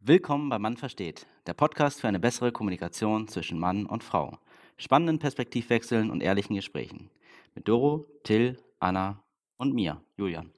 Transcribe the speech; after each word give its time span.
Willkommen 0.00 0.48
bei 0.48 0.60
Mann 0.60 0.76
versteht, 0.76 1.26
der 1.48 1.54
Podcast 1.54 2.00
für 2.00 2.06
eine 2.06 2.20
bessere 2.20 2.52
Kommunikation 2.52 3.26
zwischen 3.26 3.58
Mann 3.58 3.84
und 3.84 4.04
Frau. 4.04 4.38
Spannenden 4.76 5.18
Perspektivwechseln 5.18 6.12
und 6.12 6.22
ehrlichen 6.22 6.54
Gesprächen. 6.54 7.10
Mit 7.56 7.66
Doro, 7.66 8.06
Till, 8.22 8.62
Anna 8.78 9.24
und 9.56 9.74
mir, 9.74 10.00
Julian. 10.16 10.52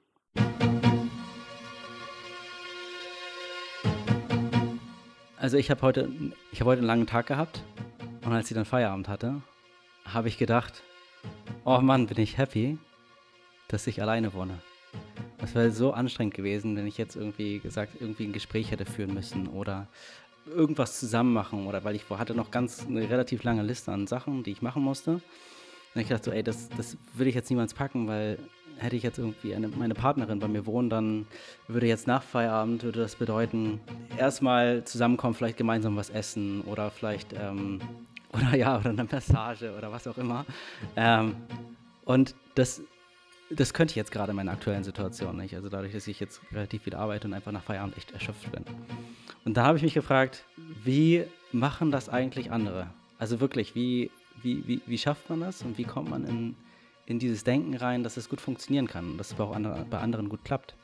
Also 5.39 5.57
ich 5.57 5.71
habe 5.71 5.81
heute, 5.81 6.11
habe 6.55 6.65
heute 6.67 6.81
einen 6.81 6.87
langen 6.87 7.07
Tag 7.07 7.27
gehabt 7.27 7.65
und 8.27 8.33
als 8.35 8.51
ich 8.51 8.55
dann 8.55 8.67
Feierabend 8.67 9.09
hatte, 9.09 9.41
habe 10.05 10.29
ich 10.29 10.37
gedacht, 10.37 10.83
oh 11.65 11.81
Mann, 11.81 12.09
bin 12.09 12.19
ich 12.21 12.37
happy, 12.37 12.77
dass 13.69 13.87
ich 13.87 14.03
alleine 14.03 14.35
wohne. 14.35 14.61
Das 15.41 15.55
wäre 15.55 15.71
so 15.71 15.93
anstrengend 15.93 16.35
gewesen, 16.35 16.77
wenn 16.77 16.87
ich 16.87 16.99
jetzt 16.99 17.17
irgendwie 17.17 17.61
gesagt, 17.61 17.93
irgendwie 18.01 18.25
ein 18.25 18.33
Gespräch 18.33 18.71
hätte 18.71 18.85
führen 18.85 19.15
müssen 19.15 19.49
oder 19.49 19.87
irgendwas 20.47 20.99
zusammen 20.99 21.33
machen 21.33 21.67
oder 21.67 21.85
weil 21.85 21.95
ich 21.95 22.09
hatte 22.11 22.35
noch 22.35 22.51
ganz 22.51 22.87
eine 22.87 23.09
relativ 23.09 23.43
lange 23.43 23.63
Liste 23.63 23.93
an 23.93 24.07
Sachen, 24.07 24.43
die 24.43 24.53
ich 24.53 24.63
machen 24.63 24.83
musste. 24.83 25.21
Und 25.95 26.01
ich 26.01 26.09
dachte 26.09 26.27
so, 26.27 26.31
ey, 26.31 26.43
das, 26.43 26.69
das 26.77 26.97
würde 27.15 27.31
ich 27.31 27.35
jetzt 27.35 27.51
niemals 27.51 27.75
packen, 27.75 28.07
weil 28.07 28.39
hätte 28.77 28.97
ich 28.97 29.03
jetzt 29.03 29.19
irgendwie 29.19 29.55
eine, 29.55 29.69
meine 29.69 29.95
Partnerin 29.95 30.39
bei 30.39 30.49
mir 30.49 30.67
wohnen, 30.67 30.89
dann 30.89 31.27
würde 31.69 31.87
jetzt 31.87 32.07
nach 32.07 32.23
Feierabend, 32.23 32.83
würde 32.83 33.01
das 33.01 33.17
bedeuten, 33.17 33.81
erstmal 34.17 34.85
zusammenkommen, 34.85 35.35
vielleicht 35.35 35.57
gemeinsam 35.57 35.97
was 35.97 36.11
essen 36.11 36.63
oder 36.63 36.91
vielleicht, 36.91 37.35
ähm, 37.35 37.81
oder 38.33 38.57
ja, 38.57 38.79
oder 38.79 38.91
eine 38.91 39.05
Massage 39.05 39.75
oder 39.77 39.91
was 39.93 40.07
auch 40.07 40.17
immer. 40.17 40.47
Ähm, 40.97 41.35
und 42.05 42.35
das 42.55 42.83
das 43.51 43.75
könnte 43.75 43.93
ich 43.93 43.97
jetzt 43.97 44.13
gerade 44.13 44.31
in 44.31 44.37
meiner 44.37 44.53
aktuellen 44.53 44.85
Situation 44.85 45.37
nicht. 45.37 45.55
Also 45.55 45.69
dadurch, 45.69 45.93
dass 45.93 46.07
ich 46.07 46.21
jetzt 46.21 46.41
relativ 46.53 46.83
viel 46.85 46.95
arbeite 46.95 47.27
und 47.27 47.35
einfach 47.35 47.53
nach 47.53 47.63
Feierabend 47.63 47.97
echt 47.97 48.13
erschöpft 48.13 48.51
bin. 48.53 48.65
Und 49.45 49.57
da 49.57 49.65
habe 49.65 49.77
ich 49.77 49.83
mich 49.83 49.95
gefragt, 49.95 50.45
wie 50.85 51.25
machen 51.53 51.91
das 51.91 52.09
eigentlich 52.09 52.53
andere? 52.53 52.89
Also 53.19 53.41
wirklich, 53.41 53.75
wie, 53.75 54.11
wie, 54.43 54.67
wie, 54.67 54.81
wie 54.87 54.99
schafft 54.99 55.29
man 55.29 55.41
das 55.41 55.63
und 55.63 55.79
wie 55.79 55.85
kommt 55.85 56.11
man 56.11 56.25
in, 56.27 56.57
in 57.07 57.19
dieses 57.19 57.45
Denken 57.45 57.77
rein, 57.77 58.05
dass 58.05 58.17
es 58.17 58.29
gut 58.29 58.41
funktionieren 58.41 58.87
kann 58.87 59.13
und 59.13 59.19
dass 59.19 59.29
es 59.29 59.35
bei, 59.35 59.45
auch 59.45 59.55
andere, 59.55 59.85
bei 59.91 59.99
anderen 59.99 60.29
gut 60.29 60.45
klappt? 60.45 60.75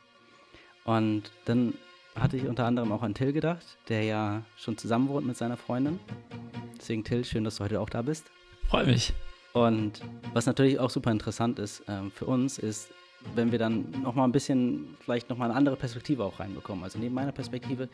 Und 0.85 1.31
dann 1.45 1.75
hatte 2.15 2.37
ich 2.37 2.47
unter 2.47 2.65
anderem 2.65 2.93
auch 2.93 3.03
an 3.03 3.15
Till 3.15 3.33
gedacht, 3.33 3.79
der 3.89 4.03
ja 4.03 4.43
schon 4.57 4.77
zusammen 4.77 5.09
wohnt 5.09 5.27
mit 5.27 5.37
seiner 5.37 5.57
Freundin. 5.57 6.01
Deswegen, 6.79 7.05
Till, 7.05 7.25
schön, 7.25 7.45
dass 7.45 7.57
du 7.57 7.65
heute 7.65 7.81
auch 7.81 7.91
da 7.91 8.03
bist. 8.03 8.31
Freue 8.69 8.87
mich. 8.87 9.12
Und 9.57 10.03
was 10.35 10.45
natürlich 10.45 10.79
auch 10.79 10.91
super 10.91 11.11
interessant 11.11 11.59
ist 11.59 11.83
ähm, 11.89 12.11
für 12.11 12.27
uns, 12.27 12.59
ist, 12.59 12.91
wenn 13.35 13.53
wir 13.53 13.59
dann 13.59 13.91
nochmal 14.03 14.29
ein 14.29 14.33
bisschen, 14.33 14.95
vielleicht 15.01 15.31
nochmal 15.31 15.49
eine 15.49 15.57
andere 15.57 15.77
Perspektive 15.77 16.25
auch 16.25 16.41
reinbekommen. 16.41 16.85
Also 16.85 16.99
neben 16.99 17.15
meiner 17.15 17.33
Perspektive, 17.33 17.89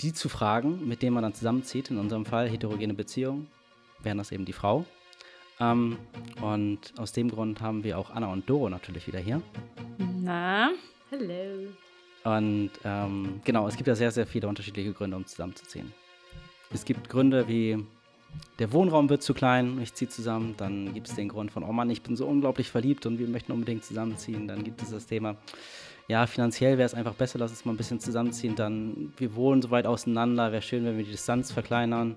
die 0.00 0.12
zu 0.12 0.28
fragen, 0.28 0.86
mit 0.86 1.02
denen 1.02 1.14
man 1.14 1.24
dann 1.24 1.34
zusammenzieht, 1.34 1.90
in 1.90 1.98
unserem 1.98 2.24
Fall 2.24 2.48
heterogene 2.48 2.94
Beziehungen, 2.94 3.48
wären 4.04 4.18
das 4.18 4.30
eben 4.30 4.44
die 4.44 4.52
Frau. 4.52 4.84
Ähm, 5.58 5.98
und 6.40 6.78
aus 6.96 7.10
dem 7.10 7.28
Grund 7.28 7.60
haben 7.60 7.82
wir 7.82 7.98
auch 7.98 8.10
Anna 8.10 8.32
und 8.32 8.48
Doro 8.48 8.68
natürlich 8.68 9.08
wieder 9.08 9.18
hier. 9.18 9.42
Na, 10.22 10.70
hallo. 11.10 11.72
Und 12.22 12.70
ähm, 12.84 13.40
genau, 13.44 13.66
es 13.66 13.76
gibt 13.76 13.88
ja 13.88 13.96
sehr, 13.96 14.12
sehr 14.12 14.28
viele 14.28 14.46
unterschiedliche 14.46 14.92
Gründe, 14.92 15.16
um 15.16 15.26
zusammenzuziehen. 15.26 15.92
Es 16.72 16.84
gibt 16.84 17.08
Gründe 17.08 17.48
wie 17.48 17.84
der 18.58 18.72
Wohnraum 18.72 19.08
wird 19.08 19.22
zu 19.22 19.34
klein, 19.34 19.80
ich 19.82 19.94
ziehe 19.94 20.08
zusammen, 20.08 20.54
dann 20.56 20.94
gibt 20.94 21.08
es 21.08 21.16
den 21.16 21.28
Grund 21.28 21.50
von, 21.50 21.64
oh 21.64 21.72
Mann, 21.72 21.90
ich 21.90 22.02
bin 22.02 22.16
so 22.16 22.26
unglaublich 22.26 22.70
verliebt 22.70 23.04
und 23.06 23.18
wir 23.18 23.26
möchten 23.26 23.52
unbedingt 23.52 23.84
zusammenziehen. 23.84 24.46
Dann 24.46 24.62
gibt 24.62 24.80
es 24.80 24.90
das 24.90 25.06
Thema, 25.06 25.36
ja, 26.06 26.26
finanziell 26.26 26.78
wäre 26.78 26.86
es 26.86 26.94
einfach 26.94 27.14
besser, 27.14 27.38
lass 27.38 27.50
uns 27.50 27.64
mal 27.64 27.72
ein 27.72 27.76
bisschen 27.76 27.98
zusammenziehen. 27.98 28.54
Dann, 28.54 29.12
wir 29.16 29.34
wohnen 29.34 29.62
so 29.62 29.70
weit 29.70 29.86
auseinander, 29.86 30.52
wäre 30.52 30.62
schön, 30.62 30.84
wenn 30.84 30.96
wir 30.96 31.04
die 31.04 31.10
Distanz 31.10 31.50
verkleinern. 31.50 32.14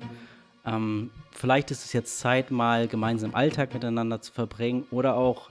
Ähm, 0.66 1.10
vielleicht 1.32 1.72
ist 1.72 1.86
es 1.86 1.94
jetzt 1.94 2.20
Zeit, 2.20 2.52
mal 2.52 2.88
gemeinsam 2.88 3.34
Alltag 3.34 3.74
miteinander 3.74 4.22
zu 4.22 4.34
verbringen 4.34 4.86
oder 4.92 5.16
auch 5.16 5.50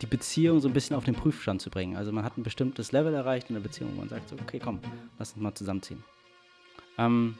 die 0.00 0.06
Beziehung 0.06 0.60
so 0.60 0.68
ein 0.68 0.72
bisschen 0.72 0.96
auf 0.96 1.04
den 1.04 1.14
Prüfstand 1.14 1.60
zu 1.60 1.68
bringen. 1.68 1.96
Also 1.96 2.10
man 2.10 2.24
hat 2.24 2.38
ein 2.38 2.42
bestimmtes 2.42 2.90
Level 2.92 3.12
erreicht 3.12 3.50
in 3.50 3.54
der 3.54 3.60
Beziehung, 3.62 3.90
wo 3.94 4.00
man 4.00 4.08
sagt 4.08 4.30
so, 4.30 4.36
okay, 4.40 4.58
komm, 4.58 4.80
lass 5.18 5.34
uns 5.34 5.42
mal 5.42 5.54
zusammenziehen. 5.54 6.02
Ähm, 6.96 7.36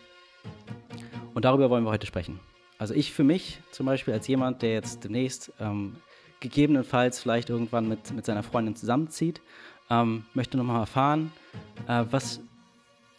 und 1.34 1.44
darüber 1.44 1.70
wollen 1.70 1.84
wir 1.84 1.90
heute 1.90 2.06
sprechen. 2.06 2.40
Also 2.78 2.94
ich 2.94 3.12
für 3.12 3.24
mich 3.24 3.60
zum 3.72 3.86
Beispiel 3.86 4.14
als 4.14 4.26
jemand, 4.26 4.62
der 4.62 4.72
jetzt 4.72 5.04
demnächst 5.04 5.52
ähm, 5.60 5.96
gegebenenfalls 6.40 7.20
vielleicht 7.20 7.50
irgendwann 7.50 7.88
mit, 7.88 8.12
mit 8.12 8.24
seiner 8.24 8.42
Freundin 8.42 8.74
zusammenzieht, 8.74 9.40
ähm, 9.90 10.24
möchte 10.34 10.56
nochmal 10.56 10.80
erfahren, 10.80 11.32
äh, 11.86 12.04
was 12.10 12.40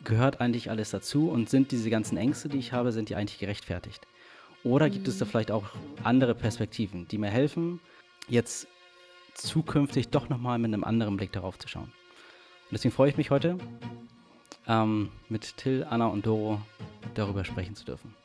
gehört 0.03 0.41
eigentlich 0.41 0.69
alles 0.69 0.89
dazu 0.89 1.29
und 1.29 1.49
sind 1.49 1.71
diese 1.71 1.89
ganzen 1.89 2.17
Ängste, 2.17 2.49
die 2.49 2.57
ich 2.57 2.73
habe, 2.73 2.91
sind 2.91 3.09
die 3.09 3.15
eigentlich 3.15 3.39
gerechtfertigt? 3.39 4.07
Oder 4.63 4.89
gibt 4.89 5.07
es 5.07 5.17
da 5.17 5.25
mhm. 5.25 5.29
vielleicht 5.29 5.51
auch 5.51 5.69
andere 6.03 6.35
Perspektiven, 6.35 7.07
die 7.07 7.17
mir 7.17 7.29
helfen, 7.29 7.79
jetzt 8.27 8.67
zukünftig 9.33 10.09
doch 10.09 10.29
nochmal 10.29 10.59
mit 10.59 10.73
einem 10.73 10.83
anderen 10.83 11.17
Blick 11.17 11.31
darauf 11.31 11.57
zu 11.59 11.67
schauen? 11.67 11.83
Und 11.83 12.73
deswegen 12.73 12.93
freue 12.93 13.09
ich 13.09 13.17
mich 13.17 13.31
heute, 13.31 13.57
ähm, 14.71 15.11
mit 15.27 15.57
Till, 15.57 15.85
Anna 15.89 16.07
und 16.07 16.25
Doro 16.25 16.61
darüber 17.13 17.43
sprechen 17.43 17.75
zu 17.75 17.83
dürfen. 17.83 18.15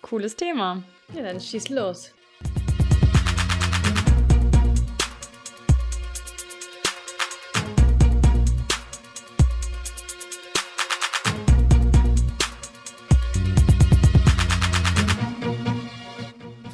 Cooles 0.00 0.36
Thema. 0.36 0.82
Ja, 1.14 1.22
dann 1.22 1.40
schieß 1.40 1.68
los. 1.68 2.12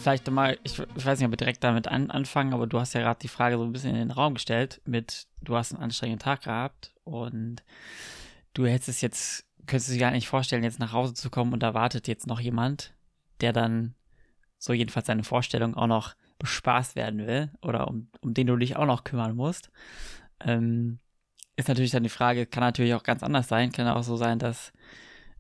Vielleicht 0.01 0.31
mal, 0.31 0.59
ich, 0.63 0.79
ich, 0.97 1.07
weiß 1.07 1.19
nicht, 1.19 1.27
ob 1.27 1.33
wir 1.33 1.37
direkt 1.37 1.63
damit 1.63 1.87
an, 1.87 2.11
anfangen, 2.11 2.55
aber 2.55 2.67
du 2.67 2.81
hast 2.81 2.95
ja 2.95 3.03
gerade 3.03 3.21
die 3.21 3.29
Frage 3.29 3.59
so 3.59 3.65
ein 3.65 3.73
bisschen 3.73 3.91
in 3.91 3.97
den 3.97 4.11
Raum 4.11 4.35
gestellt 4.35 4.81
mit, 4.87 5.27
du 5.43 5.57
hast 5.57 5.75
einen 5.75 5.83
anstrengenden 5.83 6.25
Tag 6.25 6.45
gehabt 6.45 6.95
und 7.05 7.63
du 8.55 8.67
hättest 8.67 8.89
es 8.89 9.01
jetzt, 9.01 9.47
könntest 9.67 9.89
du 9.89 9.95
dir 9.95 10.01
gar 10.01 10.11
nicht 10.11 10.29
vorstellen, 10.29 10.65
jetzt 10.65 10.79
nach 10.79 10.93
Hause 10.93 11.15
zu 11.15 11.31
kommen 11.31 11.53
und 11.53 11.63
da 11.63 11.75
wartet 11.75 12.09
jetzt 12.09 12.27
noch 12.27 12.41
jemand, 12.41 12.95
der 13.41 13.53
dann 13.53 13.95
so 14.59 14.73
jedenfalls 14.73 15.07
seine 15.07 15.25
Vorstellung 15.25 15.75
auch 15.75 15.87
noch 15.87 16.15
bespaßt 16.39 16.97
werden 16.97 17.27
will 17.27 17.51
oder 17.63 17.89
um, 17.89 18.09
um 18.21 18.35
den 18.35 18.47
du 18.47 18.57
dich 18.57 18.77
auch 18.77 18.87
noch 18.87 19.05
kümmern 19.05 19.37
musst. 19.37 19.71
Ähm, 20.41 20.99
ist 21.57 21.69
natürlich 21.69 21.91
dann 21.91 22.03
die 22.03 22.09
Frage, 22.09 22.47
kann 22.47 22.63
natürlich 22.63 22.95
auch 22.95 23.03
ganz 23.03 23.23
anders 23.23 23.49
sein, 23.49 23.73
kann 23.73 23.87
auch 23.89 24.03
so 24.03 24.17
sein, 24.17 24.39
dass 24.39 24.73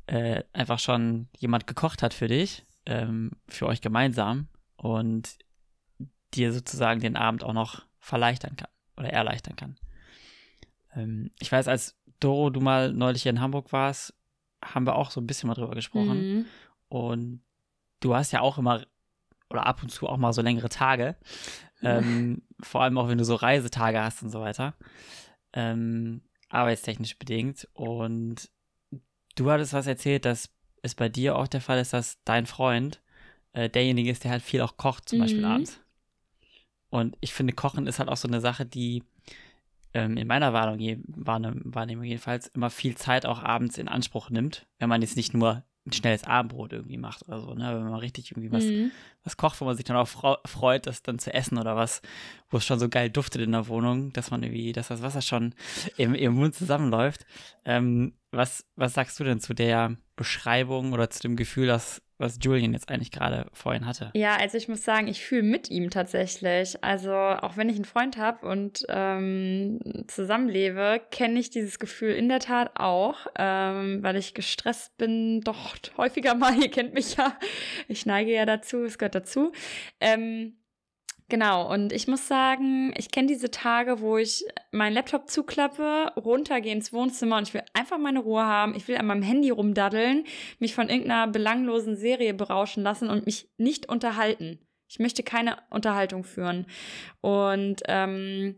äh, 0.06 0.43
einfach 0.53 0.78
schon 0.78 1.28
jemand 1.38 1.66
gekocht 1.66 2.03
hat 2.03 2.15
für 2.15 2.28
dich, 2.28 2.66
ähm, 2.87 3.32
für 3.49 3.66
euch 3.66 3.81
gemeinsam 3.81 4.49
und 4.76 5.38
dir 6.34 6.53
sozusagen 6.53 7.00
den 7.00 7.16
Abend 7.16 7.44
auch 7.44 7.53
noch 7.53 7.87
verleichtern 7.99 8.56
kann 8.56 8.69
oder 8.97 9.10
erleichtern 9.10 9.56
kann. 9.56 9.76
Ähm, 10.95 11.31
ich 11.41 11.51
weiß, 11.51 11.69
als 11.69 11.97
Doro, 12.21 12.51
du 12.51 12.61
mal 12.61 12.93
neulich 12.93 13.23
hier 13.23 13.31
in 13.31 13.41
Hamburg 13.41 13.73
warst, 13.73 14.15
haben 14.62 14.87
wir 14.87 14.97
auch 14.97 15.11
so 15.11 15.21
ein 15.21 15.27
bisschen 15.27 15.49
mal 15.49 15.55
drüber 15.55 15.75
gesprochen. 15.75 16.34
Mhm. 16.34 16.45
Und 16.89 17.43
du 18.01 18.15
hast 18.15 18.33
ja 18.33 18.41
auch 18.41 18.59
immer 18.59 18.84
oder 19.49 19.67
ab 19.67 19.83
und 19.83 19.91
zu 19.91 20.09
auch 20.09 20.17
mal 20.17 20.33
so 20.33 20.43
längere 20.43 20.69
Tage. 20.69 21.17
Ähm, 21.83 22.43
vor 22.61 22.83
allem 22.83 22.99
auch, 22.99 23.09
wenn 23.09 23.19
du 23.19 23.25
so 23.25 23.34
Reisetage 23.34 24.00
hast 24.00 24.23
und 24.23 24.31
so 24.31 24.41
weiter. 24.41 24.75
Ähm, 25.53 26.23
arbeitstechnisch 26.49 27.19
bedingt. 27.19 27.69
Und 27.73 28.50
du 29.37 29.50
hattest 29.50 29.73
was 29.73 29.87
erzählt, 29.87 30.25
dass 30.25 30.50
es 30.83 30.95
bei 30.95 31.09
dir 31.09 31.37
auch 31.37 31.49
der 31.49 31.61
Fall 31.61 31.79
ist, 31.79 31.93
dass 31.93 32.23
dein 32.25 32.47
Freund 32.47 33.03
äh, 33.53 33.69
derjenige 33.69 34.11
ist, 34.11 34.25
der 34.25 34.31
halt 34.31 34.43
viel 34.43 34.61
auch 34.61 34.77
kocht, 34.77 35.09
zum 35.09 35.19
mhm. 35.19 35.23
Beispiel 35.23 35.45
abends. 35.45 35.81
Und 36.91 37.17
ich 37.21 37.33
finde, 37.33 37.53
Kochen 37.53 37.87
ist 37.87 37.99
halt 37.99 38.09
auch 38.09 38.17
so 38.17 38.29
eine 38.29 38.41
Sache, 38.41 38.67
die 38.67 39.05
ähm, 39.95 40.17
in 40.17 40.27
meiner 40.27 40.53
Wahrnehmung, 40.53 41.05
Wahrnehmung 41.06 42.05
jedenfalls 42.05 42.47
immer 42.49 42.71
viel 42.71 42.97
Zeit 42.97 43.27
auch 43.27 43.43
abends 43.43 43.78
in 43.78 43.89
Anspruch 43.89 44.31
nimmt, 44.31 44.67
wenn 44.78 44.89
man 44.89 45.03
jetzt 45.03 45.17
nicht 45.17 45.35
nur 45.35 45.64
ein 45.87 45.93
schnelles 45.93 46.25
Abendbrot 46.25 46.73
irgendwie 46.73 46.99
macht 46.99 47.26
oder 47.26 47.41
so, 47.41 47.55
ne? 47.55 47.75
Wenn 47.75 47.85
man 47.85 47.94
richtig 48.00 48.31
irgendwie 48.31 48.53
was, 48.53 48.64
mhm. 48.64 48.91
was 49.25 49.37
kocht, 49.37 49.61
wo 49.61 49.64
man 49.64 49.76
sich 49.76 49.85
dann 49.85 49.97
auch 49.97 50.09
freut, 50.47 50.87
das 50.87 51.03
dann 51.03 51.19
zu 51.19 51.32
essen 51.32 51.59
oder 51.59 51.75
was, 51.75 52.03
wo 52.50 52.59
es 52.59 52.67
schon 52.67 52.79
so 52.79 52.88
geil 52.88 53.09
duftet 53.09 53.43
in 53.43 53.53
der 53.53 53.67
Wohnung, 53.67 54.12
dass 54.12 54.31
man 54.31 54.43
irgendwie, 54.43 54.73
dass 54.73 54.88
das 54.88 55.03
Wasser 55.03 55.23
schon 55.23 55.55
im, 55.97 56.14
im 56.14 56.35
Mund 56.35 56.55
zusammenläuft. 56.55 57.25
Ähm, 57.64 58.14
was, 58.31 58.67
was 58.76 58.94
sagst 58.94 59.19
du 59.19 59.25
denn 59.25 59.41
zu 59.41 59.55
der 59.55 59.97
Beschreibung 60.17 60.93
oder 60.93 61.09
zu 61.09 61.20
dem 61.20 61.37
Gefühl, 61.37 61.67
dass 61.67 62.03
was 62.20 62.38
Julian 62.40 62.72
jetzt 62.72 62.90
eigentlich 62.90 63.11
gerade 63.11 63.46
vorhin 63.52 63.87
hatte. 63.87 64.11
Ja, 64.14 64.37
also 64.37 64.56
ich 64.56 64.69
muss 64.69 64.84
sagen, 64.84 65.08
ich 65.08 65.25
fühle 65.25 65.43
mit 65.43 65.70
ihm 65.70 65.90
tatsächlich. 65.90 66.82
Also 66.84 67.12
auch 67.12 67.56
wenn 67.56 67.69
ich 67.69 67.76
einen 67.76 67.84
Freund 67.84 68.17
habe 68.19 68.46
und 68.46 68.84
ähm, 68.88 69.81
zusammenlebe, 70.06 71.00
kenne 71.11 71.40
ich 71.40 71.50
dieses 71.50 71.78
Gefühl 71.78 72.12
in 72.12 72.28
der 72.28 72.40
Tat 72.40 72.72
auch, 72.75 73.26
ähm, 73.37 74.02
weil 74.02 74.17
ich 74.17 74.34
gestresst 74.34 74.96
bin, 74.99 75.40
doch 75.40 75.75
häufiger 75.96 76.34
mal. 76.34 76.55
Ihr 76.61 76.70
kennt 76.70 76.94
mich 76.94 77.17
ja. 77.17 77.37
Ich 77.88 78.06
neige 78.06 78.32
ja 78.32 78.44
dazu, 78.44 78.84
es 78.84 78.99
gehört 78.99 79.14
dazu. 79.14 79.52
Ähm, 80.00 80.60
Genau, 81.31 81.73
und 81.73 81.93
ich 81.93 82.09
muss 82.09 82.27
sagen, 82.27 82.93
ich 82.97 83.12
kenne 83.12 83.29
diese 83.29 83.53
Tage, 83.53 84.00
wo 84.00 84.19
ich 84.19 84.44
meinen 84.73 84.94
Laptop 84.94 85.31
zuklappe, 85.31 86.12
runtergehe 86.17 86.73
ins 86.73 86.93
Wohnzimmer 86.93 87.37
und 87.38 87.47
ich 87.47 87.55
will 87.55 87.62
einfach 87.73 87.99
meine 87.99 88.19
Ruhe 88.19 88.43
haben. 88.43 88.75
Ich 88.75 88.88
will 88.88 88.97
an 88.97 89.06
meinem 89.06 89.23
Handy 89.23 89.50
rumdaddeln, 89.50 90.25
mich 90.59 90.75
von 90.75 90.88
irgendeiner 90.88 91.29
belanglosen 91.29 91.94
Serie 91.94 92.35
berauschen 92.35 92.82
lassen 92.82 93.09
und 93.09 93.27
mich 93.27 93.49
nicht 93.59 93.88
unterhalten. 93.88 94.59
Ich 94.88 94.99
möchte 94.99 95.23
keine 95.23 95.59
Unterhaltung 95.71 96.25
führen. 96.25 96.67
Und 97.21 97.81
ähm, 97.87 98.56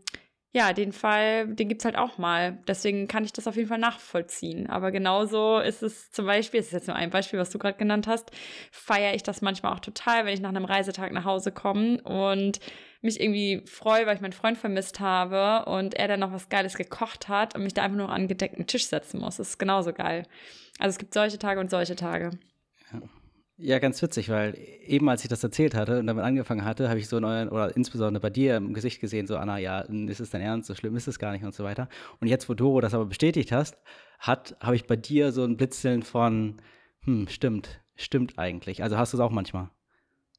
ja, 0.55 0.71
den 0.71 0.91
Fall, 0.93 1.47
den 1.47 1.67
gibt 1.67 1.81
es 1.81 1.85
halt 1.85 1.97
auch 1.97 2.19
mal. 2.19 2.59
Deswegen 2.67 3.07
kann 3.07 3.25
ich 3.25 3.33
das 3.33 3.47
auf 3.47 3.55
jeden 3.55 3.67
Fall 3.67 3.79
nachvollziehen. 3.79 4.69
Aber 4.69 4.91
genauso 4.91 5.57
ist 5.57 5.81
es 5.81 6.11
zum 6.11 6.27
Beispiel, 6.27 6.59
es 6.59 6.67
ist 6.67 6.73
jetzt 6.73 6.87
nur 6.87 6.95
ein 6.95 7.09
Beispiel, 7.09 7.39
was 7.39 7.49
du 7.49 7.57
gerade 7.57 7.77
genannt 7.77 8.05
hast, 8.05 8.29
feiere 8.71 9.15
ich 9.15 9.23
das 9.23 9.41
manchmal 9.41 9.73
auch 9.73 9.79
total, 9.79 10.25
wenn 10.25 10.33
ich 10.35 10.41
nach 10.41 10.49
einem 10.49 10.65
Reisetag 10.65 11.11
nach 11.11 11.25
Hause 11.25 11.51
komme 11.51 11.99
und 12.03 12.59
mich 13.01 13.19
irgendwie 13.19 13.63
freue, 13.65 14.05
weil 14.05 14.15
ich 14.15 14.21
meinen 14.21 14.31
Freund 14.31 14.59
vermisst 14.59 14.99
habe 14.99 15.67
und 15.69 15.95
er 15.95 16.07
dann 16.07 16.19
noch 16.19 16.31
was 16.31 16.49
Geiles 16.49 16.75
gekocht 16.75 17.29
hat 17.29 17.55
und 17.55 17.63
mich 17.63 17.73
da 17.73 17.81
einfach 17.81 17.97
nur 17.97 18.09
an 18.09 18.27
gedeckten 18.27 18.67
Tisch 18.67 18.85
setzen 18.85 19.21
muss. 19.21 19.37
Das 19.37 19.49
ist 19.49 19.57
genauso 19.57 19.91
geil. 19.91 20.23
Also 20.77 20.91
es 20.91 20.99
gibt 20.99 21.15
solche 21.15 21.39
Tage 21.39 21.59
und 21.59 21.71
solche 21.71 21.95
Tage. 21.95 22.29
Ja. 23.63 23.79
Ganz 23.79 24.01
witzig, 24.01 24.29
weil 24.29 24.57
eben 24.85 25.09
als 25.09 25.23
ich 25.23 25.29
das 25.29 25.43
erzählt 25.43 25.73
hatte 25.73 25.99
und 25.99 26.07
damit 26.07 26.23
angefangen 26.23 26.65
hatte, 26.65 26.89
habe 26.89 26.99
ich 26.99 27.07
so 27.07 27.19
neuen, 27.19 27.49
oder 27.49 27.75
insbesondere 27.75 28.21
bei 28.21 28.29
dir 28.29 28.57
im 28.57 28.73
Gesicht 28.73 28.99
gesehen, 28.99 29.25
so, 29.25 29.37
Anna, 29.37 29.57
ja, 29.57 29.79
ist 29.81 30.19
es 30.19 30.29
dein 30.29 30.41
Ernst, 30.41 30.67
so 30.67 30.75
schlimm 30.75 30.95
ist 30.95 31.07
es 31.07 31.17
gar 31.17 31.31
nicht 31.31 31.43
und 31.43 31.53
so 31.53 31.63
weiter. 31.63 31.87
Und 32.19 32.27
jetzt, 32.27 32.49
wo 32.49 32.53
Doro 32.53 32.81
das 32.81 32.93
aber 32.93 33.05
bestätigt 33.05 33.51
hast, 33.51 33.77
hat, 34.19 34.55
habe 34.59 34.75
ich 34.75 34.85
bei 34.85 34.95
dir 34.95 35.31
so 35.31 35.43
ein 35.43 35.57
Blitzeln 35.57 36.03
von, 36.03 36.57
hm, 37.01 37.27
stimmt, 37.29 37.81
stimmt 37.95 38.37
eigentlich. 38.37 38.83
Also 38.83 38.97
hast 38.97 39.13
du 39.13 39.17
es 39.17 39.21
auch 39.21 39.31
manchmal. 39.31 39.69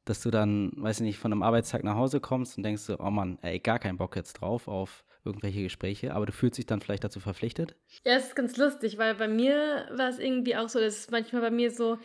Dass 0.05 0.21
du 0.21 0.29
dann, 0.29 0.71
weiß 0.75 0.97
ich 0.97 1.05
nicht, 1.05 1.17
von 1.17 1.31
einem 1.31 1.41
Arbeitstag 1.41 1.83
nach 1.83 1.95
Hause 1.95 2.19
kommst 2.19 2.57
und 2.57 2.63
denkst 2.63 2.83
so, 2.83 2.99
oh 2.99 3.09
Mann, 3.09 3.39
ey, 3.41 3.59
gar 3.59 3.79
keinen 3.79 3.97
Bock 3.97 4.15
jetzt 4.15 4.33
drauf 4.33 4.67
auf 4.67 5.03
irgendwelche 5.23 5.63
Gespräche, 5.63 6.13
aber 6.13 6.27
du 6.27 6.31
fühlst 6.31 6.59
dich 6.59 6.67
dann 6.67 6.81
vielleicht 6.81 7.03
dazu 7.03 7.19
verpflichtet? 7.19 7.75
Ja, 8.03 8.13
es 8.13 8.27
ist 8.27 8.35
ganz 8.35 8.55
lustig, 8.57 8.99
weil 8.99 9.15
bei 9.15 9.27
mir 9.27 9.87
war 9.95 10.09
es 10.09 10.19
irgendwie 10.19 10.55
auch 10.55 10.69
so, 10.69 10.79
dass 10.79 10.99
es 10.99 11.09
manchmal 11.09 11.41
bei 11.41 11.49
mir 11.49 11.71
so, 11.71 11.97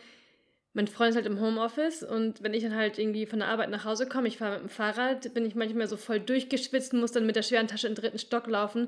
mein 0.73 0.87
Freund 0.87 1.09
ist 1.09 1.15
halt 1.15 1.25
im 1.25 1.41
Homeoffice 1.41 2.03
und 2.03 2.43
wenn 2.43 2.53
ich 2.53 2.63
dann 2.63 2.75
halt 2.75 2.97
irgendwie 2.97 3.25
von 3.25 3.39
der 3.39 3.49
Arbeit 3.49 3.69
nach 3.69 3.83
Hause 3.83 4.07
komme, 4.07 4.27
ich 4.27 4.37
fahre 4.37 4.53
mit 4.53 4.61
dem 4.61 4.69
Fahrrad, 4.69 5.33
bin 5.33 5.45
ich 5.45 5.55
manchmal 5.55 5.87
so 5.87 5.97
voll 5.97 6.19
durchgeschwitzt, 6.19 6.93
muss 6.93 7.11
dann 7.11 7.25
mit 7.25 7.35
der 7.35 7.43
schweren 7.43 7.67
Tasche 7.67 7.87
im 7.87 7.95
dritten 7.95 8.19
Stock 8.19 8.47
laufen 8.47 8.87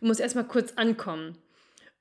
und 0.00 0.08
muss 0.08 0.20
erstmal 0.20 0.46
kurz 0.46 0.72
ankommen. 0.76 1.36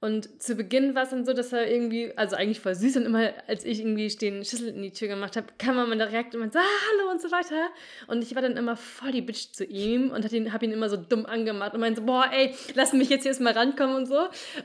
Und 0.01 0.42
zu 0.42 0.56
Beginn 0.56 0.96
war 0.96 1.04
es 1.04 1.10
dann 1.10 1.25
so, 1.25 1.34
dass 1.34 1.51
er 1.51 1.69
irgendwie, 1.69 2.13
also 2.16 2.38
eigentlich 2.38 2.62
voll 2.62 2.74
süß 2.74 2.96
und 2.98 3.06
immer, 3.06 3.34
als 3.48 3.66
ich 3.66 3.81
irgendwie 3.81 4.07
den 4.07 4.46
Schlüssel 4.46 4.69
in 4.69 4.81
die 4.81 4.94
Tür 4.94 5.10
gemacht 5.10 5.36
habe, 5.36 5.48
kam 5.57 5.78
er 5.78 5.86
mal 5.88 5.98
direkt 5.98 6.34
und 6.34 6.40
meinte, 6.40 6.57
ah, 6.57 6.62
hallo 6.62 7.12
und 7.12 7.22
so 7.22 7.30
weiter. 7.31 7.68
Und 8.07 8.24
ich 8.24 8.34
war 8.34 8.42
dann 8.42 8.56
immer 8.56 8.78
voll 8.78 9.12
die 9.12 9.22
Bitch 9.22 9.51
zu 9.51 9.66
ihm 9.66 10.12
und 10.12 10.31
ihn, 10.31 10.54
habe 10.54 10.63
ihn 10.63 10.72
immer 10.72 10.90
so 10.90 10.96
dumm 10.96 11.25
angemacht 11.25 11.74
und 11.74 11.81
meinte 11.81 12.00
so, 12.00 12.06
boah, 12.06 12.25
ey, 12.31 12.56
lass 12.75 12.94
mich 12.94 13.10
jetzt 13.10 13.24
hier 13.24 13.31
erstmal 13.31 13.51
rankommen 13.51 13.98
und 13.98 14.06
so. 14.06 14.19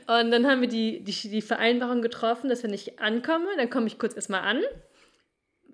Und 0.07 0.31
dann 0.31 0.47
haben 0.47 0.61
wir 0.61 0.69
die, 0.69 1.03
die, 1.03 1.11
die 1.11 1.41
Vereinbarung 1.41 2.01
getroffen, 2.01 2.49
dass 2.49 2.63
wenn 2.63 2.73
ich 2.73 2.99
ankomme, 2.99 3.47
dann 3.57 3.69
komme 3.69 3.87
ich 3.87 3.99
kurz 3.99 4.15
erstmal 4.15 4.41
an 4.41 4.61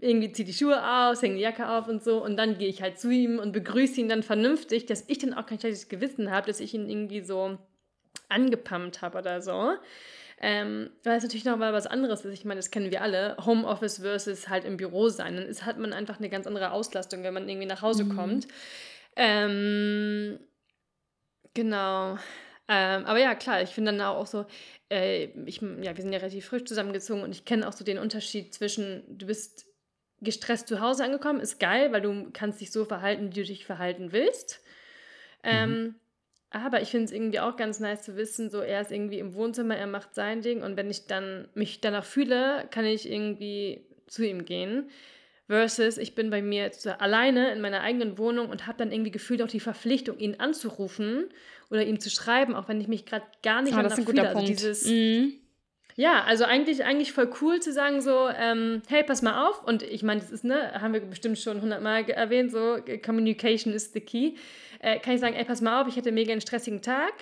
irgendwie 0.03 0.31
ziehe 0.31 0.47
die 0.47 0.53
Schuhe 0.53 0.83
aus, 0.83 1.21
hänge 1.21 1.35
die 1.35 1.41
Jacke 1.41 1.69
auf 1.69 1.87
und 1.87 2.03
so 2.03 2.23
und 2.23 2.35
dann 2.35 2.57
gehe 2.57 2.67
ich 2.67 2.81
halt 2.81 2.99
zu 2.99 3.11
ihm 3.11 3.37
und 3.37 3.51
begrüße 3.51 4.01
ihn 4.01 4.09
dann 4.09 4.23
vernünftig, 4.23 4.87
dass 4.87 5.03
ich 5.07 5.19
dann 5.19 5.35
auch 5.35 5.45
kein 5.45 5.59
schlechtes 5.59 5.89
Gewissen 5.89 6.31
habe, 6.31 6.47
dass 6.47 6.59
ich 6.59 6.73
ihn 6.73 6.89
irgendwie 6.89 7.21
so 7.21 7.59
angepumpt 8.29 9.01
habe 9.01 9.19
oder 9.19 9.41
so. 9.41 9.73
Ähm, 10.43 10.89
weil 11.03 11.17
es 11.17 11.23
natürlich 11.23 11.45
noch 11.45 11.57
mal 11.57 11.71
was 11.71 11.85
anderes 11.85 12.25
ist. 12.25 12.33
Ich 12.33 12.45
meine, 12.45 12.57
das 12.57 12.71
kennen 12.71 12.89
wir 12.89 13.03
alle. 13.03 13.37
Homeoffice 13.45 13.99
versus 13.99 14.49
halt 14.49 14.65
im 14.65 14.77
Büro 14.77 15.09
sein. 15.09 15.35
Dann 15.35 15.45
ist, 15.45 15.65
hat 15.65 15.77
man 15.77 15.93
einfach 15.93 16.17
eine 16.17 16.29
ganz 16.29 16.47
andere 16.47 16.71
Auslastung, 16.71 17.23
wenn 17.23 17.33
man 17.33 17.47
irgendwie 17.47 17.67
nach 17.67 17.83
Hause 17.83 18.05
mhm. 18.05 18.15
kommt. 18.15 18.47
Ähm, 19.15 20.39
genau. 21.53 22.17
Ähm, 22.67 23.05
aber 23.05 23.19
ja, 23.19 23.35
klar, 23.35 23.61
ich 23.61 23.69
finde 23.69 23.91
dann 23.91 24.01
auch 24.01 24.25
so, 24.25 24.45
äh, 24.89 25.25
ich, 25.45 25.61
ja, 25.61 25.95
wir 25.95 26.01
sind 26.01 26.11
ja 26.11 26.19
relativ 26.19 26.45
frisch 26.45 26.65
zusammengezogen 26.65 27.21
und 27.21 27.31
ich 27.31 27.45
kenne 27.45 27.67
auch 27.67 27.73
so 27.73 27.83
den 27.83 27.99
Unterschied 27.99 28.53
zwischen, 28.53 29.03
du 29.09 29.27
bist 29.27 29.65
gestresst 30.21 30.67
zu 30.67 30.79
Hause 30.79 31.03
angekommen, 31.03 31.39
ist 31.39 31.59
geil, 31.59 31.91
weil 31.91 32.01
du 32.01 32.29
kannst 32.31 32.61
dich 32.61 32.71
so 32.71 32.85
verhalten, 32.85 33.31
wie 33.31 33.41
du 33.41 33.43
dich 33.43 33.65
verhalten 33.65 34.11
willst. 34.11 34.61
Ähm, 35.43 35.69
mhm. 35.69 35.95
Aber 36.51 36.81
ich 36.81 36.89
finde 36.89 37.05
es 37.05 37.11
irgendwie 37.11 37.39
auch 37.39 37.55
ganz 37.55 37.79
nice 37.79 38.03
zu 38.03 38.17
wissen, 38.17 38.49
so 38.49 38.59
er 38.59 38.81
ist 38.81 38.91
irgendwie 38.91 39.19
im 39.19 39.33
Wohnzimmer, 39.33 39.77
er 39.77 39.87
macht 39.87 40.13
sein 40.13 40.41
Ding 40.41 40.61
und 40.61 40.75
wenn 40.75 40.89
ich 40.89 41.07
dann 41.07 41.47
mich 41.53 41.79
danach 41.79 42.03
fühle, 42.03 42.67
kann 42.71 42.85
ich 42.85 43.09
irgendwie 43.09 43.85
zu 44.07 44.27
ihm 44.27 44.43
gehen. 44.43 44.89
Versus 45.47 45.97
ich 45.97 46.15
bin 46.15 46.29
bei 46.29 46.41
mir 46.41 46.71
alleine 46.99 47.51
in 47.51 47.61
meiner 47.61 47.81
eigenen 47.81 48.17
Wohnung 48.17 48.49
und 48.49 48.67
habe 48.67 48.77
dann 48.77 48.91
irgendwie 48.91 49.11
gefühlt 49.11 49.41
auch 49.41 49.47
die 49.47 49.59
Verpflichtung, 49.59 50.17
ihn 50.17 50.39
anzurufen 50.39 51.25
oder 51.69 51.85
ihm 51.85 51.99
zu 51.99 52.09
schreiben, 52.09 52.55
auch 52.55 52.67
wenn 52.69 52.79
ich 52.79 52.87
mich 52.87 53.05
gerade 53.05 53.25
gar 53.43 53.61
nicht 53.61 53.73
ah, 53.73 53.81
guter 53.83 53.95
fühle. 53.95 54.29
Also 54.29 54.45
dieses, 54.45 54.85
mhm. 54.85 55.40
Ja, 55.95 56.23
also 56.23 56.45
eigentlich, 56.45 56.83
eigentlich 56.83 57.11
voll 57.11 57.31
cool 57.41 57.59
zu 57.59 57.73
sagen 57.73 58.01
so, 58.01 58.29
ähm, 58.29 58.81
hey, 58.87 59.03
pass 59.03 59.21
mal 59.21 59.47
auf. 59.47 59.63
Und 59.63 59.83
ich 59.83 60.03
meine, 60.03 60.21
das 60.21 60.31
ist, 60.31 60.43
ne, 60.43 60.81
haben 60.81 60.93
wir 60.93 61.01
bestimmt 61.01 61.37
schon 61.37 61.61
hundertmal 61.61 62.09
erwähnt, 62.09 62.51
so, 62.51 62.77
Communication 63.03 63.73
is 63.73 63.91
the 63.91 63.99
key 63.99 64.35
äh, 64.81 64.99
kann 64.99 65.13
ich 65.13 65.21
sagen, 65.21 65.35
ey, 65.35 65.45
pass 65.45 65.61
mal 65.61 65.81
auf, 65.81 65.87
ich 65.87 65.95
hatte 65.95 66.11
mega 66.11 66.31
einen 66.31 66.41
stressigen 66.41 66.81
Tag. 66.81 67.13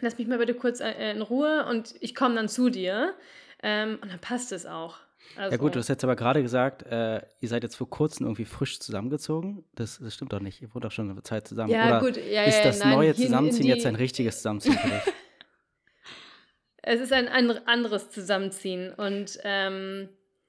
Lass 0.00 0.18
mich 0.18 0.26
mal 0.28 0.38
bitte 0.38 0.54
kurz 0.54 0.80
äh, 0.80 1.12
in 1.12 1.22
Ruhe 1.22 1.66
und 1.70 1.94
ich 2.00 2.14
komme 2.14 2.34
dann 2.34 2.48
zu 2.48 2.68
dir. 2.68 3.14
Ähm, 3.62 3.98
und 4.02 4.12
dann 4.12 4.20
passt 4.20 4.52
es 4.52 4.66
auch. 4.66 4.98
Also, 5.36 5.52
ja 5.52 5.56
gut, 5.56 5.74
du 5.74 5.78
hast 5.78 5.88
jetzt 5.88 6.04
aber 6.04 6.14
gerade 6.14 6.42
gesagt, 6.42 6.82
äh, 6.82 7.22
ihr 7.40 7.48
seid 7.48 7.62
jetzt 7.62 7.76
vor 7.76 7.88
kurzem 7.88 8.26
irgendwie 8.26 8.44
frisch 8.44 8.78
zusammengezogen. 8.78 9.64
Das, 9.74 9.98
das 9.98 10.14
stimmt 10.14 10.32
doch 10.34 10.40
nicht. 10.40 10.60
Ihr 10.60 10.72
wohnt 10.74 10.84
doch 10.84 10.92
schon 10.92 11.10
eine 11.10 11.22
Zeit 11.22 11.48
zusammen. 11.48 11.72
Ja, 11.72 11.98
Oder 11.98 12.00
gut. 12.00 12.16
Ja, 12.30 12.44
ist 12.44 12.62
das 12.62 12.80
nein, 12.80 12.90
neue 12.90 13.14
Zusammenziehen 13.14 13.66
jetzt 13.66 13.86
ein 13.86 13.96
richtiges 13.96 14.36
Zusammenziehen 14.36 14.78
für 14.78 14.88
dich? 14.88 15.02
es 16.86 17.00
ist 17.00 17.12
ein 17.12 17.28
anderes 17.28 18.10
Zusammenziehen 18.10 18.92
und 18.92 19.38
ähm, 19.42 20.08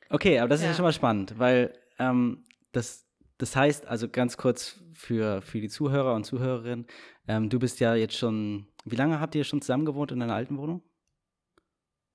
Okay, 0.10 0.40
aber 0.40 0.50
das 0.50 0.62
ja. 0.62 0.68
ist 0.68 0.74
ja 0.74 0.76
schon 0.78 0.86
mal 0.86 0.94
spannend, 0.94 1.38
weil 1.38 1.74
ähm, 2.00 2.46
das, 2.72 3.06
das 3.38 3.56
heißt, 3.56 3.88
also 3.88 4.08
ganz 4.08 4.38
kurz 4.38 4.80
für, 4.94 5.42
für 5.42 5.60
die 5.60 5.68
Zuhörer 5.68 6.14
und 6.14 6.24
Zuhörerinnen, 6.26 6.86
ähm, 7.28 7.50
du 7.50 7.60
bist 7.60 7.80
ja 7.80 7.96
jetzt 7.96 8.16
schon, 8.16 8.68
wie 8.86 8.96
lange 8.96 9.20
habt 9.20 9.36
ihr 9.36 9.44
schon 9.44 9.62
zusammen 9.62 9.86
gewohnt 9.86 10.12
in 10.12 10.20
deiner 10.20 10.36
alten 10.36 10.58
Wohnung? 10.58 10.82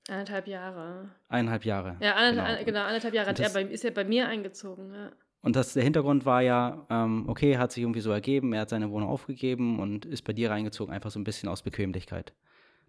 Eineinhalb 0.09 0.47
Jahre. 0.47 1.11
Eineinhalb 1.29 1.65
Jahre. 1.65 1.97
Ja, 2.01 2.15
anderthalb, 2.15 2.59
genau. 2.61 2.65
genau, 2.65 2.87
eineinhalb 2.87 3.15
Jahre 3.15 3.35
das, 3.35 3.55
er 3.55 3.63
bei, 3.63 3.71
ist 3.71 3.85
er 3.85 3.91
bei 3.91 4.05
mir 4.05 4.29
eingezogen, 4.29 4.93
ja. 4.95 5.13
Und 5.43 5.57
das, 5.57 5.73
der 5.73 5.83
Hintergrund 5.83 6.25
war 6.25 6.41
ja, 6.41 6.87
ähm, 6.89 7.29
okay, 7.29 7.59
hat 7.59 7.73
sich 7.73 7.83
irgendwie 7.83 8.01
so 8.01 8.13
ergeben, 8.13 8.53
er 8.53 8.61
hat 8.61 8.69
seine 8.69 8.91
Wohnung 8.91 9.09
aufgegeben 9.09 9.81
und 9.81 10.07
ist 10.07 10.23
bei 10.23 10.33
dir 10.33 10.51
reingezogen, 10.51 10.95
einfach 10.95 11.11
so 11.11 11.19
ein 11.19 11.25
bisschen 11.25 11.49
aus 11.49 11.63
Bequemlichkeit. 11.63 12.33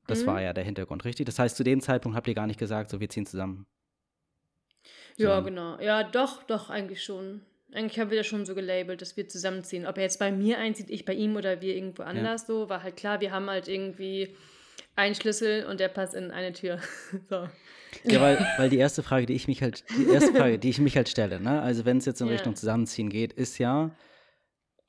Das 0.08 0.24
mhm. 0.24 0.28
war 0.28 0.42
ja 0.42 0.54
der 0.54 0.64
Hintergrund, 0.64 1.06
richtig? 1.06 1.26
Das 1.26 1.40
heißt, 1.40 1.56
zu 1.56 1.64
dem 1.64 1.82
Zeitpunkt 1.82 2.16
habt 2.16 2.28
ihr 2.28 2.34
gar 2.34 2.48
nicht 2.48 2.60
gesagt, 2.60 2.90
so 2.90 3.00
wir 3.00 3.10
ziehen 3.10 3.26
zusammen. 3.26 3.66
So. 5.18 5.26
Ja, 5.26 5.40
genau. 5.40 5.80
Ja, 5.80 6.04
doch, 6.04 6.44
doch, 6.44 6.70
eigentlich 6.70 7.04
schon. 7.04 7.42
Eigentlich 7.72 8.00
haben 8.00 8.12
wir 8.12 8.18
das 8.18 8.28
schon 8.28 8.46
so 8.46 8.54
gelabelt, 8.54 9.02
dass 9.02 9.18
wir 9.18 9.28
zusammenziehen. 9.28 9.88
Ob 9.88 9.98
er 9.98 10.04
jetzt 10.04 10.20
bei 10.20 10.32
mir 10.32 10.60
einzieht, 10.60 10.90
ich 10.90 11.06
bei 11.06 11.14
ihm 11.14 11.36
oder 11.36 11.62
wir 11.62 11.76
irgendwo 11.76 12.04
anders 12.04 12.42
ja. 12.42 12.48
so, 12.48 12.70
war 12.70 12.84
halt 12.84 12.98
klar, 12.98 13.22
wir 13.22 13.32
haben 13.32 13.50
halt 13.50 13.68
irgendwie 13.68 14.36
einen 14.96 15.16
Schlüssel 15.16 15.66
und 15.66 15.80
der 15.80 15.88
passt 15.88 16.14
in 16.14 16.32
eine 16.32 16.54
Tür. 16.54 16.80
so. 17.30 17.48
Ja, 18.04 18.22
weil, 18.22 18.46
weil 18.58 18.70
die 18.70 18.78
erste 18.78 19.04
Frage, 19.04 19.26
die 19.26 19.34
ich 19.34 19.48
mich 19.48 19.62
halt, 19.62 19.84
die 19.98 20.08
erste 20.08 20.34
Frage, 20.34 20.60
die 20.60 20.70
ich 20.70 20.80
mich 20.80 20.98
halt 20.98 21.10
stelle, 21.10 21.40
ne, 21.40 21.62
also 21.62 21.86
wenn 21.86 21.98
es 21.98 22.06
jetzt 22.06 22.22
in 22.22 22.28
ja. 22.28 22.34
Richtung 22.34 22.56
Zusammenziehen 22.56 23.10
geht, 23.10 23.34
ist 23.34 23.60
ja, 23.60 23.92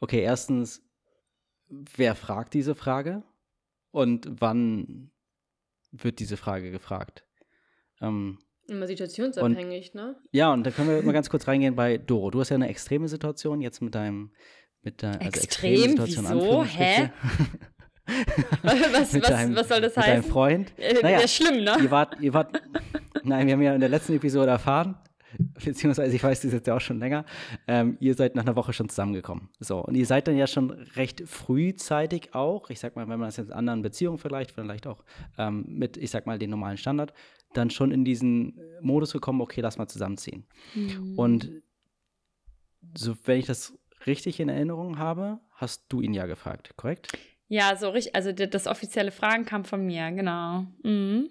okay, 0.00 0.23
erstens, 0.23 0.83
wer 1.68 2.14
fragt 2.14 2.54
diese 2.54 2.75
Frage 2.75 3.23
und 3.94 4.26
wann 4.40 5.12
wird 5.92 6.18
diese 6.18 6.36
Frage 6.36 6.72
gefragt? 6.72 7.24
Ähm, 8.00 8.38
Immer 8.66 8.88
situationsabhängig, 8.88 9.94
und, 9.94 10.02
ne? 10.02 10.16
Ja, 10.32 10.52
und 10.52 10.64
da 10.64 10.72
können 10.72 10.88
wir 10.88 11.02
mal 11.02 11.12
ganz 11.12 11.30
kurz 11.30 11.46
reingehen 11.46 11.76
bei 11.76 11.98
Doro. 11.98 12.30
Du 12.30 12.40
hast 12.40 12.48
ja 12.48 12.56
eine 12.56 12.68
extreme 12.68 13.08
Situation 13.08 13.60
jetzt 13.60 13.82
mit 13.82 13.94
deinem, 13.94 14.32
mit 14.82 15.02
deiner, 15.02 15.20
also 15.20 15.40
Extrem? 15.40 15.96
Wieso? 15.98 16.64
Hä? 16.64 17.10
was, 18.62 19.14
was, 19.14 19.20
deinem, 19.20 19.54
was 19.54 19.68
soll 19.68 19.80
das 19.80 19.96
heißen? 19.96 20.16
Mit 20.16 20.24
deinem 20.24 20.32
Freund. 20.32 20.72
Äh, 20.76 20.94
naja, 20.94 21.18
Wäre 21.18 21.28
schlimm, 21.28 21.62
ne? 21.62 21.76
Ihr 21.80 21.90
wart, 21.90 22.20
ihr 22.20 22.34
wart, 22.34 22.60
nein, 23.22 23.46
wir 23.46 23.52
haben 23.52 23.62
ja 23.62 23.74
in 23.74 23.80
der 23.80 23.90
letzten 23.90 24.14
Episode 24.14 24.50
erfahren, 24.50 24.96
beziehungsweise 25.64 26.14
ich 26.14 26.23
weiß 26.23 26.43
das 26.43 26.53
jetzt 26.53 26.67
ja 26.67 26.76
auch 26.76 26.81
schon 26.81 26.99
länger, 26.99 27.25
ähm, 27.67 27.97
ihr 28.00 28.14
seid 28.14 28.35
nach 28.35 28.43
einer 28.43 28.57
Woche 28.57 28.73
schon 28.73 28.88
zusammengekommen. 28.88 29.49
So, 29.61 29.81
und 29.81 29.95
ihr 29.95 30.07
seid 30.07 30.29
dann 30.29 30.37
ja 30.37 30.47
schon 30.47 30.71
recht 30.71 31.23
frühzeitig 31.26 32.35
auch, 32.35 32.71
ich 32.71 32.81
sag 32.81 32.97
mal, 32.97 33.09
wenn 33.09 33.19
man 33.19 33.29
das 33.29 33.37
jetzt 33.37 33.49
in 33.49 33.53
anderen 33.53 33.83
Beziehungen 33.83 34.19
vielleicht, 34.19 34.53
vielleicht 34.53 34.87
auch 34.87 35.05
ähm, 35.38 35.64
mit, 35.69 35.97
ich 35.97 36.11
sag 36.11 36.26
mal, 36.26 36.38
den 36.38 36.50
normalen 36.50 36.76
Standard, 36.76 37.12
dann 37.53 37.71
schon 37.71 37.91
in 37.91 38.05
diesen 38.05 38.61
Modus 38.81 39.12
gekommen, 39.12 39.41
okay, 39.41 39.61
lass 39.61 39.79
mal 39.79 39.87
zusammenziehen. 39.88 40.45
Mhm. 40.75 41.19
Und 41.19 41.50
so, 42.97 43.17
wenn 43.25 43.38
ich 43.38 43.47
das 43.47 43.79
richtig 44.07 44.41
in 44.41 44.49
Erinnerung 44.49 44.99
habe, 44.99 45.41
hast 45.53 45.85
du 45.88 46.00
ihn 46.00 46.12
ja 46.12 46.26
gefragt, 46.26 46.76
korrekt? 46.76 47.17
Ja, 47.49 47.76
so 47.76 47.91
richtig, 47.91 48.14
also 48.14 48.33
das 48.33 48.67
offizielle 48.67 49.11
Fragen 49.11 49.45
kam 49.45 49.64
von 49.64 49.85
mir, 49.85 50.11
genau. 50.11 50.67
Mhm. 50.83 51.31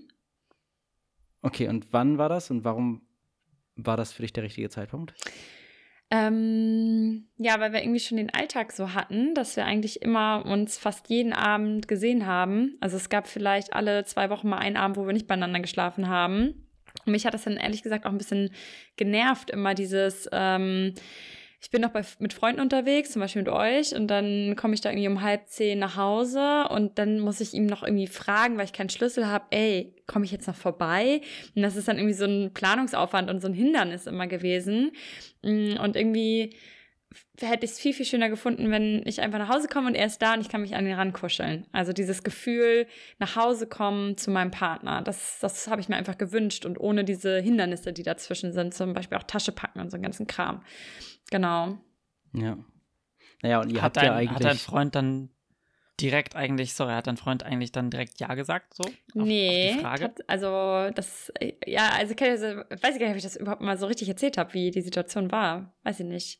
Okay, 1.42 1.68
und 1.68 1.92
wann 1.92 2.18
war 2.18 2.30
das 2.30 2.50
und 2.50 2.64
warum 2.64 3.02
war 3.76 3.98
das 3.98 4.14
für 4.14 4.22
dich 4.22 4.34
der 4.34 4.44
richtige 4.44 4.70
Zeitpunkt? 4.70 5.14
Ähm, 6.12 7.28
ja, 7.38 7.60
weil 7.60 7.74
wir 7.74 7.82
irgendwie 7.82 8.00
schon 8.00 8.18
den 8.18 8.30
Alltag 8.30 8.72
so 8.72 8.94
hatten, 8.94 9.34
dass 9.34 9.56
wir 9.56 9.66
eigentlich 9.66 10.04
immer 10.04 10.46
uns 10.46 10.78
fast 10.78 11.10
jeden 11.10 11.34
Abend 11.34 11.88
gesehen 11.88 12.28
haben. 12.28 12.78
Also 12.82 12.98
es 12.98 13.10
gab 13.10 13.28
vielleicht 13.28 13.74
alle 13.74 14.06
zwei 14.06 14.30
Wochen 14.30 14.48
mal 14.50 14.60
einen 14.60 14.78
Abend, 14.78 14.98
wo 14.98 15.08
wir 15.08 15.14
nicht 15.14 15.28
beieinander 15.28 15.60
geschlafen 15.60 16.08
haben. 16.08 16.68
Und 17.06 17.12
mich 17.12 17.26
hat 17.26 17.34
das 17.34 17.46
dann 17.46 17.58
ehrlich 17.58 17.82
gesagt 17.82 18.06
auch 18.06 18.12
ein 18.12 18.20
bisschen 18.20 18.52
genervt, 18.96 19.50
immer 19.50 19.74
dieses, 19.74 20.30
ähm, 20.32 20.94
ich 21.64 21.72
bin 21.72 21.82
noch 21.82 21.92
bei, 21.92 22.02
mit 22.20 22.34
Freunden 22.34 22.60
unterwegs, 22.60 23.12
zum 23.12 23.22
Beispiel 23.22 23.44
mit 23.44 23.52
euch, 23.52 23.96
und 23.96 24.08
dann 24.08 24.58
komme 24.58 24.74
ich 24.74 24.82
da 24.82 24.90
irgendwie 24.90 25.08
um 25.08 25.22
halb 25.22 25.48
zehn 25.48 25.80
nach 25.80 25.96
Hause 25.96 26.68
und 26.70 27.00
dann 27.00 27.22
muss 27.22 27.40
ich 27.40 27.54
ihm 27.54 27.68
noch 27.68 27.84
irgendwie 27.84 28.08
fragen, 28.08 28.58
weil 28.58 28.66
ich 28.66 28.74
keinen 28.74 28.90
Schlüssel 28.90 29.28
habe, 29.28 29.46
ey, 29.52 29.94
komme 30.06 30.26
ich 30.26 30.32
jetzt 30.32 30.46
noch 30.46 30.58
vorbei? 30.58 31.22
Und 31.56 31.62
das 31.62 31.78
ist 31.78 31.88
dann 31.88 31.98
irgendwie 31.98 32.16
so 32.16 32.26
ein 32.26 32.54
Planungsaufwand 32.54 33.30
und 33.30 33.40
so 33.40 33.48
ein 33.48 33.54
Hindernis 33.54 34.08
immer 34.08 34.28
gewesen. 34.28 34.92
Mm, 35.42 35.78
und 35.82 35.96
irgendwie 35.96 36.54
hätte 37.40 37.66
ich 37.66 37.72
es 37.72 37.80
viel, 37.80 37.94
viel 37.94 38.06
schöner 38.06 38.30
gefunden, 38.30 38.72
wenn 38.72 39.02
ich 39.06 39.22
einfach 39.22 39.40
nach 39.40 39.50
Hause 39.50 39.68
komme 39.68 39.88
und 39.88 39.96
er 39.96 40.06
ist 40.06 40.22
da 40.22 40.34
und 40.34 40.42
ich 40.42 40.50
kann 40.50 40.62
mich 40.62 40.76
an 40.76 40.86
ihn 40.86 40.94
rankuscheln. 40.94 41.66
Also 41.72 41.94
dieses 41.94 42.24
Gefühl, 42.24 42.88
nach 43.20 43.36
Hause 43.36 43.68
kommen 43.68 44.18
zu 44.18 44.32
meinem 44.32 44.52
Partner, 44.52 45.02
das, 45.02 45.40
das 45.40 45.68
habe 45.68 45.82
ich 45.82 45.90
mir 45.90 45.96
einfach 45.96 46.18
gewünscht 46.18 46.66
und 46.66 46.80
ohne 46.80 47.04
diese 47.04 47.40
Hindernisse, 47.40 47.94
die 47.94 48.04
dazwischen 48.04 48.54
sind, 48.54 48.74
zum 48.74 48.94
Beispiel 48.94 49.18
auch 49.18 49.24
Tasche 49.24 49.52
packen 49.52 49.80
und 49.80 49.90
so 49.90 49.96
einen 49.96 50.04
ganzen 50.04 50.28
Kram. 50.28 50.64
Genau. 51.32 51.78
Ja. 52.34 52.58
Naja, 53.42 53.62
und 53.62 53.70
ihr 53.72 53.78
hat 53.78 53.84
habt 53.84 53.98
dein, 53.98 54.06
ja 54.06 54.16
eigentlich. 54.16 54.36
Hat 54.36 54.44
dein 54.44 54.58
Freund 54.58 54.96
dann 54.96 55.30
direkt 56.00 56.36
eigentlich, 56.36 56.74
sorry, 56.74 56.94
hat 56.94 57.08
dein 57.08 57.18
Freund 57.18 57.44
eigentlich 57.44 57.72
dann 57.72 57.90
direkt 57.92 58.20
Ja 58.20 58.34
gesagt, 58.34 58.74
so? 58.74 58.84
Auf, 58.84 58.94
nee, 59.14 59.48
auf 59.50 59.74
die 59.76 59.82
Frage? 59.82 60.04
tat- 60.06 60.24
also 60.28 60.90
das, 60.96 61.32
ja, 61.66 61.90
also 61.90 62.16
also, 62.20 62.46
weiß 62.46 62.96
ich 62.96 63.00
gar 63.00 63.08
nicht, 63.08 63.12
ob 63.12 63.18
ich 63.18 63.24
das 63.24 63.36
überhaupt 63.36 63.62
mal 63.62 63.78
so 63.78 63.86
richtig 63.86 64.10
erzählt 64.10 64.38
habe, 64.38 64.54
wie 64.54 64.72
die 64.72 64.82
Situation 64.82 65.32
war. 65.32 65.72
Weiß 65.84 66.00
ich 66.00 66.06
nicht. 66.06 66.40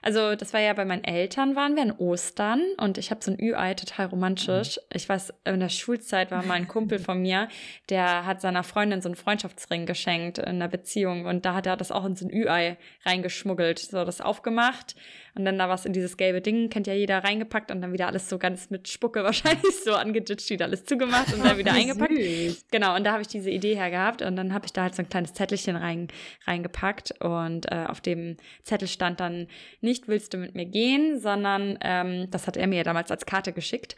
Also 0.00 0.36
das 0.36 0.52
war 0.54 0.60
ja 0.60 0.72
bei 0.72 0.84
meinen 0.84 1.04
Eltern, 1.04 1.54
waren 1.56 1.74
wir 1.76 1.82
an 1.82 1.92
Ostern 1.92 2.62
und 2.78 2.96
ich 2.96 3.10
habe 3.10 3.22
so 3.22 3.30
ein 3.30 3.38
Ü-Ei, 3.40 3.74
total 3.74 4.06
romantisch. 4.06 4.80
Ich 4.92 5.08
weiß, 5.08 5.34
in 5.44 5.60
der 5.60 5.68
Schulzeit 5.68 6.30
war 6.30 6.42
mal 6.42 6.54
ein 6.54 6.68
Kumpel 6.68 6.98
von 6.98 7.20
mir, 7.20 7.48
der 7.90 8.24
hat 8.24 8.40
seiner 8.40 8.62
Freundin 8.62 9.02
so 9.02 9.08
einen 9.08 9.16
Freundschaftsring 9.16 9.84
geschenkt 9.84 10.38
in 10.38 10.44
einer 10.44 10.68
Beziehung 10.68 11.26
und 11.26 11.44
da 11.44 11.54
hat 11.54 11.66
er 11.66 11.76
das 11.76 11.92
auch 11.92 12.04
in 12.04 12.16
so 12.16 12.26
ein 12.26 12.32
Ü-Ei 12.32 12.78
reingeschmuggelt, 13.04 13.78
so 13.78 14.04
das 14.04 14.20
aufgemacht 14.20 14.94
und 15.36 15.44
dann 15.44 15.58
da 15.58 15.68
was 15.68 15.84
in 15.84 15.92
dieses 15.92 16.16
gelbe 16.16 16.40
Ding, 16.40 16.70
kennt 16.70 16.86
ja 16.86 16.94
jeder, 16.94 17.24
reingepackt 17.24 17.70
und 17.70 17.80
dann 17.82 17.92
wieder 17.92 18.06
alles 18.06 18.28
so 18.28 18.38
ganz 18.38 18.70
mit 18.70 18.88
Spucke 18.88 19.24
wahrscheinlich 19.24 19.82
so 19.84 19.94
angeditscht, 19.94 20.50
wieder 20.50 20.66
alles 20.66 20.84
zugemacht 20.84 21.32
und 21.32 21.44
dann 21.44 21.58
wieder 21.58 21.72
eingepackt. 21.74 22.14
Süß. 22.14 22.66
Genau, 22.70 22.94
und 22.94 23.04
da 23.04 23.12
habe 23.12 23.22
ich 23.22 23.28
diese 23.28 23.50
Idee 23.50 23.74
her 23.74 23.90
gehabt 23.90 24.22
und 24.22 24.36
dann 24.36 24.54
habe 24.54 24.66
ich 24.66 24.72
da 24.72 24.82
halt 24.82 24.94
so 24.94 25.02
ein 25.02 25.08
kleines 25.08 25.34
Zettelchen 25.34 25.76
rein, 25.76 26.08
reingepackt 26.46 27.20
und 27.20 27.70
äh, 27.70 27.86
auf 27.86 28.00
dem 28.00 28.36
Zettel 28.62 28.88
stand 28.88 29.20
dann 29.20 29.48
nicht, 29.80 30.08
willst 30.08 30.34
du 30.34 30.38
mit 30.38 30.54
mir 30.54 30.66
gehen, 30.66 31.18
sondern 31.20 31.78
ähm, 31.80 32.30
das 32.30 32.46
hat 32.46 32.56
er 32.56 32.66
mir 32.66 32.76
ja 32.76 32.84
damals 32.84 33.10
als 33.10 33.26
Karte 33.26 33.52
geschickt. 33.52 33.96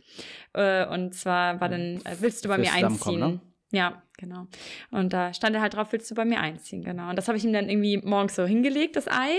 Äh, 0.55 0.87
und 0.87 1.15
zwar 1.15 1.61
war 1.61 1.69
dann, 1.69 2.01
äh, 2.05 2.17
willst 2.21 2.45
du 2.45 2.49
bei 2.49 2.57
Fürs 2.57 2.75
mir 2.75 2.87
einziehen? 2.87 3.21
ne? 3.21 3.41
Ja, 3.73 4.03
genau. 4.17 4.47
Und 4.91 5.13
da 5.13 5.35
stand 5.35 5.57
er 5.57 5.63
halt 5.63 5.75
drauf, 5.75 5.89
willst 5.91 6.11
du 6.11 6.15
bei 6.15 6.25
mir 6.25 6.41
einziehen, 6.41 6.83
genau. 6.83 7.11
Und 7.11 7.17
das 7.17 7.29
habe 7.29 7.37
ich 7.37 7.45
ihm 7.45 7.53
dann 7.53 7.69
irgendwie 7.69 7.99
morgens 7.99 8.37
so 8.37 8.45
hingelegt, 8.45 8.97
das 8.97 9.09
Ei. 9.09 9.35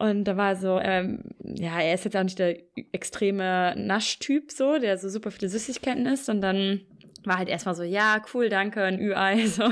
Und 0.00 0.24
da 0.24 0.38
war 0.38 0.56
so, 0.56 0.78
ähm, 0.80 1.24
ja, 1.44 1.78
er 1.78 1.92
ist 1.92 2.06
jetzt 2.06 2.16
auch 2.16 2.22
nicht 2.22 2.38
der 2.38 2.56
extreme 2.90 3.74
Naschtyp 3.76 4.50
so, 4.50 4.78
der 4.78 4.96
so 4.96 5.10
super 5.10 5.30
viele 5.30 5.50
Süßigkeiten 5.50 6.06
isst. 6.06 6.30
Und 6.30 6.40
dann 6.40 6.80
war 7.26 7.36
halt 7.36 7.50
erstmal 7.50 7.74
so, 7.74 7.82
ja, 7.82 8.22
cool, 8.32 8.48
danke, 8.48 8.82
ein 8.82 8.98
Ü-Ei, 8.98 9.46
so 9.46 9.70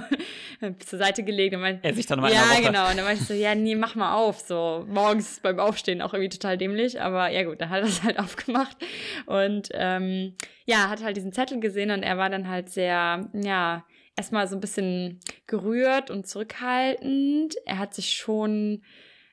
zur 0.80 0.98
Seite 0.98 1.22
gelegt. 1.22 1.54
Und 1.54 1.62
meinte, 1.62 1.82
Er 1.82 1.94
sich 1.94 2.04
dann 2.04 2.20
mal 2.20 2.30
ja, 2.30 2.44
genau. 2.56 2.90
Und 2.90 2.98
dann 2.98 3.06
meinte 3.06 3.22
ich 3.22 3.26
so, 3.26 3.32
ja, 3.32 3.54
nee, 3.54 3.74
mach 3.74 3.94
mal 3.94 4.16
auf. 4.16 4.40
So 4.40 4.84
morgens 4.86 5.40
beim 5.40 5.58
Aufstehen 5.58 6.02
auch 6.02 6.12
irgendwie 6.12 6.28
total 6.28 6.58
dämlich. 6.58 7.00
Aber 7.00 7.30
ja 7.30 7.44
gut, 7.44 7.62
dann 7.62 7.70
hat 7.70 7.78
er 7.78 7.86
das 7.86 8.02
halt 8.02 8.18
aufgemacht. 8.18 8.76
Und 9.24 9.70
ähm, 9.72 10.34
ja, 10.66 10.90
hat 10.90 11.02
halt 11.02 11.16
diesen 11.16 11.32
Zettel 11.32 11.58
gesehen 11.58 11.90
und 11.90 12.02
er 12.02 12.18
war 12.18 12.28
dann 12.28 12.50
halt 12.50 12.68
sehr, 12.68 13.30
ja, 13.32 13.82
erstmal 14.14 14.46
so 14.46 14.56
ein 14.56 14.60
bisschen 14.60 15.20
gerührt 15.46 16.10
und 16.10 16.26
zurückhaltend. 16.26 17.54
Er 17.64 17.78
hat 17.78 17.94
sich 17.94 18.10
schon 18.10 18.82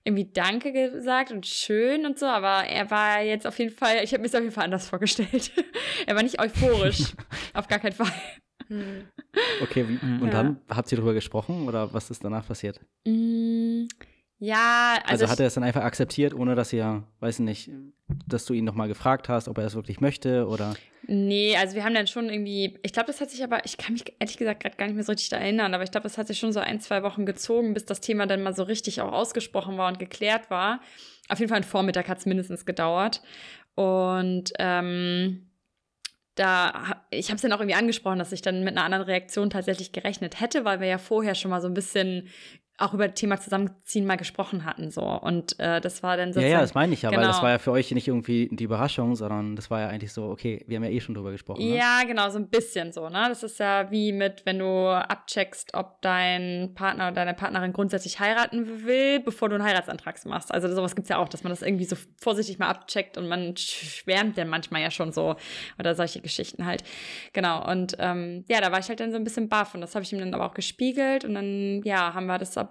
irgendwie 0.05 0.29
Danke 0.31 0.71
gesagt 0.71 1.31
und 1.31 1.45
schön 1.47 2.05
und 2.05 2.17
so, 2.19 2.27
aber 2.27 2.65
er 2.67 2.89
war 2.91 3.21
jetzt 3.21 3.45
auf 3.47 3.57
jeden 3.59 3.75
Fall, 3.75 4.03
ich 4.03 4.11
habe 4.13 4.21
mir 4.21 4.27
es 4.27 4.35
auf 4.35 4.41
jeden 4.41 4.53
Fall 4.53 4.65
anders 4.65 4.87
vorgestellt. 4.87 5.51
er 6.05 6.15
war 6.15 6.23
nicht 6.23 6.39
euphorisch, 6.39 7.13
auf 7.53 7.67
gar 7.67 7.79
keinen 7.79 7.93
Fall. 7.93 8.11
Hm. 8.67 9.07
Okay, 9.61 9.85
wie, 9.87 9.97
und 10.21 10.25
Ja. 10.27 10.43
dann 10.43 10.61
habt 10.69 10.91
ihr 10.91 10.97
darüber 10.97 11.13
gesprochen 11.13 11.67
oder 11.67 11.91
was 11.93 12.09
ist 12.11 12.23
danach 12.23 12.47
passiert? 12.47 12.79
Ja, 14.37 14.99
Also, 15.05 15.23
also, 15.23 15.29
hat 15.29 15.39
er 15.39 15.47
es 15.47 15.53
dann 15.53 15.63
einfach 15.63 15.83
akzeptiert, 15.83 16.33
ohne 16.33 16.55
dass 16.55 16.73
ihr, 16.73 17.03
weiß 17.21 17.39
nicht, 17.39 17.71
dass 18.27 18.45
du 18.45 18.53
ihn 18.53 18.65
nochmal 18.65 18.87
gefragt 18.87 19.29
hast, 19.29 19.47
ob 19.47 19.57
er 19.57 19.65
es 19.65 19.75
wirklich 19.75 20.01
möchte 20.01 20.47
oder. 20.47 20.75
Nee, 21.07 21.55
also 21.55 21.75
wir 21.75 21.83
haben 21.83 21.93
dann 21.93 22.07
schon 22.07 22.29
irgendwie, 22.29 22.77
ich 22.83 22.91
glaube, 22.91 23.07
das 23.07 23.21
hat 23.21 23.29
sich 23.29 23.43
aber, 23.43 23.63
ich 23.65 23.77
kann 23.77 23.93
mich 23.93 24.03
ehrlich 24.19 24.37
gesagt 24.37 24.63
gerade 24.63 24.75
gar 24.75 24.85
nicht 24.87 24.95
mehr 24.95 25.03
so 25.03 25.11
richtig 25.11 25.31
erinnern, 25.31 25.73
aber 25.73 25.83
ich 25.83 25.91
glaube, 25.91 26.03
das 26.03 26.17
hat 26.17 26.27
sich 26.27 26.39
schon 26.39 26.51
so 26.51 26.59
ein, 26.59 26.79
zwei 26.81 27.03
Wochen 27.03 27.25
gezogen, 27.25 27.73
bis 27.73 27.85
das 27.85 28.01
Thema 28.01 28.25
dann 28.25 28.43
mal 28.43 28.55
so 28.55 28.63
richtig 28.63 29.01
auch 29.01 29.11
ausgesprochen 29.13 29.77
war 29.77 29.87
und 29.87 29.99
geklärt 29.99 30.49
war. 30.49 30.81
Auf 31.29 31.39
jeden 31.39 31.49
Fall 31.49 31.59
ein 31.59 31.63
Vormittag 31.63 32.09
hat 32.09 32.17
es 32.17 32.25
mindestens 32.25 32.65
gedauert. 32.65 33.21
Und 33.75 34.51
ähm, 34.59 35.47
da, 36.35 37.03
ich 37.11 37.27
habe 37.27 37.35
es 37.35 37.41
dann 37.41 37.53
auch 37.53 37.59
irgendwie 37.59 37.77
angesprochen, 37.77 38.19
dass 38.19 38.31
ich 38.31 38.41
dann 38.41 38.63
mit 38.63 38.75
einer 38.75 38.83
anderen 38.83 39.05
Reaktion 39.05 39.49
tatsächlich 39.49 39.91
gerechnet 39.91 40.41
hätte, 40.41 40.65
weil 40.65 40.81
wir 40.81 40.87
ja 40.87 40.97
vorher 40.97 41.35
schon 41.35 41.51
mal 41.51 41.61
so 41.61 41.67
ein 41.67 41.73
bisschen 41.73 42.27
auch 42.77 42.93
über 42.93 43.07
das 43.07 43.15
Thema 43.17 43.39
Zusammenziehen 43.39 44.05
mal 44.05 44.17
gesprochen 44.17 44.65
hatten. 44.65 44.91
So. 44.91 45.01
Und 45.01 45.57
äh, 45.59 45.79
das 45.79 46.03
war 46.03 46.17
dann 46.17 46.29
Ja, 46.29 46.33
sozusagen. 46.33 46.51
ja, 46.51 46.61
das 46.61 46.73
meine 46.73 46.93
ich 46.93 47.03
ja, 47.03 47.11
weil 47.11 47.19
das 47.19 47.37
genau. 47.37 47.43
war 47.43 47.51
ja 47.51 47.57
für 47.57 47.71
euch 47.71 47.91
nicht 47.91 48.07
irgendwie 48.09 48.49
die 48.51 48.65
Überraschung, 48.65 49.15
sondern 49.15 49.55
das 49.55 49.71
war 49.71 49.79
ja 49.79 49.87
eigentlich 49.87 50.11
so, 50.11 50.25
okay, 50.25 50.61
wir 50.67 50.75
haben 50.75 50.83
ja 50.83 50.89
eh 50.89 50.99
schon 50.99 51.15
drüber 51.15 51.31
gesprochen. 51.31 51.65
Ne? 51.65 51.77
Ja, 51.77 52.01
genau, 52.05 52.29
so 52.29 52.37
ein 52.37 52.49
bisschen 52.49 52.91
so, 52.91 53.07
ne? 53.07 53.27
Das 53.29 53.43
ist 53.43 53.59
ja 53.59 53.89
wie 53.91 54.11
mit, 54.11 54.45
wenn 54.45 54.59
du 54.59 54.89
abcheckst, 54.89 55.73
ob 55.73 56.01
dein 56.01 56.73
Partner 56.75 57.05
oder 57.05 57.15
deine 57.15 57.33
Partnerin 57.33 57.71
grundsätzlich 57.71 58.19
heiraten 58.19 58.85
will, 58.85 59.21
bevor 59.21 59.47
du 59.47 59.55
einen 59.55 59.63
Heiratsantrag 59.63 60.15
machst. 60.25 60.53
Also 60.53 60.73
sowas 60.73 60.95
gibt's 60.95 61.09
ja 61.09 61.17
auch, 61.17 61.29
dass 61.29 61.43
man 61.43 61.51
das 61.51 61.61
irgendwie 61.61 61.85
so 61.85 61.95
vorsichtig 62.17 62.59
mal 62.59 62.67
abcheckt 62.67 63.17
und 63.17 63.29
man 63.29 63.55
schwärmt 63.55 64.37
dann 64.37 64.49
manchmal 64.49 64.81
ja 64.81 64.91
schon 64.91 65.13
so 65.13 65.35
oder 65.79 65.95
solche 65.95 66.19
Geschichten 66.19 66.65
halt. 66.65 66.83
Genau, 67.31 67.69
und 67.69 67.95
ähm, 67.99 68.43
ja, 68.49 68.59
da 68.59 68.71
war 68.71 68.79
ich 68.79 68.89
halt 68.89 68.99
dann 68.99 69.11
so 69.11 69.17
ein 69.17 69.23
bisschen 69.23 69.47
baff 69.47 69.75
und 69.75 69.81
das 69.81 69.95
habe 69.95 70.03
ich 70.03 70.11
ihm 70.11 70.19
dann 70.19 70.33
aber 70.33 70.45
auch 70.45 70.53
gespiegelt 70.53 71.23
und 71.23 71.35
dann, 71.35 71.81
ja, 71.83 72.13
haben 72.13 72.25
wir 72.25 72.37
das 72.37 72.57
aber 72.57 72.64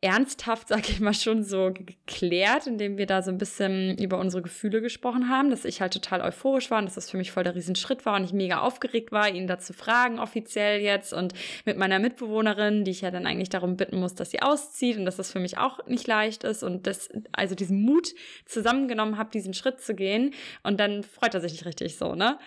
ernsthaft, 0.00 0.68
sag 0.68 0.88
ich 0.88 1.00
mal, 1.00 1.14
schon 1.14 1.42
so 1.42 1.72
geklärt, 1.72 2.66
indem 2.66 2.98
wir 2.98 3.06
da 3.06 3.22
so 3.22 3.30
ein 3.30 3.38
bisschen 3.38 3.96
über 3.98 4.18
unsere 4.18 4.42
Gefühle 4.42 4.80
gesprochen 4.80 5.28
haben, 5.28 5.50
dass 5.50 5.64
ich 5.64 5.80
halt 5.80 5.92
total 5.92 6.20
euphorisch 6.20 6.70
war 6.70 6.78
und 6.78 6.86
dass 6.86 6.94
das 6.94 7.10
für 7.10 7.16
mich 7.16 7.32
voll 7.32 7.44
der 7.44 7.54
Riesenschritt 7.54 8.06
war 8.06 8.16
und 8.16 8.24
ich 8.24 8.32
mega 8.32 8.60
aufgeregt 8.60 9.12
war, 9.12 9.28
ihn 9.28 9.46
da 9.46 9.58
zu 9.58 9.72
fragen 9.72 10.18
offiziell 10.18 10.80
jetzt 10.80 11.12
und 11.12 11.32
mit 11.64 11.78
meiner 11.78 11.98
Mitbewohnerin, 11.98 12.84
die 12.84 12.90
ich 12.90 13.00
ja 13.00 13.10
dann 13.10 13.26
eigentlich 13.26 13.48
darum 13.48 13.76
bitten 13.76 13.98
muss, 13.98 14.14
dass 14.14 14.30
sie 14.30 14.42
auszieht 14.42 14.96
und 14.98 15.04
dass 15.04 15.16
das 15.16 15.32
für 15.32 15.40
mich 15.40 15.58
auch 15.58 15.84
nicht 15.86 16.06
leicht 16.06 16.44
ist 16.44 16.62
und 16.62 16.86
das, 16.86 17.08
also 17.32 17.54
diesen 17.54 17.82
Mut 17.82 18.14
zusammengenommen 18.44 19.18
habe, 19.18 19.30
diesen 19.30 19.54
Schritt 19.54 19.80
zu 19.80 19.94
gehen 19.94 20.34
und 20.62 20.78
dann 20.78 21.02
freut 21.02 21.34
er 21.34 21.40
sich 21.40 21.52
nicht 21.52 21.66
richtig 21.66 21.96
so, 21.96 22.14
ne? 22.14 22.38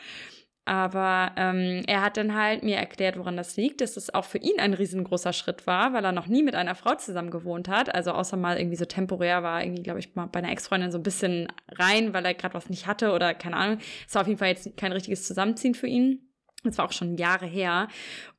Aber 0.70 1.32
ähm, 1.36 1.82
er 1.88 2.04
hat 2.04 2.16
dann 2.16 2.36
halt 2.36 2.62
mir 2.62 2.76
erklärt, 2.76 3.18
woran 3.18 3.36
das 3.36 3.58
liegt, 3.58 3.82
dass 3.82 3.98
es 3.98 4.14
auch 4.14 4.24
für 4.24 4.38
ihn 4.38 4.60
ein 4.60 4.76
riesengroßer 4.76 5.34
Schritt 5.34 5.66
war, 5.66 5.94
weil 5.94 6.06
er 6.06 6.12
noch 6.12 6.28
nie 6.28 6.44
mit 6.44 6.54
einer 6.54 6.76
Frau 6.76 6.94
zusammen 6.94 7.32
gewohnt 7.32 7.68
hat. 7.68 7.96
Also 7.96 8.12
außer 8.12 8.38
mal 8.38 8.60
irgendwie 8.60 8.76
so 8.76 8.86
temporär 8.86 9.42
war, 9.42 9.64
irgendwie, 9.64 9.82
glaube 9.82 9.98
ich, 9.98 10.14
mal 10.14 10.28
bei 10.28 10.38
einer 10.38 10.52
Ex-Freundin 10.52 10.92
so 10.92 11.00
ein 11.00 11.04
bisschen 11.04 11.48
rein, 11.70 12.14
weil 12.14 12.24
er 12.24 12.36
gerade 12.36 12.54
was 12.54 12.70
nicht 12.70 12.86
hatte 12.86 13.14
oder 13.14 13.34
keine 13.34 13.56
Ahnung. 13.56 13.80
Es 14.08 14.14
war 14.14 14.22
auf 14.22 14.28
jeden 14.28 14.38
Fall 14.38 14.50
jetzt 14.50 14.78
kein 14.78 14.92
richtiges 14.92 15.26
Zusammenziehen 15.26 15.74
für 15.74 15.88
ihn. 15.88 16.28
Das 16.63 16.78
war 16.78 16.86
auch 16.86 16.92
schon 16.92 17.16
Jahre 17.18 17.46
her. 17.46 17.88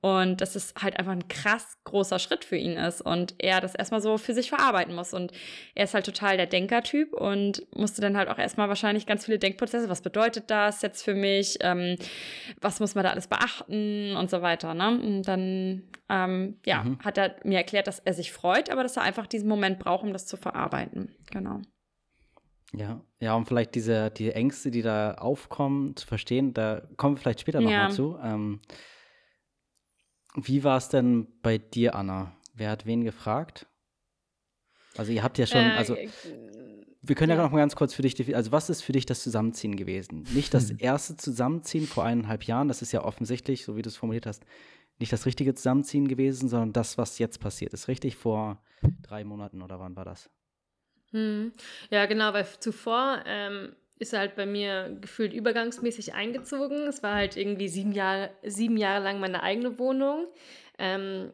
Und 0.02 0.40
dass 0.42 0.54
es 0.54 0.74
halt 0.80 0.98
einfach 0.98 1.12
ein 1.12 1.28
krass 1.28 1.78
großer 1.84 2.18
Schritt 2.18 2.44
für 2.44 2.56
ihn 2.56 2.72
ist 2.76 3.00
und 3.00 3.34
er 3.38 3.60
das 3.60 3.74
erstmal 3.74 4.00
so 4.02 4.18
für 4.18 4.34
sich 4.34 4.50
verarbeiten 4.50 4.94
muss. 4.94 5.14
Und 5.14 5.32
er 5.74 5.84
ist 5.84 5.94
halt 5.94 6.04
total 6.04 6.36
der 6.36 6.46
Denkertyp 6.46 7.12
und 7.14 7.66
musste 7.74 8.02
dann 8.02 8.16
halt 8.16 8.28
auch 8.28 8.38
erstmal 8.38 8.68
wahrscheinlich 8.68 9.06
ganz 9.06 9.24
viele 9.24 9.38
Denkprozesse. 9.38 9.88
Was 9.88 10.02
bedeutet 10.02 10.50
das 10.50 10.82
jetzt 10.82 11.02
für 11.02 11.14
mich? 11.14 11.56
Ähm, 11.60 11.96
was 12.60 12.78
muss 12.80 12.94
man 12.94 13.04
da 13.04 13.10
alles 13.10 13.26
beachten 13.26 14.16
und 14.16 14.28
so 14.28 14.42
weiter. 14.42 14.74
Ne? 14.74 14.88
Und 14.90 15.22
dann 15.22 15.82
ähm, 16.10 16.58
ja, 16.66 16.82
Mhm. 16.84 16.98
hat 17.04 17.16
er 17.18 17.36
mir 17.44 17.58
erklärt, 17.58 17.86
dass 17.86 18.00
er 18.00 18.12
sich 18.14 18.32
freut, 18.32 18.70
aber 18.70 18.82
dass 18.82 18.96
er 18.96 19.02
einfach 19.02 19.26
diesen 19.26 19.48
Moment 19.48 19.78
braucht, 19.78 20.04
um 20.04 20.12
das 20.12 20.26
zu 20.26 20.36
verarbeiten. 20.36 21.14
Genau. 21.30 21.60
Ja, 22.72 23.00
ja, 23.18 23.34
um 23.34 23.46
vielleicht 23.46 23.74
diese, 23.74 24.10
die 24.10 24.30
Ängste, 24.30 24.70
die 24.70 24.82
da 24.82 25.14
aufkommen, 25.14 25.96
zu 25.96 26.06
verstehen, 26.06 26.54
da 26.54 26.82
kommen 26.96 27.16
wir 27.16 27.20
vielleicht 27.20 27.40
später 27.40 27.60
Ja. 27.60 27.68
nochmal 27.68 27.90
zu. 27.90 28.16
Ähm, 28.22 28.60
wie 30.36 30.62
war 30.62 30.76
es 30.76 30.88
denn 30.88 31.26
bei 31.42 31.58
dir, 31.58 31.94
Anna? 31.94 32.32
Wer 32.54 32.70
hat 32.70 32.86
wen 32.86 33.02
gefragt? 33.04 33.66
Also 34.96 35.12
ihr 35.12 35.22
habt 35.22 35.38
ja 35.38 35.46
schon, 35.46 35.66
Äh, 35.72 35.76
also 35.76 35.96
wir 37.02 37.14
können 37.16 37.30
ja, 37.30 37.36
ja. 37.36 37.42
noch 37.42 37.50
mal 37.50 37.58
ganz 37.58 37.74
kurz 37.76 37.94
für 37.94 38.02
dich, 38.02 38.14
defi- 38.14 38.34
also 38.34 38.52
was 38.52 38.70
ist 38.70 38.82
für 38.82 38.92
dich 38.92 39.06
das 39.06 39.22
Zusammenziehen 39.22 39.74
gewesen? 39.76 40.24
Nicht 40.34 40.52
das 40.54 40.70
erste 40.78 41.16
Zusammenziehen 41.16 41.86
vor 41.86 42.04
eineinhalb 42.04 42.44
Jahren, 42.44 42.68
das 42.68 42.82
ist 42.82 42.92
ja 42.92 43.02
offensichtlich, 43.04 43.64
so 43.64 43.76
wie 43.76 43.82
du 43.82 43.88
es 43.88 43.96
formuliert 43.96 44.26
hast, 44.26 44.44
nicht 44.98 45.12
das 45.12 45.26
richtige 45.26 45.54
Zusammenziehen 45.54 46.06
gewesen, 46.08 46.48
sondern 46.48 46.72
das, 46.72 46.98
was 46.98 47.18
jetzt 47.18 47.40
passiert 47.40 47.72
ist. 47.72 47.88
Richtig 47.88 48.16
vor 48.16 48.62
drei 49.02 49.24
Monaten 49.24 49.62
oder 49.62 49.80
wann 49.80 49.96
war 49.96 50.04
das? 50.04 50.28
Hm. 51.12 51.52
Ja, 51.90 52.06
genau, 52.06 52.32
weil 52.32 52.46
zuvor 52.60 53.22
ähm, 53.26 53.74
ist 53.98 54.12
er 54.12 54.20
halt 54.20 54.36
bei 54.36 54.46
mir 54.46 54.96
gefühlt 55.00 55.32
übergangsmäßig 55.32 56.14
eingezogen. 56.14 56.86
Es 56.86 57.02
war 57.02 57.14
halt 57.16 57.36
irgendwie 57.36 57.68
sieben 57.68 57.92
Jahre, 57.92 58.30
sieben 58.44 58.76
Jahre 58.76 59.04
lang 59.04 59.20
meine 59.20 59.42
eigene 59.42 59.78
Wohnung. 59.78 60.26
Ähm, 60.78 61.32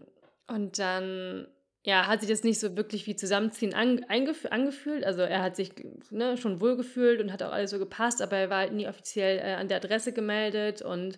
und 0.48 0.78
dann 0.78 1.46
ja, 1.86 2.08
hat 2.08 2.20
sich 2.20 2.28
das 2.28 2.42
nicht 2.42 2.58
so 2.58 2.76
wirklich 2.76 3.06
wie 3.06 3.14
Zusammenziehen 3.14 3.72
an, 3.72 4.04
angefühlt. 4.08 5.04
Also 5.04 5.22
er 5.22 5.40
hat 5.40 5.54
sich 5.54 5.70
ne, 6.10 6.36
schon 6.36 6.60
wohlgefühlt 6.60 7.20
und 7.20 7.32
hat 7.32 7.44
auch 7.44 7.52
alles 7.52 7.70
so 7.70 7.78
gepasst, 7.78 8.20
aber 8.20 8.36
er 8.36 8.50
war 8.50 8.58
halt 8.58 8.72
nie 8.72 8.88
offiziell 8.88 9.38
äh, 9.38 9.54
an 9.54 9.68
der 9.68 9.76
Adresse 9.76 10.12
gemeldet 10.12 10.82
und 10.82 11.16